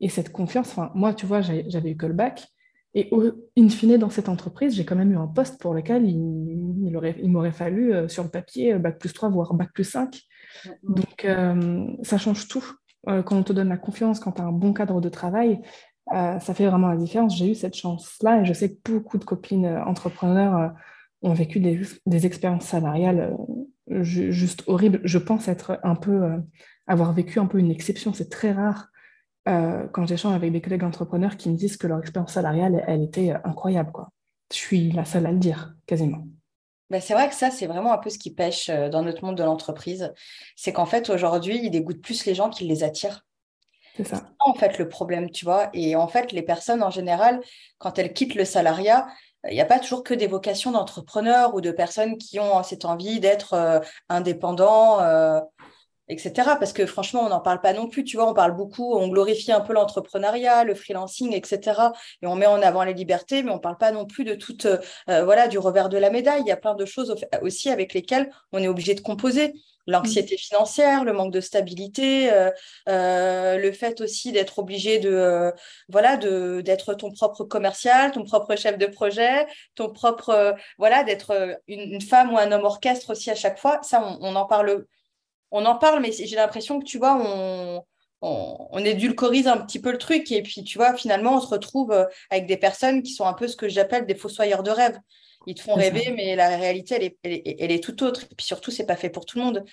et 0.00 0.08
cette 0.08 0.32
confiance, 0.32 0.68
enfin, 0.70 0.90
moi, 0.94 1.12
tu 1.12 1.26
vois, 1.26 1.42
j'avais 1.42 1.90
eu 1.90 1.94
bac. 1.94 2.48
Et 2.94 3.08
in 3.56 3.68
fine, 3.68 3.98
dans 3.98 4.10
cette 4.10 4.28
entreprise, 4.28 4.74
j'ai 4.74 4.84
quand 4.84 4.96
même 4.96 5.12
eu 5.12 5.16
un 5.16 5.28
poste 5.28 5.60
pour 5.60 5.74
lequel 5.74 6.08
il, 6.08 6.16
il 6.82 7.30
m'aurait 7.30 7.52
fallu, 7.52 7.92
euh, 7.92 8.08
sur 8.08 8.24
le 8.24 8.30
papier, 8.30 8.74
bac 8.74 8.98
plus 8.98 9.12
3, 9.12 9.28
voire 9.28 9.54
bac 9.54 9.70
plus 9.72 9.84
5. 9.84 10.20
Donc, 10.82 11.26
ça 12.02 12.18
change 12.18 12.48
tout. 12.48 12.64
quand 13.06 13.32
on 13.32 13.42
te 13.44 13.52
donne 13.52 13.68
la 13.68 13.76
confiance, 13.76 14.18
quand 14.18 14.32
tu 14.32 14.42
as 14.42 14.44
un 14.44 14.52
bon 14.52 14.72
cadre 14.72 15.00
de 15.00 15.08
travail, 15.08 15.60
euh, 16.12 16.38
ça 16.40 16.54
fait 16.54 16.66
vraiment 16.66 16.88
la 16.88 16.96
différence. 16.96 17.36
J'ai 17.36 17.50
eu 17.50 17.54
cette 17.54 17.76
chance-là 17.76 18.40
et 18.40 18.44
je 18.44 18.52
sais 18.52 18.74
que 18.74 18.92
beaucoup 18.92 19.18
de 19.18 19.24
copines 19.24 19.66
euh, 19.66 19.84
entrepreneurs 19.84 20.56
euh, 20.56 20.68
ont 21.22 21.34
vécu 21.34 21.60
des, 21.60 22.26
expériences 22.26 22.64
salariales 22.64 23.36
juste 23.88 24.64
horribles. 24.66 25.00
Je 25.04 25.18
pense 25.18 25.48
être 25.48 25.78
un 25.82 25.94
peu, 25.94 26.30
avoir 26.86 27.12
vécu 27.12 27.38
un 27.38 27.44
peu 27.44 27.58
une 27.58 27.70
exception. 27.70 28.14
C'est 28.14 28.30
très 28.30 28.52
rare 28.52 28.88
quand 29.44 30.06
j'échange 30.06 30.34
avec 30.34 30.50
des 30.50 30.62
collègues 30.62 30.84
entrepreneurs 30.84 31.36
qui 31.36 31.50
me 31.50 31.56
disent 31.56 31.76
que 31.76 31.86
leur 31.86 31.98
expérience 31.98 32.32
salariale, 32.32 32.82
elle, 32.86 33.02
était 33.02 33.34
incroyable. 33.44 33.92
Je 34.50 34.56
suis 34.56 34.92
la 34.92 35.04
seule 35.04 35.26
à 35.26 35.32
le 35.32 35.38
dire, 35.38 35.74
quasiment. 35.86 36.26
Bah, 36.88 37.02
c'est 37.02 37.12
vrai 37.12 37.28
que 37.28 37.34
ça, 37.34 37.50
c'est 37.50 37.66
vraiment 37.66 37.92
un 37.92 37.98
peu 37.98 38.08
ce 38.08 38.18
qui 38.18 38.32
pêche 38.32 38.70
dans 38.70 39.02
notre 39.02 39.22
monde 39.22 39.36
de 39.36 39.44
l'entreprise. 39.44 40.14
C'est 40.56 40.72
qu'en 40.72 40.86
fait, 40.86 41.10
aujourd'hui, 41.10 41.60
il 41.62 41.70
dégoûte 41.70 42.00
plus 42.00 42.24
les 42.24 42.34
gens 42.34 42.48
qu'il 42.48 42.68
les 42.68 42.82
attire. 42.82 43.26
C'est 44.04 44.16
ça. 44.16 44.22
En 44.38 44.54
fait, 44.54 44.78
le 44.78 44.88
problème, 44.88 45.30
tu 45.30 45.44
vois. 45.44 45.70
Et 45.74 45.96
en 45.96 46.08
fait, 46.08 46.32
les 46.32 46.42
personnes, 46.42 46.82
en 46.82 46.90
général, 46.90 47.40
quand 47.78 47.98
elles 47.98 48.12
quittent 48.12 48.34
le 48.34 48.44
salariat, 48.44 49.06
il 49.48 49.54
n'y 49.54 49.60
a 49.60 49.66
pas 49.66 49.78
toujours 49.78 50.02
que 50.02 50.14
des 50.14 50.26
vocations 50.26 50.70
d'entrepreneurs 50.70 51.54
ou 51.54 51.60
de 51.60 51.70
personnes 51.70 52.18
qui 52.18 52.38
ont 52.38 52.62
cette 52.62 52.84
envie 52.84 53.20
d'être 53.20 53.54
euh, 53.54 53.80
indépendants. 54.08 55.00
Euh, 55.00 55.40
etc. 56.10 56.32
Parce 56.58 56.72
que 56.72 56.84
franchement, 56.86 57.22
on 57.24 57.28
n'en 57.28 57.40
parle 57.40 57.60
pas 57.60 57.72
non 57.72 57.88
plus. 57.88 58.04
Tu 58.04 58.16
vois, 58.16 58.28
on 58.28 58.34
parle 58.34 58.54
beaucoup, 58.54 58.94
on 58.94 59.08
glorifie 59.08 59.52
un 59.52 59.60
peu 59.60 59.72
l'entrepreneuriat, 59.72 60.64
le 60.64 60.74
freelancing, 60.74 61.32
etc. 61.34 61.80
Et 62.22 62.26
on 62.26 62.34
met 62.34 62.46
en 62.46 62.60
avant 62.62 62.82
les 62.82 62.94
libertés, 62.94 63.42
mais 63.42 63.50
on 63.50 63.56
ne 63.56 63.60
parle 63.60 63.78
pas 63.78 63.92
non 63.92 64.06
plus 64.06 64.24
de 64.24 64.34
tout, 64.34 64.66
euh, 64.66 64.78
voilà, 65.24 65.48
du 65.48 65.58
revers 65.58 65.88
de 65.88 65.98
la 65.98 66.10
médaille. 66.10 66.42
Il 66.44 66.48
y 66.48 66.52
a 66.52 66.56
plein 66.56 66.74
de 66.74 66.84
choses 66.84 67.14
aussi 67.42 67.70
avec 67.70 67.94
lesquelles 67.94 68.30
on 68.52 68.58
est 68.58 68.68
obligé 68.68 68.94
de 68.94 69.00
composer. 69.00 69.54
L'anxiété 69.86 70.36
financière, 70.36 71.04
le 71.04 71.12
manque 71.12 71.32
de 71.32 71.40
stabilité, 71.40 72.32
euh, 72.32 72.50
euh, 72.88 73.56
le 73.56 73.72
fait 73.72 74.00
aussi 74.00 74.32
d'être 74.32 74.58
obligé 74.58 74.98
de, 74.98 75.52
voilà, 75.88 76.16
de, 76.16 76.60
d'être 76.60 76.94
ton 76.94 77.10
propre 77.10 77.44
commercial, 77.44 78.12
ton 78.12 78.24
propre 78.24 78.56
chef 78.56 78.78
de 78.78 78.86
projet, 78.86 79.46
ton 79.74 79.90
propre, 79.90 80.54
voilà, 80.78 81.02
d'être 81.04 81.58
une, 81.66 82.00
femme 82.00 82.32
ou 82.32 82.38
un 82.38 82.52
homme 82.52 82.64
orchestre 82.64 83.10
aussi 83.10 83.30
à 83.30 83.34
chaque 83.34 83.58
fois. 83.58 83.80
Ça, 83.82 84.02
on, 84.02 84.18
on 84.20 84.36
en 84.36 84.46
parle 84.46 84.86
on 85.50 85.64
en 85.66 85.76
parle, 85.76 86.00
mais 86.00 86.12
j'ai 86.12 86.36
l'impression 86.36 86.78
que, 86.78 86.84
tu 86.84 86.98
vois, 86.98 87.16
on, 87.20 87.82
on, 88.22 88.84
édulcorise 88.84 89.48
un 89.48 89.58
petit 89.58 89.80
peu 89.80 89.92
le 89.92 89.98
truc. 89.98 90.30
Et 90.32 90.42
puis, 90.42 90.62
tu 90.64 90.78
vois, 90.78 90.94
finalement, 90.94 91.36
on 91.36 91.40
se 91.40 91.48
retrouve 91.48 91.92
euh, 91.92 92.04
avec 92.30 92.46
des 92.46 92.56
personnes 92.56 93.02
qui 93.02 93.12
sont 93.12 93.26
un 93.26 93.34
peu 93.34 93.48
ce 93.48 93.56
que 93.56 93.68
j'appelle 93.68 94.06
des 94.06 94.14
fossoyeurs 94.14 94.62
de 94.62 94.70
rêve. 94.70 94.98
Ils 95.46 95.54
te 95.54 95.62
font 95.62 95.74
rêver, 95.74 96.12
mais 96.14 96.36
la 96.36 96.56
réalité, 96.56 96.94
elle 96.96 97.04
est, 97.04 97.60
elle 97.60 97.72
est, 97.72 97.82
tout 97.82 98.02
autre. 98.02 98.24
Et 98.30 98.34
puis 98.34 98.46
surtout, 98.46 98.70
c'est 98.70 98.84
pas 98.84 98.96
fait 98.96 99.10
pour 99.10 99.24
tout 99.24 99.38
le 99.38 99.44
monde. 99.44 99.64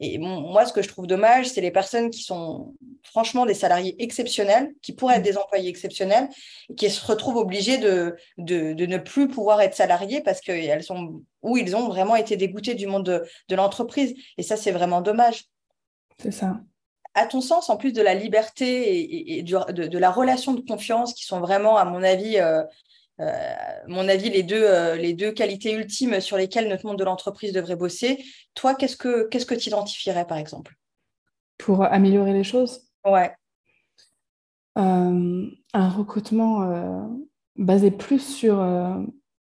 Et 0.00 0.18
moi, 0.18 0.66
ce 0.66 0.72
que 0.72 0.82
je 0.82 0.88
trouve 0.88 1.06
dommage, 1.06 1.46
c'est 1.46 1.60
les 1.60 1.70
personnes 1.70 2.10
qui 2.10 2.22
sont 2.22 2.74
franchement 3.04 3.46
des 3.46 3.54
salariés 3.54 3.94
exceptionnels, 4.02 4.72
qui 4.82 4.92
pourraient 4.92 5.16
être 5.16 5.22
des 5.22 5.38
employés 5.38 5.70
exceptionnels, 5.70 6.28
et 6.68 6.74
qui 6.74 6.90
se 6.90 7.06
retrouvent 7.06 7.36
obligés 7.36 7.78
de, 7.78 8.16
de, 8.36 8.84
ne 8.84 8.98
plus 8.98 9.28
pouvoir 9.28 9.60
être 9.60 9.76
salariés 9.76 10.20
parce 10.20 10.40
qu'elles 10.40 10.82
sont 10.82 11.22
ou 11.42 11.56
ils 11.56 11.76
ont 11.76 11.86
vraiment 11.86 12.16
été 12.16 12.36
dégoûtés 12.36 12.74
du 12.74 12.88
monde 12.88 13.04
de, 13.48 13.54
l'entreprise. 13.54 14.14
Et 14.38 14.42
ça, 14.42 14.56
c'est 14.56 14.72
vraiment 14.72 15.02
dommage. 15.02 15.44
C'est 16.20 16.32
ça. 16.32 16.60
À 17.14 17.26
ton 17.26 17.40
sens, 17.40 17.70
en 17.70 17.76
plus 17.76 17.92
de 17.92 18.02
la 18.02 18.14
liberté 18.14 19.38
et, 19.38 19.42
de, 19.44 19.98
la 19.98 20.10
relation 20.10 20.52
de 20.54 20.62
confiance, 20.62 21.14
qui 21.14 21.24
sont 21.24 21.38
vraiment, 21.38 21.76
à 21.76 21.84
mon 21.84 22.02
avis, 22.02 22.38
euh, 22.38 22.64
mon 23.88 24.08
avis, 24.08 24.30
les 24.30 24.42
deux, 24.42 24.62
euh, 24.62 24.96
les 24.96 25.14
deux 25.14 25.32
qualités 25.32 25.72
ultimes 25.72 26.20
sur 26.20 26.36
lesquelles 26.36 26.68
notre 26.68 26.86
monde 26.86 26.98
de 26.98 27.04
l'entreprise 27.04 27.52
devrait 27.52 27.76
bosser. 27.76 28.24
Toi, 28.54 28.74
qu'est-ce 28.74 28.96
que 28.96 29.28
qu'est-ce 29.28 29.46
que 29.46 29.54
tu 29.54 29.68
identifierais, 29.68 30.26
par 30.26 30.38
exemple? 30.38 30.74
Pour 31.58 31.84
améliorer 31.84 32.32
les 32.32 32.44
choses? 32.44 32.80
Ouais. 33.04 33.32
Euh, 34.78 35.46
un 35.74 35.88
recrutement 35.90 37.08
basé 37.56 37.90
plus 37.90 38.20
sur 38.20 38.56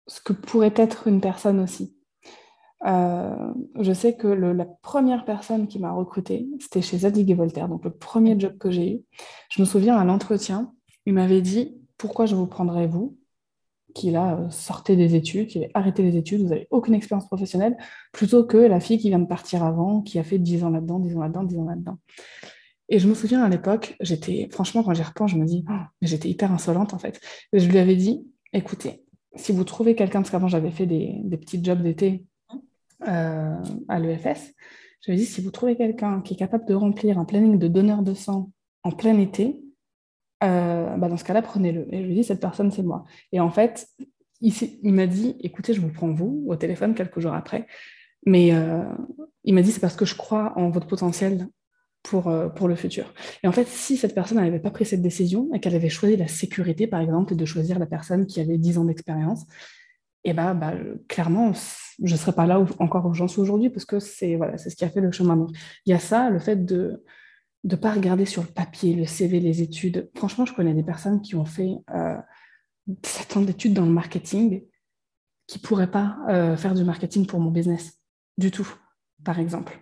ce 0.07 0.21
que 0.21 0.33
pourrait 0.33 0.75
être 0.77 1.07
une 1.07 1.21
personne 1.21 1.61
aussi. 1.61 1.97
je 2.85 3.93
sais 3.95 4.16
que 4.16 4.27
la 4.27 4.64
première 4.64 5.25
personne 5.25 5.69
qui 5.69 5.79
m'a 5.79 5.93
recrutée, 5.93 6.49
c'était 6.59 6.83
chez 6.83 6.99
Zadig 6.99 7.31
et 7.31 7.35
Voltaire, 7.35 7.69
donc 7.69 7.85
le 7.85 7.90
premier 7.90 8.38
job 8.38 8.59
que 8.59 8.71
j'ai 8.71 8.95
eu. 8.95 9.05
Je 9.51 9.62
me 9.62 9.66
souviens 9.66 9.97
à 9.97 10.05
l'entretien, 10.05 10.75
il 11.07 11.14
m'avait 11.14 11.43
dit 11.43 11.81
Pourquoi 11.97 12.27
je 12.27 12.35
vous 12.35 12.47
prendrais 12.47 12.87
vous? 12.87 13.20
Qui 13.94 14.11
là 14.11 14.37
euh, 14.37 14.50
sortait 14.50 14.96
des 14.96 15.14
études, 15.14 15.48
qui 15.48 15.59
avait 15.59 15.70
arrêté 15.74 16.03
les 16.03 16.16
études, 16.16 16.42
vous 16.42 16.48
n'avez 16.48 16.66
aucune 16.70 16.94
expérience 16.94 17.26
professionnelle, 17.26 17.76
plutôt 18.12 18.44
que 18.44 18.57
la 18.57 18.81
fille 18.81 18.98
qui 18.98 19.09
vient 19.09 19.18
de 19.18 19.26
partir 19.26 19.62
avant, 19.62 20.03
qui 20.03 20.18
a 20.18 20.22
fait 20.22 20.38
10 20.38 20.64
ans 20.64 20.70
là-dedans, 20.70 20.98
10 20.98 21.16
ans 21.16 21.20
là-dedans, 21.20 21.42
10 21.44 21.59
ans 21.59 21.64
là-dedans. 21.64 21.98
Et 22.88 22.98
je 22.98 23.09
me 23.09 23.14
souviens 23.14 23.42
à 23.42 23.48
l'époque, 23.48 23.96
j'étais, 24.00 24.48
franchement, 24.50 24.83
quand 24.83 24.94
j'y 24.94 25.03
repense, 25.03 25.31
je 25.31 25.37
me 25.37 25.46
dis, 25.46 25.64
oh, 25.70 25.74
j'étais 26.03 26.29
hyper 26.29 26.53
insolente 26.53 26.92
en 26.92 26.98
fait. 26.98 27.20
je 27.53 27.66
lui 27.68 27.79
avais 27.79 27.94
dit, 27.94 28.26
écoutez, 28.53 29.05
si 29.37 29.53
vous 29.53 29.64
trouvez 29.64 29.94
quelqu'un, 29.94 30.20
parce 30.20 30.31
qu'avant 30.31 30.48
j'avais 30.48 30.72
fait 30.72 30.87
des, 30.87 31.22
petits 31.31 31.62
jobs 31.62 31.83
d'été 31.83 32.24
euh, 33.07 33.57
à 33.88 33.98
l'EFS, 34.00 34.53
je 35.03 35.11
lui 35.11 35.18
ai 35.18 35.20
dit, 35.20 35.26
si 35.26 35.40
vous 35.40 35.50
trouvez 35.50 35.76
quelqu'un 35.76 36.20
qui 36.20 36.35
est 36.35 36.37
capable 36.37 36.66
de 36.66 36.74
remplir 36.74 37.18
un 37.18 37.24
planning 37.24 37.59
de 37.59 37.68
donneur 37.68 38.03
de 38.03 38.12
sang 38.12 38.50
en 38.83 38.90
plein 38.90 39.18
été, 39.18 39.61
euh, 40.42 40.96
bah 40.96 41.09
dans 41.09 41.16
ce 41.16 41.24
cas-là, 41.24 41.42
prenez-le. 41.42 41.87
Et 41.94 42.03
je 42.03 42.07
lui 42.07 42.14
dis, 42.14 42.24
cette 42.24 42.40
personne, 42.40 42.70
c'est 42.70 42.83
moi. 42.83 43.05
Et 43.33 43.40
en 43.40 43.50
fait, 43.50 43.88
il, 44.40 44.53
il 44.83 44.92
m'a 44.92 45.07
dit, 45.07 45.37
écoutez, 45.40 45.74
je 45.74 45.81
vous 45.81 45.90
prends 45.90 46.12
vous 46.12 46.44
au 46.48 46.57
téléphone 46.57 46.94
quelques 46.94 47.20
jours 47.20 47.35
après. 47.35 47.66
Mais 48.26 48.53
euh, 48.53 48.83
il 49.44 49.55
m'a 49.55 49.62
dit, 49.62 49.72
c'est 49.72 49.81
parce 49.81 49.96
que 49.96 50.05
je 50.05 50.14
crois 50.14 50.53
en 50.57 50.70
votre 50.70 50.87
potentiel 50.87 51.48
pour, 52.03 52.29
euh, 52.29 52.48
pour 52.48 52.68
le 52.68 52.74
futur. 52.74 53.12
Et 53.42 53.48
en 53.48 53.53
fait, 53.53 53.66
si 53.66 53.96
cette 53.96 54.14
personne 54.14 54.38
n'avait 54.38 54.61
pas 54.61 54.70
pris 54.70 54.85
cette 54.85 55.03
décision 55.03 55.48
et 55.55 55.61
qu'elle 55.61 55.74
avait 55.74 55.88
choisi 55.88 56.16
la 56.16 56.29
sécurité, 56.29 56.87
par 56.87 57.00
exemple, 57.00 57.33
et 57.33 57.37
de 57.37 57.44
choisir 57.44 57.79
la 57.79 57.87
personne 57.87 58.26
qui 58.26 58.40
avait 58.40 58.59
10 58.59 58.79
ans 58.79 58.85
d'expérience, 58.85 59.42
et 60.22 60.31
eh 60.31 60.33
bah, 60.35 60.53
bah, 60.53 60.74
clairement, 61.09 61.53
je 62.03 62.12
ne 62.12 62.18
serais 62.18 62.35
pas 62.35 62.46
là 62.46 62.62
encore 62.79 63.07
où 63.07 63.14
j'en 63.14 63.26
suis 63.26 63.40
aujourd'hui 63.40 63.70
parce 63.70 63.87
que 63.87 64.00
c'est 64.00 64.37
voilà, 64.37 64.59
ce 64.59 64.68
qui 64.68 64.85
a 64.85 64.90
fait 64.90 65.00
le 65.00 65.11
chemin. 65.12 65.46
il 65.87 65.90
y 65.90 65.94
a 65.94 65.98
ça, 65.98 66.29
le 66.29 66.38
fait 66.38 66.62
de, 66.62 67.03
de 67.64 67.77
ne 67.77 67.81
pas 67.81 67.92
regarder 67.92 68.25
sur 68.25 68.42
le 68.42 68.49
papier, 68.49 68.94
le 68.94 69.07
CV, 69.07 69.40
les 69.40 69.62
études. 69.62 70.11
Franchement, 70.14 70.46
je 70.46 70.55
connais 70.55 70.75
des 70.75 70.83
personnes 70.83 71.20
qui 71.20 71.35
ont 71.35 71.44
fait 71.44 71.77
euh, 71.94 72.16
7 73.03 73.37
ans 73.37 73.42
d'études 73.42 73.75
dans 73.75 73.85
le 73.85 73.92
marketing 73.92 74.64
qui 75.46 75.59
ne 75.59 75.62
pourraient 75.62 75.90
pas 75.90 76.16
euh, 76.29 76.57
faire 76.57 76.75
du 76.75 76.85
marketing 76.85 77.27
pour 77.27 77.40
mon 77.40 77.51
business 77.51 77.99
du 78.38 78.51
tout, 78.51 78.68
par 79.25 79.38
exemple. 79.38 79.79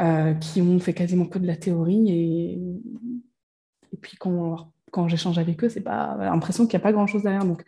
Euh, 0.00 0.32
qui 0.34 0.62
ont 0.62 0.78
fait 0.78 0.94
quasiment 0.94 1.26
que 1.26 1.40
de 1.40 1.46
la 1.46 1.56
théorie 1.56 2.08
et, 2.08 2.52
et 3.92 3.96
puis 4.00 4.16
quand, 4.16 4.72
quand 4.92 5.08
j'échange 5.08 5.38
avec 5.38 5.64
eux, 5.64 5.68
c'est 5.68 5.80
pas 5.80 6.16
l'impression 6.20 6.68
qu'il 6.68 6.78
n'y 6.78 6.82
a 6.82 6.84
pas 6.84 6.92
grand-chose 6.92 7.24
derrière. 7.24 7.44
Donc 7.44 7.64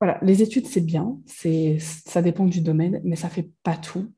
voilà, 0.00 0.18
les 0.22 0.42
études, 0.42 0.66
c'est 0.66 0.80
bien, 0.80 1.18
ça 1.26 2.22
dépend 2.22 2.46
du 2.46 2.62
domaine, 2.62 3.02
mais 3.04 3.16
ça 3.16 3.28
ne 3.28 3.32
fait 3.32 3.50
pas 3.62 3.76
tout 3.76 4.10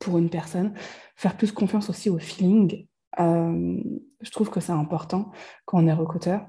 pour 0.00 0.18
une 0.18 0.30
personne. 0.30 0.74
Faire 1.14 1.36
plus 1.36 1.52
confiance 1.52 1.90
aussi 1.90 2.10
au 2.10 2.18
feeling, 2.18 2.88
euh, 3.20 3.78
je 4.20 4.30
trouve 4.30 4.50
que 4.50 4.60
c'est 4.60 4.72
important 4.72 5.30
quand 5.64 5.82
on 5.82 5.86
est 5.86 5.92
recruteur. 5.92 6.46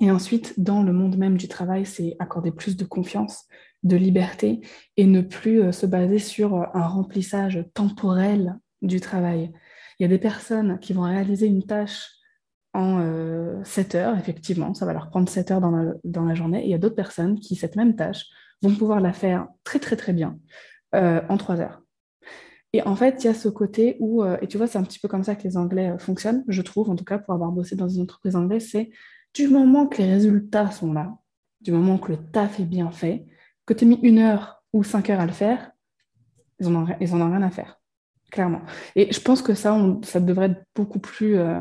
Et 0.00 0.10
ensuite, 0.10 0.58
dans 0.58 0.82
le 0.82 0.92
monde 0.92 1.16
même 1.16 1.36
du 1.36 1.48
travail, 1.48 1.84
c'est 1.84 2.16
accorder 2.18 2.50
plus 2.50 2.76
de 2.76 2.84
confiance, 2.84 3.46
de 3.82 3.96
liberté 3.96 4.60
et 4.96 5.06
ne 5.06 5.20
plus 5.20 5.60
euh, 5.60 5.72
se 5.72 5.86
baser 5.86 6.18
sur 6.18 6.56
euh, 6.56 6.66
un 6.74 6.86
remplissage 6.86 7.64
temporel 7.74 8.58
du 8.80 9.00
travail. 9.00 9.52
Il 9.98 10.02
y 10.02 10.06
a 10.06 10.08
des 10.08 10.18
personnes 10.18 10.78
qui 10.80 10.92
vont 10.92 11.02
réaliser 11.02 11.46
une 11.46 11.64
tâche 11.64 12.08
en 12.74 13.62
7 13.64 13.94
heures, 13.96 14.16
effectivement, 14.16 14.72
ça 14.72 14.86
va 14.86 14.94
leur 14.94 15.10
prendre 15.10 15.28
7 15.28 15.50
heures 15.50 15.60
dans 15.60 15.70
la, 15.70 15.92
dans 16.04 16.24
la 16.24 16.34
journée. 16.34 16.62
Et 16.62 16.68
il 16.68 16.70
y 16.70 16.74
a 16.74 16.78
d'autres 16.78 16.96
personnes 16.96 17.38
qui, 17.38 17.54
cette 17.54 17.76
même 17.76 17.96
tâche, 17.96 18.24
vont 18.62 18.74
pouvoir 18.74 19.00
la 19.00 19.12
faire 19.12 19.46
très 19.62 19.78
très 19.78 19.94
très 19.94 20.14
bien 20.14 20.38
en 20.94 21.36
3 21.36 21.60
heures. 21.60 21.81
Et 22.72 22.82
en 22.82 22.96
fait, 22.96 23.22
il 23.22 23.26
y 23.26 23.30
a 23.30 23.34
ce 23.34 23.48
côté 23.48 23.96
où, 24.00 24.22
euh, 24.22 24.38
et 24.40 24.46
tu 24.46 24.56
vois, 24.56 24.66
c'est 24.66 24.78
un 24.78 24.82
petit 24.82 24.98
peu 24.98 25.08
comme 25.08 25.24
ça 25.24 25.34
que 25.34 25.42
les 25.44 25.56
Anglais 25.56 25.90
euh, 25.90 25.98
fonctionnent, 25.98 26.42
je 26.48 26.62
trouve, 26.62 26.88
en 26.88 26.96
tout 26.96 27.04
cas 27.04 27.18
pour 27.18 27.34
avoir 27.34 27.52
bossé 27.52 27.76
dans 27.76 27.88
une 27.88 28.02
entreprise 28.02 28.34
anglaise, 28.34 28.68
c'est 28.70 28.90
du 29.34 29.48
moment 29.48 29.86
que 29.86 29.98
les 29.98 30.10
résultats 30.10 30.70
sont 30.70 30.92
là, 30.92 31.14
du 31.60 31.72
moment 31.72 31.98
que 31.98 32.12
le 32.12 32.18
taf 32.18 32.60
est 32.60 32.64
bien 32.64 32.90
fait, 32.90 33.26
que 33.66 33.74
tu 33.74 33.84
as 33.84 33.88
mis 33.88 33.98
une 34.02 34.18
heure 34.18 34.62
ou 34.72 34.84
cinq 34.84 35.10
heures 35.10 35.20
à 35.20 35.26
le 35.26 35.32
faire, 35.32 35.70
ils 36.60 36.68
n'en 36.68 36.82
ont, 36.82 37.30
rien 37.30 37.42
à 37.42 37.50
faire, 37.50 37.80
clairement. 38.30 38.62
Et 38.96 39.12
je 39.12 39.20
pense 39.20 39.42
que 39.42 39.52
ça, 39.52 39.78
ça 40.02 40.20
devrait 40.20 40.46
être 40.46 40.64
beaucoup 40.74 41.00
plus 41.00 41.36
euh, 41.36 41.60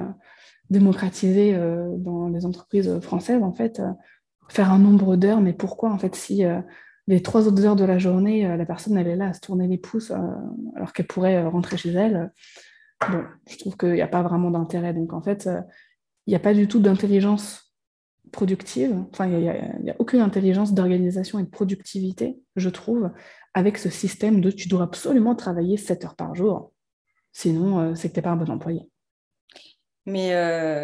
démocratisé 0.69 1.54
dans 1.97 2.30
les 2.30 2.45
entreprises 2.45 3.00
françaises, 3.02 3.43
en 3.43 3.52
fait. 3.52 3.82
faire 4.47 4.71
un 4.71 4.80
nombre 4.80 5.17
d'heures, 5.17 5.41
mais 5.41 5.54
pourquoi, 5.54 5.91
en 5.91 5.97
fait, 5.97 6.15
si 6.15 6.45
les 7.12 7.21
trois 7.21 7.45
autres 7.45 7.65
heures 7.65 7.76
de 7.76 7.84
la 7.84 7.97
journée, 7.97 8.45
euh, 8.45 8.56
la 8.56 8.65
personne, 8.65 8.97
elle 8.97 9.08
est 9.08 9.17
là 9.17 9.28
à 9.28 9.34
se 9.34 9.41
tourner 9.41 9.67
les 9.67 9.78
pouces 9.78 10.12
euh, 10.12 10.17
alors 10.76 10.93
qu'elle 10.93 11.08
pourrait 11.08 11.36
euh, 11.36 11.50
rentrer 11.50 11.76
chez 11.76 11.91
elle. 11.91 12.32
Bon, 13.12 13.26
je 13.50 13.58
trouve 13.58 13.76
qu'il 13.76 13.91
n'y 13.91 14.02
a 14.02 14.08
pas 14.08 14.21
vraiment 14.21 14.50
d'intérêt. 14.50 14.93
Donc, 14.93 15.12
en 15.12 15.21
fait, 15.21 15.50
il 16.26 16.30
n'y 16.30 16.36
a 16.36 16.39
pas 16.39 16.54
du 16.54 16.69
tout 16.69 16.80
d'intelligence 16.80 17.74
productive. 18.32 18.95
Enfin, 19.12 19.28
il 19.28 19.39
n'y 19.82 19.89
a, 19.89 19.95
aucune 20.00 20.21
intelligence 20.21 20.74
d'organisation 20.74 21.39
et 21.39 21.43
de 21.43 21.50
productivité, 21.50 22.39
je 22.56 22.69
trouve, 22.69 23.10
avec 23.54 23.78
ce 23.78 23.89
système 23.89 24.39
de 24.39 24.52
tu 24.52 24.69
dois 24.69 24.84
absolument 24.84 25.36
travailler 25.36 25.76
7 25.76 26.06
heures 26.06 26.15
par 26.15 26.34
jour. 26.34 26.71
Sinon, 27.34 27.95
c'est 27.95 28.10
que 28.10 28.13
tu 28.13 28.19
n'es 28.19 28.24
pas 28.24 28.30
un 28.30 28.36
bon 28.38 28.52
employé. 28.52 28.88
Mais 30.06 30.30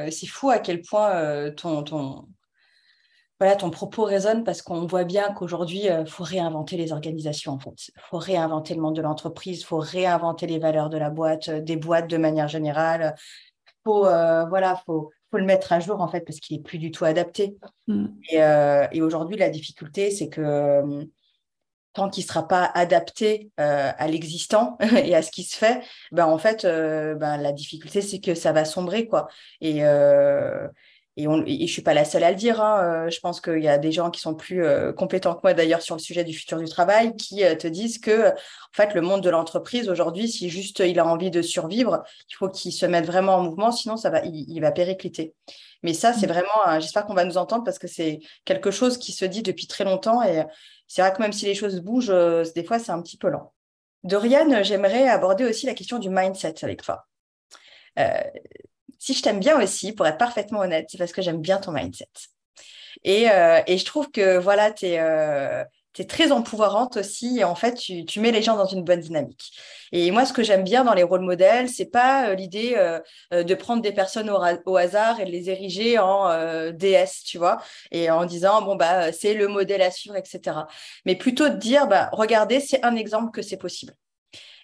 c'est 0.09 0.27
fou 0.27 0.49
à 0.49 0.57
quel 0.57 0.81
point 0.81 1.51
ton, 1.51 1.83
ton, 1.83 2.27
voilà, 3.39 3.55
ton 3.55 3.69
propos 3.69 4.03
résonne 4.03 4.43
parce 4.43 4.61
qu'on 4.63 4.87
voit 4.87 5.03
bien 5.03 5.31
qu'aujourd'hui, 5.33 5.81
il 5.83 5.89
euh, 5.89 6.05
faut 6.05 6.23
réinventer 6.23 6.75
les 6.75 6.91
organisations, 6.91 7.53
en 7.53 7.59
fait. 7.59 7.89
Il 7.89 8.01
faut 8.09 8.17
réinventer 8.17 8.73
le 8.73 8.81
monde 8.81 8.95
de 8.95 9.01
l'entreprise, 9.01 9.61
il 9.61 9.63
faut 9.63 9.77
réinventer 9.77 10.47
les 10.47 10.57
valeurs 10.57 10.89
de 10.89 10.97
la 10.97 11.11
boîte, 11.11 11.49
euh, 11.49 11.61
des 11.61 11.77
boîtes 11.77 12.09
de 12.09 12.17
manière 12.17 12.47
générale. 12.47 13.13
Il 13.67 13.73
faut, 13.85 14.07
euh, 14.07 14.45
voilà, 14.45 14.81
faut, 14.85 15.11
faut 15.29 15.37
le 15.37 15.45
mettre 15.45 15.71
à 15.71 15.79
jour, 15.79 16.01
en 16.01 16.07
fait, 16.07 16.21
parce 16.21 16.39
qu'il 16.39 16.57
n'est 16.57 16.63
plus 16.63 16.79
du 16.79 16.89
tout 16.89 17.05
adapté. 17.05 17.57
Mm. 17.85 18.07
Et, 18.31 18.37
et 18.91 19.01
aujourd'hui, 19.01 19.37
la 19.37 19.49
difficulté, 19.49 20.09
c'est 20.09 20.29
que 20.29 21.07
tant 21.93 22.09
qu'il 22.09 22.23
ne 22.23 22.27
sera 22.27 22.47
pas 22.47 22.65
adapté 22.73 23.51
à 23.57 24.07
l'existant 24.07 24.77
et 25.03 25.15
à 25.15 25.21
ce 25.21 25.31
qui 25.31 25.43
se 25.43 25.55
fait, 25.57 25.81
ben, 26.11 26.25
en 26.25 26.37
fait, 26.37 26.63
ben, 26.63 27.37
la 27.37 27.51
difficulté, 27.51 28.01
c'est 28.01 28.19
que 28.19 28.35
ça 28.35 28.51
va 28.51 28.65
sombrer. 28.65 29.07
Quoi. 29.07 29.27
Et, 29.61 29.83
et, 31.17 31.27
on, 31.27 31.45
je 31.45 31.65
suis 31.65 31.81
pas 31.81 31.93
la 31.93 32.05
seule 32.05 32.23
à 32.23 32.31
le 32.31 32.37
dire. 32.37 32.61
Hein. 32.61 33.09
je 33.09 33.19
pense 33.19 33.41
qu'il 33.41 33.61
y 33.61 33.67
a 33.67 33.77
des 33.77 33.91
gens 33.91 34.09
qui 34.09 34.21
sont 34.21 34.35
plus 34.35 34.63
compétents 34.95 35.35
que 35.35 35.41
moi 35.43 35.53
d'ailleurs 35.53 35.81
sur 35.81 35.95
le 35.95 35.99
sujet 35.99 36.23
du 36.23 36.33
futur 36.33 36.59
du 36.59 36.65
travail 36.65 37.15
qui 37.15 37.37
te 37.57 37.67
disent 37.67 37.97
que 37.99 38.29
en 38.29 38.73
fait 38.73 38.93
le 38.93 39.01
monde 39.01 39.21
de 39.21 39.29
l'entreprise 39.29 39.89
aujourd'hui, 39.89 40.29
si 40.29 40.49
juste 40.49 40.79
il 40.79 40.99
a 40.99 41.05
envie 41.05 41.31
de 41.31 41.41
survivre, 41.41 42.03
il 42.29 42.35
faut 42.35 42.49
qu'il 42.49 42.71
se 42.71 42.85
mette 42.85 43.05
vraiment 43.05 43.35
en 43.35 43.43
mouvement, 43.43 43.71
sinon 43.71 43.97
ça 43.97 44.09
va, 44.09 44.21
il, 44.23 44.59
va 44.61 44.71
péricliter. 44.71 45.33
Mais 45.83 45.93
ça, 45.93 46.13
c'est 46.13 46.27
mmh. 46.27 46.31
vraiment, 46.31 46.79
j'espère 46.79 47.05
qu'on 47.05 47.13
va 47.13 47.25
nous 47.25 47.37
entendre 47.37 47.63
parce 47.63 47.79
que 47.79 47.87
c'est 47.87 48.19
quelque 48.45 48.71
chose 48.71 48.97
qui 48.97 49.11
se 49.11 49.25
dit 49.25 49.43
depuis 49.43 49.67
très 49.67 49.83
longtemps 49.83 50.23
et 50.23 50.43
c'est 50.87 51.01
vrai 51.01 51.11
que 51.13 51.21
même 51.21 51.33
si 51.33 51.45
les 51.45 51.55
choses 51.55 51.81
bougent, 51.81 52.13
des 52.55 52.63
fois 52.63 52.79
c'est 52.79 52.91
un 52.91 53.01
petit 53.01 53.17
peu 53.17 53.29
lent. 53.29 53.53
Dorian, 54.03 54.63
j'aimerais 54.63 55.07
aborder 55.07 55.43
aussi 55.43 55.65
la 55.65 55.73
question 55.73 55.99
du 55.99 56.09
mindset 56.09 56.63
avec 56.63 56.81
toi. 56.81 57.05
Euh, 57.99 58.21
si 58.99 59.13
je 59.13 59.21
t'aime 59.21 59.39
bien 59.39 59.61
aussi, 59.61 59.93
pour 59.93 60.07
être 60.07 60.17
parfaitement 60.17 60.59
honnête, 60.59 60.87
c'est 60.89 60.97
parce 60.97 61.11
que 61.11 61.21
j'aime 61.21 61.41
bien 61.41 61.57
ton 61.57 61.71
mindset. 61.71 62.07
Et, 63.03 63.29
euh, 63.29 63.61
je 63.67 63.85
trouve 63.85 64.11
que 64.11 64.37
voilà, 64.37 64.71
tu 64.71 64.87
es, 64.87 64.99
euh, 64.99 65.63
très 66.07 66.31
empouvoirante 66.31 66.97
aussi. 66.97 67.39
Et 67.39 67.43
en 67.43 67.55
fait, 67.55 67.73
tu, 67.75 68.19
mets 68.19 68.31
les 68.31 68.41
gens 68.41 68.55
dans 68.55 68.65
une 68.65 68.83
bonne 68.83 68.99
dynamique. 68.99 69.51
Et 69.91 70.11
moi, 70.11 70.25
ce 70.25 70.33
que 70.33 70.43
j'aime 70.43 70.63
bien 70.63 70.83
dans 70.83 70.93
les 70.93 71.03
rôles 71.03 71.21
modèles, 71.21 71.69
c'est 71.69 71.89
pas 71.89 72.29
euh, 72.29 72.35
l'idée 72.35 72.75
de 73.31 73.53
prendre 73.55 73.81
des 73.81 73.91
personnes 73.91 74.29
au, 74.29 74.39
au, 74.65 74.77
hasard 74.77 75.19
et 75.19 75.25
de 75.25 75.31
les 75.31 75.49
ériger 75.49 75.97
en 75.99 76.71
déesse, 76.71 77.23
tu 77.23 77.37
vois, 77.37 77.57
et 77.91 78.11
en 78.11 78.25
disant, 78.25 78.61
bon, 78.61 78.75
bah, 78.75 79.11
c'est 79.11 79.33
le 79.33 79.47
modèle 79.47 79.81
à 79.81 79.91
suivre, 79.91 80.15
etc. 80.15 80.57
Mais 81.05 81.15
plutôt 81.15 81.49
de 81.49 81.55
dire, 81.55 81.87
bah, 81.87 82.09
regardez, 82.11 82.59
c'est 82.59 82.83
un 82.85 82.95
exemple 82.95 83.31
que 83.31 83.41
c'est 83.41 83.57
possible. 83.57 83.93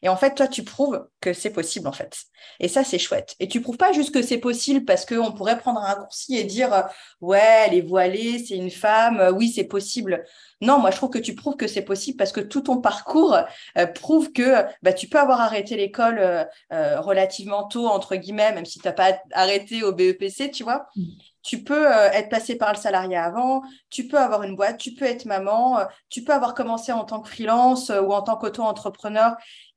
Et 0.03 0.09
en 0.09 0.17
fait, 0.17 0.35
toi, 0.35 0.49
tu 0.49 0.63
prouves 0.63 1.07
que 1.21 1.31
c'est 1.31 1.49
possible, 1.49 1.87
en 1.87 1.93
fait. 1.93 2.25
Et 2.59 2.67
ça, 2.67 2.83
c'est 2.83 2.99
chouette. 2.99 3.35
Et 3.39 3.47
tu 3.47 3.61
prouves 3.61 3.77
pas 3.77 3.93
juste 3.93 4.13
que 4.13 4.21
c'est 4.21 4.37
possible 4.37 4.83
parce 4.83 5.05
qu'on 5.05 5.31
pourrait 5.31 5.57
prendre 5.57 5.79
un 5.79 5.85
raccourci 5.85 6.35
et 6.35 6.43
dire, 6.43 6.73
euh, 6.73 6.81
ouais, 7.21 7.65
elle 7.65 7.73
est 7.73 7.87
voilée, 7.87 8.37
c'est 8.39 8.57
une 8.57 8.69
femme, 8.69 9.21
euh, 9.21 9.31
oui, 9.31 9.49
c'est 9.49 9.63
possible. 9.63 10.25
Non, 10.59 10.79
moi, 10.79 10.91
je 10.91 10.97
trouve 10.97 11.09
que 11.09 11.19
tu 11.19 11.35
prouves 11.35 11.55
que 11.55 11.67
c'est 11.67 11.83
possible 11.83 12.17
parce 12.17 12.33
que 12.33 12.41
tout 12.41 12.61
ton 12.61 12.81
parcours 12.81 13.37
euh, 13.77 13.85
prouve 13.87 14.33
que 14.33 14.65
bah, 14.81 14.91
tu 14.91 15.07
peux 15.07 15.19
avoir 15.19 15.39
arrêté 15.39 15.77
l'école 15.77 16.47
relativement 16.69 17.63
tôt, 17.63 17.87
entre 17.87 18.15
guillemets, 18.17 18.53
même 18.53 18.65
si 18.65 18.79
tu 18.79 18.87
n'as 18.87 18.93
pas 18.93 19.17
arrêté 19.31 19.83
au 19.83 19.93
BEPC, 19.93 20.51
tu 20.51 20.63
vois. 20.63 20.87
Mm. 20.95 21.03
Tu 21.43 21.63
peux 21.63 21.87
être 21.87 22.29
passé 22.29 22.55
par 22.55 22.71
le 22.71 22.77
salariat 22.77 23.25
avant, 23.25 23.63
tu 23.89 24.07
peux 24.07 24.17
avoir 24.17 24.43
une 24.43 24.55
boîte, 24.55 24.77
tu 24.77 24.93
peux 24.93 25.03
être 25.03 25.25
maman, 25.25 25.79
tu 26.09 26.23
peux 26.23 26.31
avoir 26.31 26.53
commencé 26.53 26.93
en 26.93 27.03
tant 27.03 27.19
que 27.19 27.27
freelance 27.27 27.89
ou 27.89 28.13
en 28.13 28.21
tant 28.21 28.37
qu'auto-entrepreneur 28.37 29.35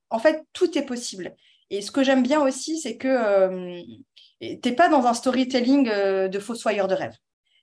en 0.09 0.19
fait, 0.19 0.43
tout 0.53 0.77
est 0.77 0.85
possible. 0.85 1.35
Et 1.69 1.81
ce 1.81 1.91
que 1.91 2.03
j'aime 2.03 2.23
bien 2.23 2.41
aussi, 2.41 2.79
c'est 2.79 2.97
que 2.97 3.07
euh, 3.07 3.81
tu 4.41 4.59
n'es 4.63 4.75
pas 4.75 4.89
dans 4.89 5.05
un 5.05 5.13
storytelling 5.13 5.89
euh, 5.89 6.27
de 6.27 6.39
fossoyeur 6.39 6.87
de 6.87 6.95
rêve. 6.95 7.15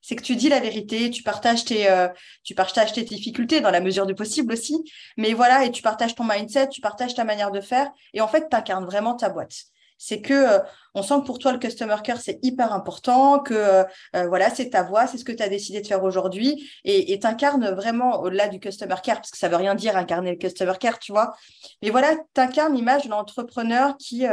C'est 0.03 0.17
que 0.17 0.23
tu 0.23 0.37
dis 0.37 0.51
la 0.51 0.61
vérité, 0.61 1.11
tu 1.11 1.23
partages 1.23 1.65
tes, 1.65 1.91
euh, 1.91 2.09
tu 2.43 2.55
partages 2.55 2.93
tes 2.93 3.05
difficultés 3.05 3.63
dans 3.63 3.71
la 3.71 3.81
mesure 3.81 4.07
du 4.07 4.15
possible 4.15 4.53
aussi. 4.53 4.77
Mais 5.17 5.33
voilà, 5.33 5.65
et 5.65 5.71
tu 5.71 5.81
partages 5.81 6.15
ton 6.15 6.25
mindset, 6.25 6.69
tu 6.69 6.83
partages 6.83 7.15
ta 7.15 7.25
manière 7.25 7.51
de 7.51 7.63
faire. 7.63 7.91
Et 8.13 8.21
en 8.21 8.29
fait, 8.29 8.49
tu 8.51 8.57
incarnes 8.57 8.85
vraiment 8.85 9.15
ta 9.15 9.31
boîte 9.31 9.65
c'est 9.99 10.21
que 10.21 10.35
euh, 10.35 10.59
on 10.95 11.03
sent 11.03 11.15
que 11.21 11.27
pour 11.27 11.39
toi 11.39 11.53
le 11.53 11.59
customer 11.59 11.97
care 12.03 12.21
c'est 12.21 12.39
hyper 12.43 12.73
important, 12.73 13.39
que 13.39 13.55
euh, 13.55 13.85
euh, 14.17 14.27
voilà 14.27 14.51
c'est 14.51 14.71
ta 14.71 14.83
voix, 14.83 15.07
c'est 15.07 15.19
ce 15.19 15.25
que 15.25 15.33
tu 15.33 15.43
as 15.43 15.49
décidé 15.49 15.81
de 15.81 15.87
faire 15.87 16.05
aujourd'hui 16.05 16.71
et 16.85 17.19
tu 17.19 17.27
incarnes 17.27 17.71
vraiment 17.71 18.21
au-delà 18.21 18.49
du 18.49 18.61
customer 18.61 18.97
care 19.03 19.17
parce 19.17 19.31
que 19.31 19.39
ça 19.39 19.49
veut 19.49 19.57
rien 19.57 19.75
dire 19.75 19.97
incarner 19.97 20.31
le 20.33 20.37
customer 20.37 20.75
care, 20.79 20.99
tu 20.99 21.13
vois. 21.13 21.35
Mais 21.83 21.91
voilà, 21.91 22.15
tu 22.35 22.41
incarnes 22.41 22.75
l'image 22.75 23.05
de 23.05 23.11
l'entrepreneur 23.11 23.97
qui 23.97 24.25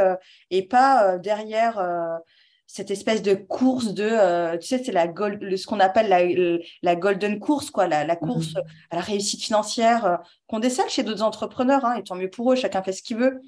est 0.50 0.62
pas 0.68 1.18
derrière 1.18 1.82
cette 2.66 2.90
espèce 2.90 3.22
de 3.22 3.34
course 3.34 3.92
de, 3.94 4.56
tu 4.58 4.66
sais, 4.66 4.82
c'est 4.84 4.92
la 4.92 5.06
ce 5.06 5.66
qu'on 5.66 5.80
appelle 5.80 6.08
la, 6.08 6.22
la, 6.82 6.96
golden 6.96 7.38
course, 7.38 7.70
quoi, 7.70 7.86
la, 7.86 8.04
la 8.04 8.16
course 8.16 8.54
mmh 8.54 8.62
à 8.90 8.96
la 8.96 9.02
réussite 9.02 9.42
financière 9.42 10.18
qu'on 10.46 10.58
décèle 10.58 10.88
chez 10.88 11.02
d'autres 11.02 11.22
entrepreneurs, 11.22 11.84
hein, 11.84 11.94
et 11.96 12.02
tant 12.02 12.14
mieux 12.14 12.30
pour 12.30 12.52
eux, 12.52 12.56
chacun 12.56 12.82
fait 12.82 12.92
ce 12.92 13.02
qu'il 13.02 13.16
veut. 13.16 13.40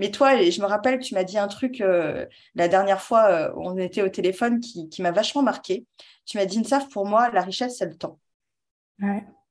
Mais 0.00 0.10
toi, 0.10 0.34
je 0.42 0.62
me 0.62 0.66
rappelle, 0.66 0.98
tu 0.98 1.12
m'as 1.12 1.24
dit 1.24 1.36
un 1.36 1.46
truc 1.46 1.82
euh, 1.82 2.24
la 2.54 2.68
dernière 2.68 3.02
fois, 3.02 3.26
euh, 3.26 3.52
on 3.58 3.76
était 3.76 4.00
au 4.00 4.08
téléphone, 4.08 4.58
qui, 4.58 5.02
m'a 5.02 5.10
vachement 5.10 5.42
marqué. 5.42 5.84
Tu 6.24 6.38
m'as 6.38 6.46
dit, 6.46 6.58
Nsaf, 6.58 6.88
pour 6.88 7.04
moi, 7.04 7.28
la 7.32 7.42
richesse, 7.42 7.76
c'est 7.76 7.84
le 7.84 7.98
temps. 7.98 8.18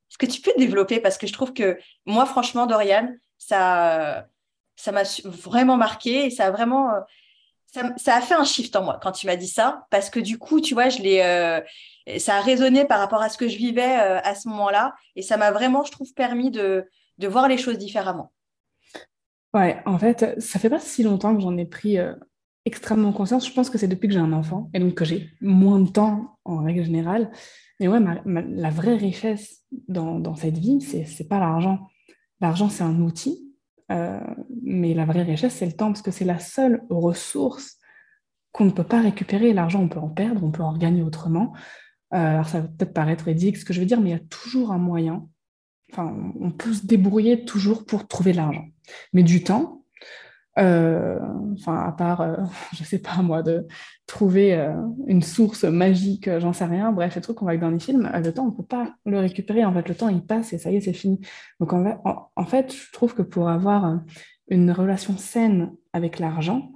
Est-ce 0.10 0.18
que 0.18 0.26
tu 0.26 0.42
peux 0.42 0.52
développer? 0.58 1.02
Parce 1.02 1.20
que 1.20 1.28
je 1.28 1.34
trouve 1.34 1.54
que 1.54 1.78
moi, 2.08 2.26
franchement, 2.26 2.66
Dorian, 2.66 3.14
ça 3.38 4.26
ça 4.76 4.92
m'a 4.92 5.04
vraiment 5.24 5.78
marqué 5.78 6.26
et 6.26 6.30
ça 6.32 6.48
a 6.48 6.52
vraiment... 6.52 6.96
Euh, 6.96 7.84
ça, 7.98 8.16
a 8.16 8.22
fait 8.22 8.34
un 8.34 8.44
shift 8.44 8.76
en 8.76 8.84
moi 8.84 9.00
quand 9.00 9.12
tu 9.12 9.28
m'as 9.28 9.36
dit 9.36 9.48
ça, 9.48 9.86
parce 9.92 10.10
que 10.10 10.20
du 10.20 10.40
coup, 10.40 10.62
tu 10.62 10.74
vois, 10.74 10.90
je 10.90 10.98
l'ai, 11.04 12.20
ça 12.20 12.38
a 12.38 12.42
résonné 12.42 12.86
par 12.86 12.98
rapport 12.98 13.22
à 13.22 13.30
ce 13.30 13.38
que 13.38 13.48
je 13.48 13.58
vivais 13.58 13.84
à 13.94 14.34
ce 14.34 14.48
moment-là, 14.48 14.96
et 15.16 15.22
ça 15.22 15.38
m'a 15.38 15.52
vraiment, 15.52 15.84
je 15.84 15.92
trouve, 15.92 16.12
permis 16.16 16.50
de, 16.50 16.90
de 17.20 17.28
voir 17.28 17.48
les 17.48 17.60
choses 17.60 17.78
différemment. 17.78 18.32
Ouais, 19.54 19.82
en 19.86 19.98
fait, 19.98 20.40
ça 20.40 20.60
fait 20.60 20.70
pas 20.70 20.80
si 20.80 21.04
longtemps 21.04 21.36
que 21.36 21.42
j'en 21.42 21.58
ai 21.58 21.66
pris 21.66 21.98
euh, 21.98 22.14
extrêmement 22.66 23.12
conscience. 23.12 23.48
Je 23.48 23.54
pense 23.54 23.70
que 23.70 23.78
c'est 23.78 23.88
depuis 23.88 24.08
que 24.08 24.14
j'ai 24.14 24.20
un 24.20 24.34
enfant 24.34 24.70
et 24.74 24.80
donc 24.80 24.94
que 24.94 25.06
j'ai 25.06 25.32
moins 25.42 25.80
de 25.80 25.90
temps 25.90 26.38
en 26.46 26.64
règle 26.64 26.84
générale. 26.84 27.32
Mais 27.80 27.88
ouais, 27.88 28.00
la 28.26 28.70
vraie 28.70 28.96
richesse 28.96 29.64
dans, 29.88 30.20
dans 30.20 30.36
cette 30.36 30.58
vie, 30.58 30.82
c'est, 30.82 31.28
pas 31.28 31.40
l'argent. 31.40 31.88
L'argent, 32.42 32.70
c'est 32.70 32.84
un 32.84 33.00
outil, 33.02 33.54
euh, 33.92 34.20
mais 34.62 34.94
la 34.94 35.06
vraie 35.06 35.24
richesse, 35.24 35.56
c'est 35.56 35.66
le 35.66 35.72
temps 35.72 35.88
parce 35.88 36.02
que 36.02 36.12
c'est 36.12 36.26
la 36.26 36.40
seule 36.40 36.84
ressource 36.90 37.78
qu'on 38.52 38.66
ne 38.66 38.72
peut 38.72 38.84
pas 38.84 39.02
récupérer. 39.02 39.54
L'argent, 39.54 39.82
on 39.82 39.88
peut 39.88 40.00
en 40.00 40.10
perdre, 40.10 40.44
on 40.44 40.52
peut 40.52 40.64
en 40.64 40.78
gagner 40.78 41.02
autrement. 41.02 41.54
Euh, 42.14 42.18
alors, 42.18 42.48
ça 42.48 42.62
va 42.62 42.68
peut-être 42.68 42.94
paraître 42.94 43.26
ridicule 43.26 43.60
ce 43.60 43.66
que 43.66 43.74
je 43.74 43.80
veux 43.80 43.86
dire, 43.86 44.02
mais 44.02 44.10
il 44.10 44.14
y 44.14 44.16
a 44.16 44.28
toujours 44.30 44.72
un 44.72 44.78
moyen 44.78 45.28
Enfin, 45.92 46.16
on 46.40 46.52
peut 46.52 46.74
se 46.74 46.86
débrouiller 46.86 47.46
toujours 47.46 47.86
pour 47.86 48.08
trouver 48.08 48.32
de 48.32 48.38
l'argent. 48.38 48.68
Mais 49.14 49.24
du 49.24 49.44
temps, 49.44 49.80
euh, 50.60 51.20
enfin, 51.54 51.78
à 51.78 51.92
part, 51.92 52.22
je 52.24 52.42
euh, 52.42 52.46
je 52.74 52.84
sais 52.84 53.00
pas 53.00 53.22
moi, 53.22 53.44
de 53.44 53.68
trouver 54.08 54.56
euh, 54.56 54.74
une 55.08 55.22
source 55.22 55.64
magique, 55.64 56.30
j'en 56.40 56.54
sais 56.54 56.66
rien, 56.66 56.92
bref, 56.92 57.16
le 57.16 57.22
truc 57.22 57.38
qu'on 57.38 57.46
voit 57.46 57.58
dans 57.58 57.70
les 57.70 57.80
films, 57.80 58.10
le 58.14 58.34
temps, 58.34 58.48
on 58.48 58.52
peut 58.52 58.64
pas 58.64 58.96
le 59.06 59.20
récupérer. 59.20 59.64
En 59.66 59.74
fait, 59.74 59.88
le 59.88 59.96
temps, 59.96 60.10
il 60.10 60.26
passe 60.26 60.54
et 60.54 60.58
ça 60.58 60.72
y 60.72 60.76
est, 60.76 60.82
c'est 60.82 60.94
fini. 60.94 61.20
Donc, 61.60 61.74
en, 61.74 62.30
en, 62.36 62.46
fait, 62.46 62.74
je 62.74 62.92
trouve 62.92 63.14
que 63.16 63.22
pour 63.22 63.50
avoir 63.50 64.00
une 64.50 64.72
relation 64.72 65.18
saine 65.18 65.72
avec 65.94 66.20
l'argent, 66.20 66.72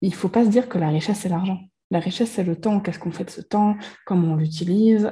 il 0.00 0.14
faut 0.14 0.28
pas 0.28 0.44
se 0.44 0.50
dire 0.50 0.68
que 0.68 0.78
la 0.78 0.88
richesse, 0.88 1.20
c'est 1.20 1.28
l'argent. 1.28 1.60
La 1.90 2.00
richesse, 2.00 2.30
c'est 2.32 2.44
le 2.44 2.56
temps. 2.56 2.80
Qu'est-ce 2.80 2.98
qu'on 2.98 3.12
fait 3.12 3.24
de 3.24 3.30
ce 3.30 3.40
temps? 3.40 3.76
Comment 4.04 4.32
on 4.32 4.36
l'utilise? 4.36 5.10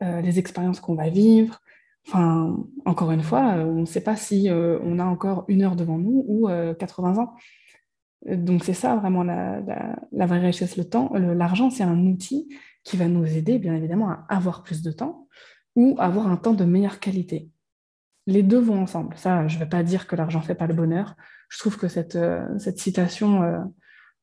Les 0.00 0.38
expériences 0.38 0.80
qu'on 0.80 0.94
va 0.94 1.08
vivre? 1.08 1.60
Enfin, 2.08 2.56
encore 2.86 3.10
une 3.10 3.22
fois, 3.22 3.58
euh, 3.58 3.64
on 3.64 3.80
ne 3.80 3.84
sait 3.84 4.00
pas 4.00 4.16
si 4.16 4.48
euh, 4.48 4.78
on 4.82 4.98
a 4.98 5.04
encore 5.04 5.44
une 5.48 5.62
heure 5.62 5.76
devant 5.76 5.98
nous 5.98 6.24
ou 6.26 6.48
80 6.78 7.12
euh, 7.12 7.20
ans. 7.20 7.34
Donc 8.26 8.64
c'est 8.64 8.74
ça 8.74 8.96
vraiment 8.96 9.22
la, 9.22 9.60
vraie 10.12 10.38
richesse, 10.38 10.78
le 10.78 10.88
temps. 10.88 11.12
L'argent, 11.14 11.68
c'est 11.68 11.82
un 11.82 11.98
outil 12.06 12.48
qui 12.82 12.96
va 12.96 13.08
nous 13.08 13.26
aider, 13.26 13.58
bien 13.58 13.74
évidemment, 13.74 14.08
à 14.08 14.24
avoir 14.30 14.62
plus 14.62 14.82
de 14.82 14.90
temps 14.90 15.28
ou 15.76 15.96
avoir 15.98 16.26
un 16.28 16.36
temps 16.36 16.54
de 16.54 16.64
meilleure 16.64 16.98
qualité. 16.98 17.50
Les 18.26 18.42
deux 18.42 18.58
vont 18.58 18.80
ensemble. 18.80 19.14
Ça, 19.16 19.46
je 19.46 19.56
ne 19.56 19.60
vais 19.60 19.68
pas 19.68 19.82
dire 19.82 20.06
que 20.06 20.16
l'argent 20.16 20.40
ne 20.40 20.44
fait 20.44 20.54
pas 20.54 20.66
le 20.66 20.74
bonheur. 20.74 21.14
Je 21.50 21.58
trouve 21.58 21.76
que 21.76 21.88
cette, 21.88 22.18
cette 22.58 22.78
citation, 22.78 23.70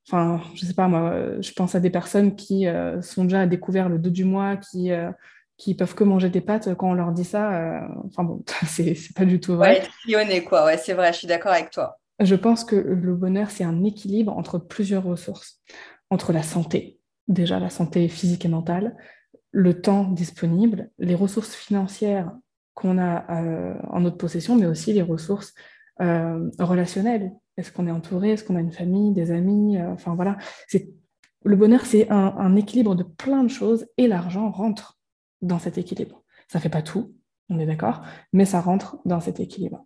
enfin, 0.08 0.42
je 0.56 0.64
ne 0.64 0.68
sais 0.68 0.76
pas, 0.76 0.88
moi, 0.88 1.40
je 1.40 1.52
pense 1.54 1.76
à 1.76 1.80
des 1.80 1.92
personnes 1.92 2.36
qui 2.36 2.66
sont 3.02 3.24
déjà 3.24 3.42
à 3.42 3.48
découvert 3.48 3.90
le 3.90 4.00
dos 4.00 4.10
du 4.10 4.26
mois, 4.26 4.58
qui 4.58 4.92
qui 5.58 5.76
peuvent 5.76 5.96
que 5.96 6.04
manger 6.04 6.30
des 6.30 6.42
pâtes 6.42 6.76
quand 6.76 6.90
on 6.90 6.94
leur 6.94 7.12
dit 7.12 7.24
ça. 7.24 7.54
Euh, 7.54 7.88
enfin 8.06 8.24
bon, 8.24 8.44
c'est 8.68 8.96
pas 9.16 9.26
du 9.26 9.40
tout 9.40 9.56
vrai. 9.56 9.84
Ouais, 10.08 10.42
quoi. 10.42 10.66
Ouais, 10.66 10.78
c'est 10.78 10.94
vrai, 10.94 11.14
je 11.14 11.20
suis 11.20 11.28
d'accord 11.28 11.52
avec 11.52 11.72
toi. 11.72 11.98
Je 12.20 12.36
pense 12.36 12.64
que 12.64 12.76
le 12.76 13.16
bonheur, 13.16 13.50
c'est 13.50 13.64
un 13.64 13.84
équilibre 13.84 14.36
entre 14.38 14.58
plusieurs 14.58 15.04
ressources. 15.04 15.62
Entre 16.10 16.32
la 16.34 16.44
santé, 16.44 17.00
déjà 17.28 17.60
la 17.60 17.70
santé 17.70 18.08
physique 18.08 18.46
et 18.46 18.50
mentale, 18.50 18.96
le 19.52 19.82
temps 19.82 20.04
disponible, 20.04 20.90
les 20.98 21.16
ressources 21.16 21.56
financières 21.56 22.32
qu'on 22.74 22.98
a 22.98 23.26
euh, 23.32 23.76
en 23.90 24.02
notre 24.02 24.18
possession, 24.18 24.56
mais 24.56 24.66
aussi 24.66 24.94
les 24.94 25.02
ressources 25.02 25.54
euh, 26.02 26.50
relationnelles. 26.60 27.32
Est-ce 27.58 27.72
qu'on 27.72 27.88
est 27.88 27.92
entouré? 27.92 28.32
Est-ce 28.32 28.44
qu'on 28.44 28.58
a 28.58 28.62
une 28.62 28.72
famille, 28.72 29.14
des 29.14 29.32
amis? 29.32 29.82
Enfin 29.82 30.14
voilà, 30.14 30.38
le 31.46 31.56
bonheur, 31.56 31.86
c'est 31.86 32.10
un, 32.10 32.36
un, 32.38 32.56
équilibre 32.58 32.96
de 32.96 33.04
plein 33.04 33.44
de 33.44 33.50
choses 33.50 33.88
et 33.98 34.08
l'argent 34.08 34.50
rentre 34.52 34.95
dans 35.46 35.60
cet 35.60 35.78
équilibre. 35.78 36.24
Ça 36.48 36.60
fait 36.60 36.70
pas 36.70 36.82
tout, 36.82 37.14
on 37.50 37.60
est 37.60 37.66
d'accord, 37.66 38.02
mais 38.34 38.46
ça 38.46 38.60
rentre 38.60 38.98
dans 39.06 39.20
cet 39.20 39.40
équilibre. 39.40 39.86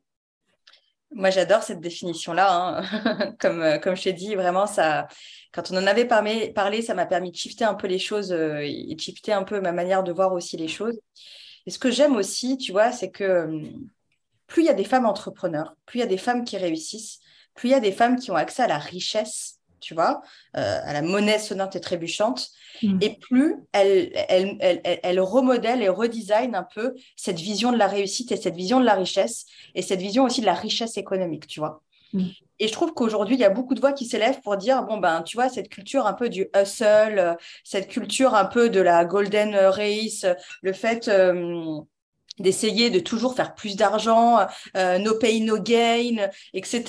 Moi, 1.12 1.32
j'adore 1.32 1.64
cette 1.64 1.80
définition-là. 1.80 2.84
Hein. 2.84 3.36
comme, 3.39 3.62
euh, 3.62 3.80
comme 3.80 3.95
je 3.95 4.03
t'ai 4.03 4.14
dit, 4.14 4.36
vraiment, 4.36 4.68
ça, 4.68 5.07
quand 5.51 5.72
on 5.72 5.78
en 5.78 5.88
avait 5.88 6.05
parlé, 6.05 6.82
ça 6.82 6.93
m'a 6.93 7.05
permis 7.05 7.32
de 7.32 7.36
shifter 7.36 7.66
un 7.66 7.74
peu 7.74 7.88
les 7.88 7.97
choses 7.97 8.32
euh, 8.32 8.60
et 8.60 8.93
de 8.93 8.99
shifter 8.99 9.34
un 9.34 9.43
peu 9.43 9.60
ma 9.60 9.72
manière 9.72 10.03
de 10.03 10.12
voir 10.12 10.34
aussi 10.34 10.55
les 10.55 10.68
choses. 10.68 10.99
Et 11.66 11.72
ce 11.72 11.80
que 11.80 11.91
j'aime 11.91 12.16
aussi, 12.16 12.57
tu 12.57 12.72
vois, 12.72 12.91
c'est 12.91 13.10
que 13.10 13.62
plus 14.47 14.64
il 14.64 14.66
y 14.66 14.70
a 14.70 14.74
des 14.74 14.84
femmes 14.84 15.05
entrepreneurs, 15.05 15.76
plus 15.86 15.99
il 15.99 16.01
y 16.01 16.05
a 16.05 16.07
des 16.07 16.18
femmes 16.18 16.43
qui 16.43 16.57
réussissent, 16.57 17.20
plus 17.55 17.70
il 17.70 17.72
y 17.72 17.76
a 17.76 17.80
des 17.80 17.91
femmes 17.91 18.18
qui 18.18 18.32
ont 18.32 18.36
accès 18.36 18.64
à 18.64 18.68
la 18.68 18.78
richesse, 18.78 19.59
tu 19.80 19.94
vois, 19.94 20.22
euh, 20.58 20.80
à 20.84 20.94
la 20.94 21.02
monnaie 21.02 21.40
sonnante 21.40 21.76
et 21.76 21.82
trébuchante, 21.82 22.50
mm. 22.84 23.00
et 23.02 23.18
plus 23.18 23.56
elles, 23.72 24.12
elles, 24.14 25.20
remodèlent 25.20 25.82
et 25.82 25.90
redesignent 25.90 26.56
un 26.56 26.64
peu 26.64 26.96
cette 27.16 27.40
vision 27.40 27.72
de 27.72 27.78
la 27.78 27.88
réussite 27.88 28.32
et 28.32 28.38
cette 28.38 28.56
vision 28.56 28.80
de 28.80 28.86
la 28.86 28.96
richesse, 28.96 29.46
et 29.76 29.82
cette 29.82 30.02
vision 30.02 30.24
aussi 30.24 30.42
de 30.42 30.46
la 30.46 30.54
richesse 30.54 30.98
économique, 30.98 31.48
tu 31.48 31.60
vois. 31.60 31.82
Mm. 32.14 32.26
Et 32.60 32.68
je 32.68 32.74
trouve 32.74 32.94
qu'aujourd'hui, 32.94 33.36
il 33.36 33.40
y 33.40 33.46
a 33.46 33.50
beaucoup 33.50 33.74
de 33.74 33.80
voix 33.80 33.94
qui 33.94 34.06
s'élèvent 34.06 34.42
pour 34.42 34.58
dire, 34.58 34.84
bon, 34.84 34.98
ben, 34.98 35.22
tu 35.22 35.38
vois, 35.38 35.50
cette 35.50 35.70
culture 35.70 36.06
un 36.06 36.14
peu 36.14 36.30
du 36.30 36.48
hustle, 36.56 37.20
euh, 37.20 37.34
cette 37.64 37.88
culture 37.88 38.36
un 38.36 38.46
peu 38.46 38.70
de 38.70 38.82
la 38.82 39.06
golden 39.06 39.56
race, 39.56 40.26
le 40.62 40.74
fait... 40.74 41.08
Euh, 41.08 41.80
d'essayer 42.40 42.90
de 42.90 43.00
toujours 43.00 43.36
faire 43.36 43.56
plus 43.56 43.76
d'argent, 43.76 44.40
euh, 44.78 44.98
no 44.98 45.16
pay, 45.16 45.42
no 45.42 45.58
gain, 45.60 46.30
etc. 46.54 46.84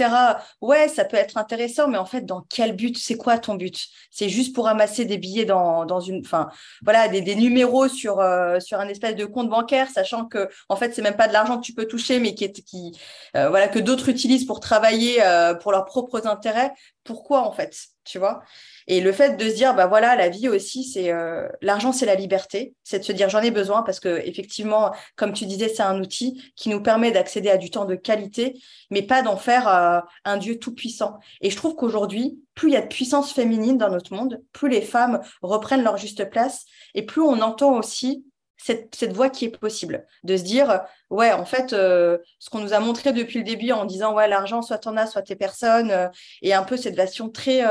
Ouais, 0.61 0.89
ça 0.89 1.05
peut 1.05 1.17
être 1.17 1.37
intéressant, 1.37 1.89
mais 1.89 1.99
en 1.99 2.07
fait, 2.07 2.23
dans 2.23 2.45
quel 2.49 2.75
but? 2.75 2.97
C'est 2.99 3.17
quoi 3.17 3.39
ton 3.39 3.55
but? 3.55 3.89
C'est 4.11 4.29
juste 4.29 4.55
pour 4.55 4.65
ramasser 4.67 5.05
des 5.05 5.19
billets 5.19 5.45
dans, 5.45 5.85
dans 5.85 6.01
une, 6.01 6.21
enfin, 6.21 6.49
voilà, 6.83 7.09
des, 7.09 7.21
des 7.21 7.35
numéros 7.35 7.89
sur 7.89 8.21
euh, 8.21 8.61
sur 8.61 8.79
un 8.81 8.89
espèce 8.89 9.17
de 9.17 9.25
compte 9.25 9.49
bancaire, 9.49 9.89
sachant 9.91 10.27
que 10.27 10.49
en 10.69 10.77
fait, 10.77 10.95
c'est 10.95 11.03
même 11.03 11.17
pas 11.17 11.29
de 11.29 11.33
l'argent 11.33 11.59
que 11.59 11.65
tu 11.65 11.75
peux 11.75 11.87
toucher, 11.87 12.21
mais 12.21 12.35
qui 12.35 12.45
est 12.45 12.65
qui, 12.65 12.93
euh, 13.37 13.49
voilà, 13.49 13.69
que 13.69 13.79
d'autres 13.79 14.09
utilisent 14.09 14.47
pour 14.47 14.61
travailler 14.61 15.21
pour 15.63 15.73
leurs 15.73 15.85
propres 15.85 16.27
intérêts. 16.27 16.73
Pourquoi 17.05 17.47
en 17.47 17.53
fait 17.53 17.77
Tu 18.05 18.19
vois 18.19 18.43
et 18.91 19.01
le 19.01 19.13
fait 19.13 19.37
de 19.37 19.49
se 19.49 19.55
dire, 19.55 19.73
bah 19.77 19.87
voilà, 19.87 20.17
la 20.17 20.29
vie 20.29 20.49
aussi, 20.49 20.83
c'est 20.83 21.13
euh, 21.13 21.49
l'argent, 21.63 21.93
c'est 21.93 22.07
la 22.07 22.17
liberté. 22.17 22.75
C'est 22.83 22.99
de 22.99 23.05
se 23.05 23.13
dire, 23.13 23.29
j'en 23.29 23.41
ai 23.41 23.53
besoin 23.53 23.85
parce 23.85 24.01
que 24.01 24.21
effectivement, 24.27 24.93
comme 25.15 25.33
tu 25.33 25.47
disais, 25.47 25.69
c'est 25.69 25.85
un 25.85 26.01
outil 26.01 26.43
qui 26.57 26.71
nous 26.71 26.83
permet 26.83 27.13
d'accéder 27.13 27.51
à 27.51 27.57
du 27.57 27.71
temps 27.71 27.85
de 27.85 27.95
qualité, 27.95 28.61
mais 28.91 29.03
pas 29.03 29.23
d'en 29.23 29.37
faire 29.37 29.69
euh, 29.69 30.01
un 30.25 30.39
Dieu 30.39 30.59
tout 30.59 30.75
puissant. 30.75 31.21
Et 31.41 31.51
je 31.51 31.57
trouve 31.57 31.77
qu'aujourd'hui, 31.77 32.41
plus 32.57 32.71
il 32.71 32.73
y 32.73 32.77
a 32.77 32.83
de 32.83 32.89
puissance 32.89 33.33
féminine 33.33 33.79
dans 33.79 33.91
notre 33.91 34.13
monde, 34.13 34.43
plus 34.53 34.69
les 34.69 34.83
femmes 34.83 35.21
reprennent 35.41 35.85
leur 35.85 35.97
juste 35.97 36.29
place, 36.29 36.65
et 36.95 37.03
plus 37.07 37.23
on 37.23 37.41
entend 37.43 37.79
aussi 37.79 38.25
cette, 38.63 39.13
voie 39.13 39.31
qui 39.31 39.47
est 39.47 39.59
possible, 39.59 40.07
de 40.25 40.37
se 40.37 40.43
dire, 40.43 40.83
ouais, 41.09 41.33
en 41.33 41.45
fait, 41.45 41.73
euh, 41.73 42.19
ce 42.39 42.51
qu'on 42.51 42.61
nous 42.61 42.75
a 42.75 42.81
montré 42.81 43.13
depuis 43.13 43.39
le 43.39 43.45
début 43.45 43.73
en 43.73 43.85
disant, 43.85 44.15
ouais, 44.15 44.29
l'argent, 44.29 44.63
soit 44.63 44.79
t'en 44.79 44.97
as, 44.97 45.07
soit 45.07 45.23
t'es 45.23 45.37
personne, 45.37 46.11
et 46.43 46.55
un 46.55 46.63
peu 46.63 46.77
cette 46.77 46.97
version 46.97 47.31
très, 47.31 47.63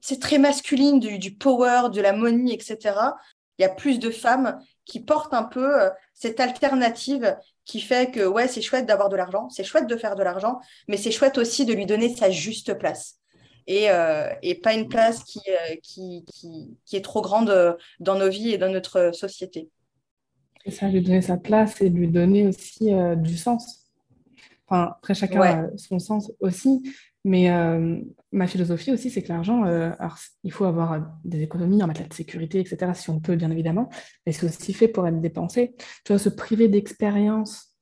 c'est 0.00 0.20
très 0.20 0.38
masculine, 0.38 1.00
du, 1.00 1.34
power, 1.34 1.90
de 1.92 2.00
la 2.00 2.12
money, 2.12 2.52
etc. 2.52 2.94
Il 3.58 3.62
y 3.62 3.64
a 3.64 3.68
plus 3.68 3.98
de 3.98 4.10
femmes 4.10 4.60
qui 4.84 5.00
portent 5.00 5.34
un 5.34 5.42
peu 5.42 5.82
euh, 5.82 5.90
cette 6.14 6.40
alternative 6.40 7.36
qui 7.64 7.80
fait 7.80 8.10
que, 8.10 8.26
ouais, 8.26 8.48
c'est 8.48 8.62
chouette 8.62 8.86
d'avoir 8.86 9.08
de 9.08 9.16
l'argent, 9.16 9.48
c'est 9.50 9.64
chouette 9.64 9.86
de 9.86 9.96
faire 9.96 10.16
de 10.16 10.22
l'argent, 10.22 10.60
mais 10.88 10.96
c'est 10.96 11.10
chouette 11.10 11.36
aussi 11.36 11.66
de 11.66 11.74
lui 11.74 11.84
donner 11.84 12.14
sa 12.14 12.30
juste 12.30 12.74
place. 12.74 13.16
Et, 13.66 13.90
euh, 13.90 14.30
pas 14.62 14.72
une 14.72 14.88
place 14.88 15.22
euh, 15.36 15.76
qui, 15.82 16.24
est 16.92 17.04
trop 17.04 17.20
grande 17.20 17.76
dans 18.00 18.14
nos 18.14 18.30
vies 18.30 18.52
et 18.52 18.58
dans 18.58 18.70
notre 18.70 19.10
société. 19.12 19.68
Et 20.64 20.70
ça, 20.70 20.88
lui 20.88 21.02
donner 21.02 21.22
sa 21.22 21.36
place 21.36 21.80
et 21.80 21.88
lui 21.88 22.08
donner 22.08 22.46
aussi 22.46 22.90
du 23.16 23.36
sens. 23.36 23.88
Enfin, 24.66 24.94
après, 24.98 25.14
chacun 25.14 25.40
a 25.40 25.76
son 25.78 25.98
sens 25.98 26.30
aussi, 26.40 26.82
mais 27.24 27.50
euh, 27.50 28.00
ma 28.32 28.46
philosophie 28.46 28.92
aussi, 28.92 29.10
c'est 29.10 29.22
que 29.22 29.28
l'argent, 29.28 29.64
euh, 29.64 29.90
il 30.44 30.52
faut 30.52 30.64
avoir 30.64 31.00
des 31.24 31.42
économies 31.42 31.82
en 31.82 31.86
matière 31.86 32.08
de 32.08 32.14
sécurité, 32.14 32.60
etc., 32.60 32.92
si 32.94 33.10
on 33.10 33.20
peut, 33.20 33.36
bien 33.36 33.50
évidemment, 33.50 33.88
mais 34.26 34.32
c'est 34.32 34.46
aussi 34.46 34.72
fait 34.72 34.88
pour 34.88 35.06
être 35.06 35.20
dépensé. 35.20 35.74
Tu 36.04 36.12
vois, 36.12 36.18
se 36.18 36.28
priver 36.28 36.68
d'expérience, 36.68 37.74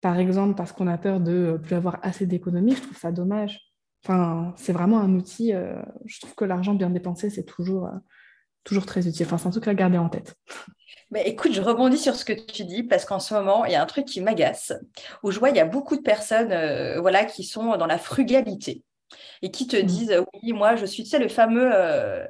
par 0.00 0.18
exemple, 0.18 0.54
parce 0.54 0.72
qu'on 0.72 0.86
a 0.86 0.98
peur 0.98 1.20
de 1.20 1.52
ne 1.52 1.56
plus 1.56 1.74
avoir 1.74 1.98
assez 2.02 2.26
d'économies, 2.26 2.74
je 2.74 2.82
trouve 2.82 2.96
ça 2.96 3.12
dommage. 3.12 3.60
Enfin, 4.04 4.54
c'est 4.56 4.72
vraiment 4.72 4.98
un 4.98 5.14
outil, 5.14 5.52
euh, 5.52 5.82
je 6.06 6.20
trouve 6.20 6.34
que 6.34 6.44
l'argent 6.44 6.74
bien 6.74 6.90
dépensé, 6.90 7.28
c'est 7.28 7.44
toujours, 7.44 7.90
toujours 8.64 8.86
très 8.86 9.06
utile. 9.06 9.26
Enfin, 9.26 9.38
c'est 9.38 9.48
un 9.48 9.50
truc 9.50 9.68
à 9.68 9.74
garder 9.74 9.98
en 9.98 10.08
tête. 10.08 10.36
Mais 11.10 11.26
écoute, 11.26 11.52
je 11.52 11.60
rebondis 11.60 11.98
sur 11.98 12.14
ce 12.14 12.24
que 12.24 12.32
tu 12.32 12.64
dis 12.64 12.84
parce 12.84 13.04
qu'en 13.04 13.18
ce 13.18 13.34
moment, 13.34 13.64
il 13.64 13.72
y 13.72 13.74
a 13.74 13.82
un 13.82 13.86
truc 13.86 14.04
qui 14.04 14.20
m'agace, 14.20 14.72
où 15.22 15.30
je 15.30 15.38
vois 15.38 15.50
il 15.50 15.56
y 15.56 15.60
a 15.60 15.64
beaucoup 15.64 15.96
de 15.96 16.02
personnes 16.02 16.52
euh, 16.52 17.00
voilà, 17.00 17.24
qui 17.24 17.42
sont 17.42 17.76
dans 17.76 17.86
la 17.86 17.98
frugalité 17.98 18.84
et 19.42 19.50
qui 19.50 19.66
te 19.66 19.76
mmh. 19.76 19.82
disent 19.82 20.22
Oui, 20.34 20.52
moi, 20.52 20.76
je 20.76 20.86
suis, 20.86 21.02
tu 21.02 21.10
sais, 21.10 21.18
le 21.18 21.28
fameux. 21.28 21.70
Euh, 21.72 22.24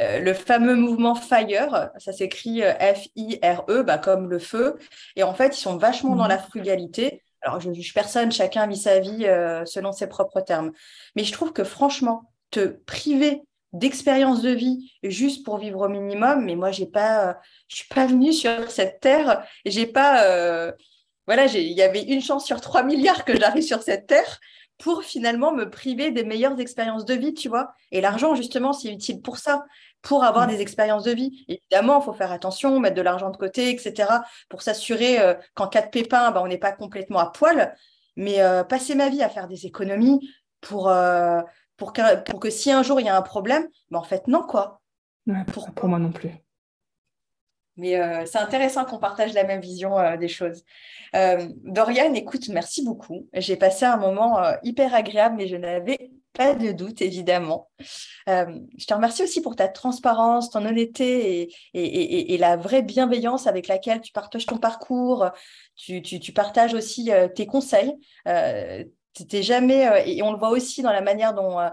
euh, 0.00 0.18
le 0.18 0.34
fameux 0.34 0.74
mouvement 0.74 1.14
FIRE, 1.14 1.90
ça 1.98 2.12
s'écrit 2.12 2.62
F-I-R-E, 2.62 3.82
bah, 3.82 3.98
comme 3.98 4.28
le 4.28 4.38
feu. 4.38 4.78
Et 5.16 5.22
en 5.22 5.32
fait, 5.32 5.56
ils 5.56 5.60
sont 5.60 5.76
vachement 5.76 6.16
dans 6.16 6.24
mmh. 6.24 6.28
la 6.28 6.38
frugalité. 6.38 7.22
Alors, 7.42 7.60
je 7.60 7.68
ne 7.68 7.74
juge 7.74 7.94
personne, 7.94 8.32
chacun 8.32 8.66
vit 8.66 8.76
sa 8.76 9.00
vie 9.00 9.26
selon 9.64 9.92
ses 9.92 10.06
propres 10.06 10.40
termes. 10.40 10.72
Mais 11.14 11.24
je 11.24 11.32
trouve 11.32 11.52
que 11.52 11.62
franchement, 11.62 12.32
te 12.50 12.66
priver 12.66 13.42
d'expérience 13.72 14.42
de 14.42 14.50
vie 14.50 14.92
juste 15.02 15.44
pour 15.44 15.58
vivre 15.58 15.86
au 15.86 15.88
minimum. 15.88 16.44
Mais 16.44 16.56
moi, 16.56 16.70
j'ai 16.70 16.86
pas, 16.86 17.28
euh, 17.28 17.34
je 17.68 17.76
suis 17.76 17.88
pas 17.88 18.06
venue 18.06 18.32
sur 18.32 18.70
cette 18.70 19.00
terre. 19.00 19.44
J'ai 19.64 19.86
pas, 19.86 20.24
euh, 20.24 20.72
voilà, 21.26 21.46
il 21.46 21.72
y 21.72 21.82
avait 21.82 22.02
une 22.02 22.20
chance 22.20 22.44
sur 22.44 22.60
3 22.60 22.82
milliards 22.82 23.24
que 23.24 23.38
j'arrive 23.38 23.62
sur 23.62 23.82
cette 23.82 24.06
terre 24.06 24.40
pour 24.78 25.04
finalement 25.04 25.52
me 25.52 25.70
priver 25.70 26.10
des 26.10 26.24
meilleures 26.24 26.58
expériences 26.58 27.04
de 27.04 27.14
vie, 27.14 27.34
tu 27.34 27.48
vois. 27.48 27.72
Et 27.92 28.00
l'argent, 28.00 28.34
justement, 28.34 28.72
c'est 28.72 28.88
utile 28.88 29.22
pour 29.22 29.38
ça, 29.38 29.64
pour 30.02 30.24
avoir 30.24 30.48
des 30.48 30.60
expériences 30.60 31.04
de 31.04 31.12
vie. 31.12 31.44
Évidemment, 31.46 32.00
il 32.00 32.04
faut 32.04 32.12
faire 32.12 32.32
attention, 32.32 32.80
mettre 32.80 32.96
de 32.96 33.02
l'argent 33.02 33.30
de 33.30 33.36
côté, 33.36 33.70
etc., 33.70 34.08
pour 34.48 34.62
s'assurer 34.62 35.20
euh, 35.20 35.34
qu'en 35.54 35.68
cas 35.68 35.82
de 35.82 35.90
pépin, 35.90 36.32
bah, 36.32 36.42
on 36.42 36.48
n'est 36.48 36.58
pas 36.58 36.72
complètement 36.72 37.20
à 37.20 37.30
poil. 37.30 37.74
Mais 38.16 38.40
passer 38.68 38.94
ma 38.94 39.08
vie 39.08 39.22
à 39.22 39.30
faire 39.30 39.48
des 39.48 39.64
économies 39.64 40.28
pour, 40.60 40.92
pour 41.76 41.92
que, 41.92 42.22
pour 42.22 42.40
que 42.40 42.50
si 42.50 42.70
un 42.70 42.82
jour 42.82 43.00
il 43.00 43.06
y 43.06 43.08
a 43.08 43.16
un 43.16 43.22
problème, 43.22 43.66
ben 43.90 43.98
en 43.98 44.04
fait, 44.04 44.28
non, 44.28 44.42
quoi. 44.42 44.80
pour, 45.52 45.70
pour 45.72 45.88
moi 45.88 45.98
non 45.98 46.12
plus. 46.12 46.30
Mais 47.76 47.98
euh, 47.98 48.26
c'est 48.26 48.38
intéressant 48.38 48.84
qu'on 48.84 48.98
partage 48.98 49.32
la 49.32 49.44
même 49.44 49.60
vision 49.60 49.98
euh, 49.98 50.16
des 50.16 50.28
choses. 50.28 50.64
Euh, 51.14 51.48
Dorian, 51.64 52.12
écoute, 52.14 52.48
merci 52.48 52.84
beaucoup. 52.84 53.28
J'ai 53.32 53.56
passé 53.56 53.86
un 53.86 53.96
moment 53.96 54.42
hyper 54.62 54.94
agréable, 54.94 55.36
mais 55.36 55.46
je 55.46 55.56
n'avais 55.56 56.10
pas 56.34 56.54
de 56.54 56.72
doute, 56.72 57.02
évidemment. 57.02 57.70
je 58.26 58.86
te 58.86 58.94
remercie 58.94 59.22
aussi 59.22 59.42
pour 59.42 59.54
ta 59.56 59.68
transparence, 59.68 60.50
ton 60.50 60.64
honnêteté 60.64 61.42
et, 61.42 61.54
et, 61.74 62.34
et, 62.34 62.38
la 62.38 62.56
vraie 62.56 62.80
bienveillance 62.80 63.46
avec 63.46 63.68
laquelle 63.68 64.00
tu 64.00 64.12
partages 64.12 64.46
ton 64.46 64.56
parcours. 64.56 65.30
Tu, 65.76 66.00
tu, 66.00 66.20
tu 66.20 66.32
partages 66.32 66.72
aussi 66.72 67.10
tes 67.34 67.44
conseils, 67.44 67.94
c'était 69.16 69.42
jamais, 69.42 69.88
euh, 69.88 70.02
et 70.04 70.22
on 70.22 70.32
le 70.32 70.38
voit 70.38 70.50
aussi 70.50 70.82
dans 70.82 70.92
la 70.92 71.00
manière 71.00 71.34
dont, 71.34 71.60
euh, 71.60 71.68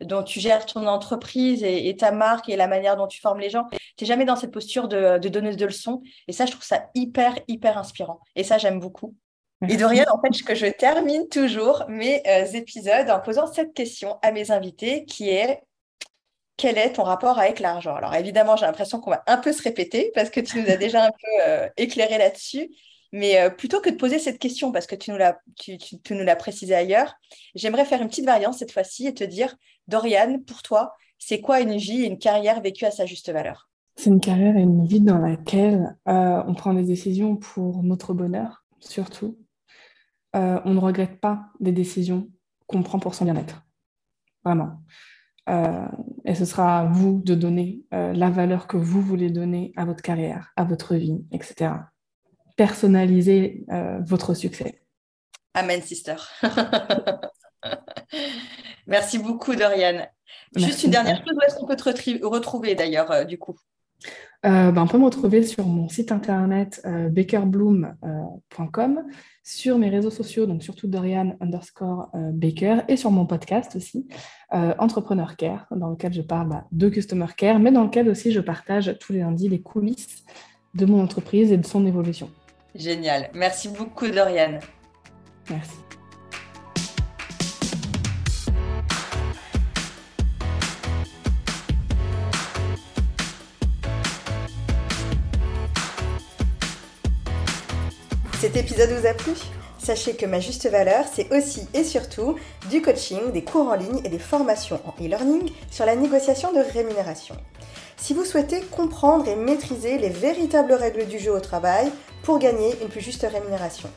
dont 0.00 0.22
tu 0.22 0.40
gères 0.40 0.66
ton 0.66 0.86
entreprise 0.86 1.62
et, 1.62 1.94
ta 1.96 2.12
marque 2.12 2.48
et 2.48 2.56
la 2.56 2.66
manière 2.66 2.96
dont 2.96 3.06
tu 3.06 3.20
formes 3.20 3.40
les 3.40 3.50
gens. 3.50 3.66
Tu 3.96 4.04
n'es 4.04 4.08
jamais 4.08 4.24
dans 4.24 4.36
cette 4.36 4.50
posture 4.50 4.88
de, 4.88 5.18
de, 5.18 5.28
donneuse 5.28 5.56
de 5.56 5.66
leçons. 5.66 6.02
Et 6.28 6.32
ça, 6.32 6.46
je 6.46 6.52
trouve 6.52 6.64
ça 6.64 6.88
hyper, 6.94 7.38
hyper 7.48 7.78
inspirant. 7.78 8.20
Et 8.36 8.44
ça, 8.44 8.58
j'aime 8.58 8.80
beaucoup. 8.80 9.14
Et 9.68 9.76
Dorian, 9.76 10.04
en 10.10 10.20
fait, 10.20 10.42
que 10.42 10.54
je 10.54 10.66
termine 10.66 11.28
toujours 11.28 11.84
mes 11.88 12.22
euh, 12.26 12.44
épisodes 12.52 13.08
en 13.08 13.20
posant 13.20 13.46
cette 13.46 13.72
question 13.72 14.18
à 14.20 14.30
mes 14.30 14.50
invités 14.50 15.04
qui 15.06 15.30
est 15.30 15.62
quel 16.56 16.76
est 16.76 16.92
ton 16.92 17.02
rapport 17.02 17.38
avec 17.38 17.58
l'argent? 17.60 17.96
Alors 17.96 18.14
évidemment, 18.14 18.56
j'ai 18.56 18.66
l'impression 18.66 19.00
qu'on 19.00 19.10
va 19.10 19.24
un 19.26 19.38
peu 19.38 19.52
se 19.52 19.62
répéter 19.62 20.12
parce 20.14 20.30
que 20.30 20.40
tu 20.40 20.60
nous 20.60 20.70
as 20.70 20.76
déjà 20.76 21.06
un 21.06 21.10
peu 21.10 21.70
éclairé 21.76 22.18
là-dessus. 22.18 22.70
Mais 23.14 23.40
euh, 23.40 23.48
plutôt 23.48 23.80
que 23.80 23.90
de 23.90 23.94
poser 23.94 24.18
cette 24.18 24.40
question, 24.40 24.72
parce 24.72 24.88
que 24.88 24.96
tu 24.96 25.12
nous 25.12 25.16
l'as, 25.16 26.36
précisé 26.36 26.74
ailleurs, 26.74 27.14
j'aimerais 27.54 27.84
faire 27.84 28.02
une 28.02 28.08
petite 28.08 28.24
variante 28.26 28.54
cette 28.54 28.72
fois-ci 28.72 29.06
et 29.06 29.14
te 29.14 29.22
dire, 29.22 29.54
Dorian, 29.86 30.40
pour 30.44 30.62
toi, 30.62 30.96
c'est 31.16 31.40
quoi 31.40 31.60
une 31.60 31.76
vie 31.76 32.02
et 32.02 32.06
une 32.06 32.18
carrière 32.18 32.60
vécue 32.60 32.86
à 32.86 32.90
sa 32.90 33.06
juste 33.06 33.30
valeur? 33.30 33.70
C'est 33.94 34.10
une 34.10 34.18
carrière 34.18 34.56
et 34.56 34.62
une 34.62 34.84
vie 34.84 35.00
dans 35.00 35.18
laquelle 35.18 35.96
euh, 36.08 36.42
on 36.44 36.54
prend 36.54 36.74
des 36.74 36.82
décisions 36.82 37.36
pour 37.36 37.84
notre 37.84 38.14
bonheur, 38.14 38.64
surtout. 38.80 39.38
Euh, 40.34 40.58
on 40.64 40.74
ne 40.74 40.80
regrette 40.80 41.20
pas 41.20 41.44
des 41.60 41.70
décisions 41.70 42.28
qu'on 42.66 42.82
prend 42.82 42.98
pour 42.98 43.14
son 43.14 43.26
bien-être. 43.26 43.62
Vraiment. 44.44 44.80
et 46.26 46.34
ce 46.34 46.44
sera 46.44 46.80
à 46.80 46.84
vous 46.86 47.22
de 47.24 47.34
donner 47.34 47.82
la 47.92 48.28
valeur 48.28 48.66
que 48.66 48.76
vous 48.76 49.00
voulez 49.00 49.30
donner 49.30 49.72
à 49.76 49.84
votre 49.84 50.02
carrière, 50.02 50.52
à 50.56 50.64
votre 50.64 50.96
vie, 50.96 51.24
etc 51.32 51.70
personnaliser 52.56 53.64
euh, 53.70 53.98
votre 54.04 54.34
succès. 54.34 54.80
Amen, 55.54 55.82
sister. 55.82 56.16
Merci 58.86 59.18
beaucoup, 59.18 59.54
Dorian. 59.54 60.06
Juste 60.56 60.84
une 60.84 60.90
dernière 60.90 61.18
chose, 61.18 61.34
où 61.34 61.40
est-ce 61.46 61.56
qu'on 61.56 61.66
peut 61.66 61.76
te 61.76 62.26
retrouver 62.26 62.74
d'ailleurs, 62.74 63.10
euh, 63.10 63.24
du 63.24 63.38
coup? 63.38 63.56
Euh, 64.44 64.70
ben, 64.70 64.82
on 64.82 64.86
peut 64.86 64.98
me 64.98 65.06
retrouver 65.06 65.42
sur 65.42 65.66
mon 65.66 65.88
site 65.88 66.12
internet 66.12 66.82
bakerbloom.com, 66.84 69.02
sur 69.42 69.78
mes 69.78 69.88
réseaux 69.88 70.10
sociaux, 70.10 70.44
donc 70.44 70.62
surtout 70.62 70.86
Dorian 70.86 71.34
underscore 71.40 72.10
Baker, 72.12 72.80
et 72.88 72.98
sur 72.98 73.10
mon 73.10 73.24
podcast 73.24 73.76
aussi, 73.76 74.06
Entrepreneur 74.50 75.36
Care, 75.36 75.66
dans 75.70 75.88
lequel 75.88 76.12
je 76.12 76.20
parle 76.20 76.50
bah, 76.50 76.64
de 76.72 76.90
Customer 76.90 77.28
Care, 77.34 77.58
mais 77.58 77.72
dans 77.72 77.84
lequel 77.84 78.10
aussi 78.10 78.32
je 78.32 78.40
partage 78.40 78.94
tous 79.00 79.14
les 79.14 79.20
lundis 79.20 79.48
les 79.48 79.62
coulisses 79.62 80.26
de 80.74 80.84
mon 80.84 81.02
entreprise 81.02 81.50
et 81.50 81.56
de 81.56 81.64
son 81.64 81.86
évolution. 81.86 82.28
Génial. 82.74 83.30
Merci 83.34 83.68
beaucoup, 83.68 84.08
Dorian. 84.08 84.58
Merci. 85.48 85.70
Cet 98.40 98.56
épisode 98.56 98.90
vous 98.90 99.06
a 99.06 99.14
plu? 99.14 99.32
Sachez 99.78 100.16
que 100.16 100.26
ma 100.26 100.40
juste 100.40 100.68
valeur, 100.68 101.04
c'est 101.10 101.32
aussi 101.34 101.68
et 101.74 101.84
surtout 101.84 102.36
du 102.70 102.82
coaching, 102.82 103.32
des 103.32 103.44
cours 103.44 103.68
en 103.68 103.74
ligne 103.74 104.00
et 104.04 104.08
des 104.08 104.18
formations 104.18 104.80
en 104.84 104.94
e-learning 105.02 105.50
sur 105.70 105.86
la 105.86 105.94
négociation 105.94 106.52
de 106.52 106.58
rémunération. 106.58 107.36
Si 107.96 108.12
vous 108.12 108.24
souhaitez 108.24 108.60
comprendre 108.60 109.28
et 109.28 109.36
maîtriser 109.36 109.98
les 109.98 110.08
véritables 110.08 110.72
règles 110.72 111.06
du 111.06 111.18
jeu 111.18 111.32
au 111.32 111.40
travail 111.40 111.90
pour 112.22 112.38
gagner 112.38 112.74
une 112.82 112.88
plus 112.88 113.00
juste 113.00 113.26
rémunération, 113.30 113.88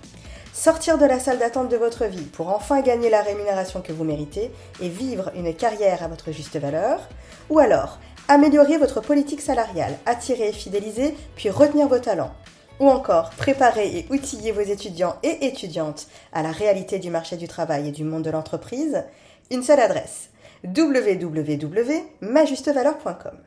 sortir 0.54 0.98
de 0.98 1.06
la 1.06 1.20
salle 1.20 1.40
d'attente 1.40 1.70
de 1.70 1.78
votre 1.78 2.06
vie 2.06 2.26
pour 2.26 2.50
enfin 2.50 2.82
gagner 2.82 3.10
la 3.10 3.22
rémunération 3.22 3.82
que 3.82 3.92
vous 3.92 4.04
méritez 4.04 4.52
et 4.82 4.90
vivre 4.90 5.32
une 5.36 5.54
carrière 5.54 6.04
à 6.04 6.08
votre 6.08 6.32
juste 6.32 6.58
valeur, 6.58 7.08
ou 7.50 7.60
alors 7.60 8.00
améliorer 8.28 8.78
votre 8.78 9.02
politique 9.02 9.42
salariale, 9.42 9.98
attirer 10.06 10.50
et 10.50 10.54
fidéliser, 10.54 11.16
puis 11.36 11.50
retenir 11.50 11.88
vos 11.88 12.00
talents. 12.00 12.34
Ou 12.80 12.90
encore 12.90 13.32
préparer 13.32 13.98
et 13.98 14.06
outiller 14.12 14.52
vos 14.52 14.62
étudiants 14.62 15.16
et 15.24 15.48
étudiantes 15.48 16.06
à 16.32 16.44
la 16.44 16.52
réalité 16.52 17.00
du 17.00 17.10
marché 17.10 17.36
du 17.36 17.48
travail 17.48 17.88
et 17.88 17.92
du 17.92 18.04
monde 18.04 18.22
de 18.24 18.30
l'entreprise, 18.30 19.04
une 19.50 19.64
seule 19.64 19.80
adresse 19.80 20.30
www.majustevaleur.com. 20.64 23.47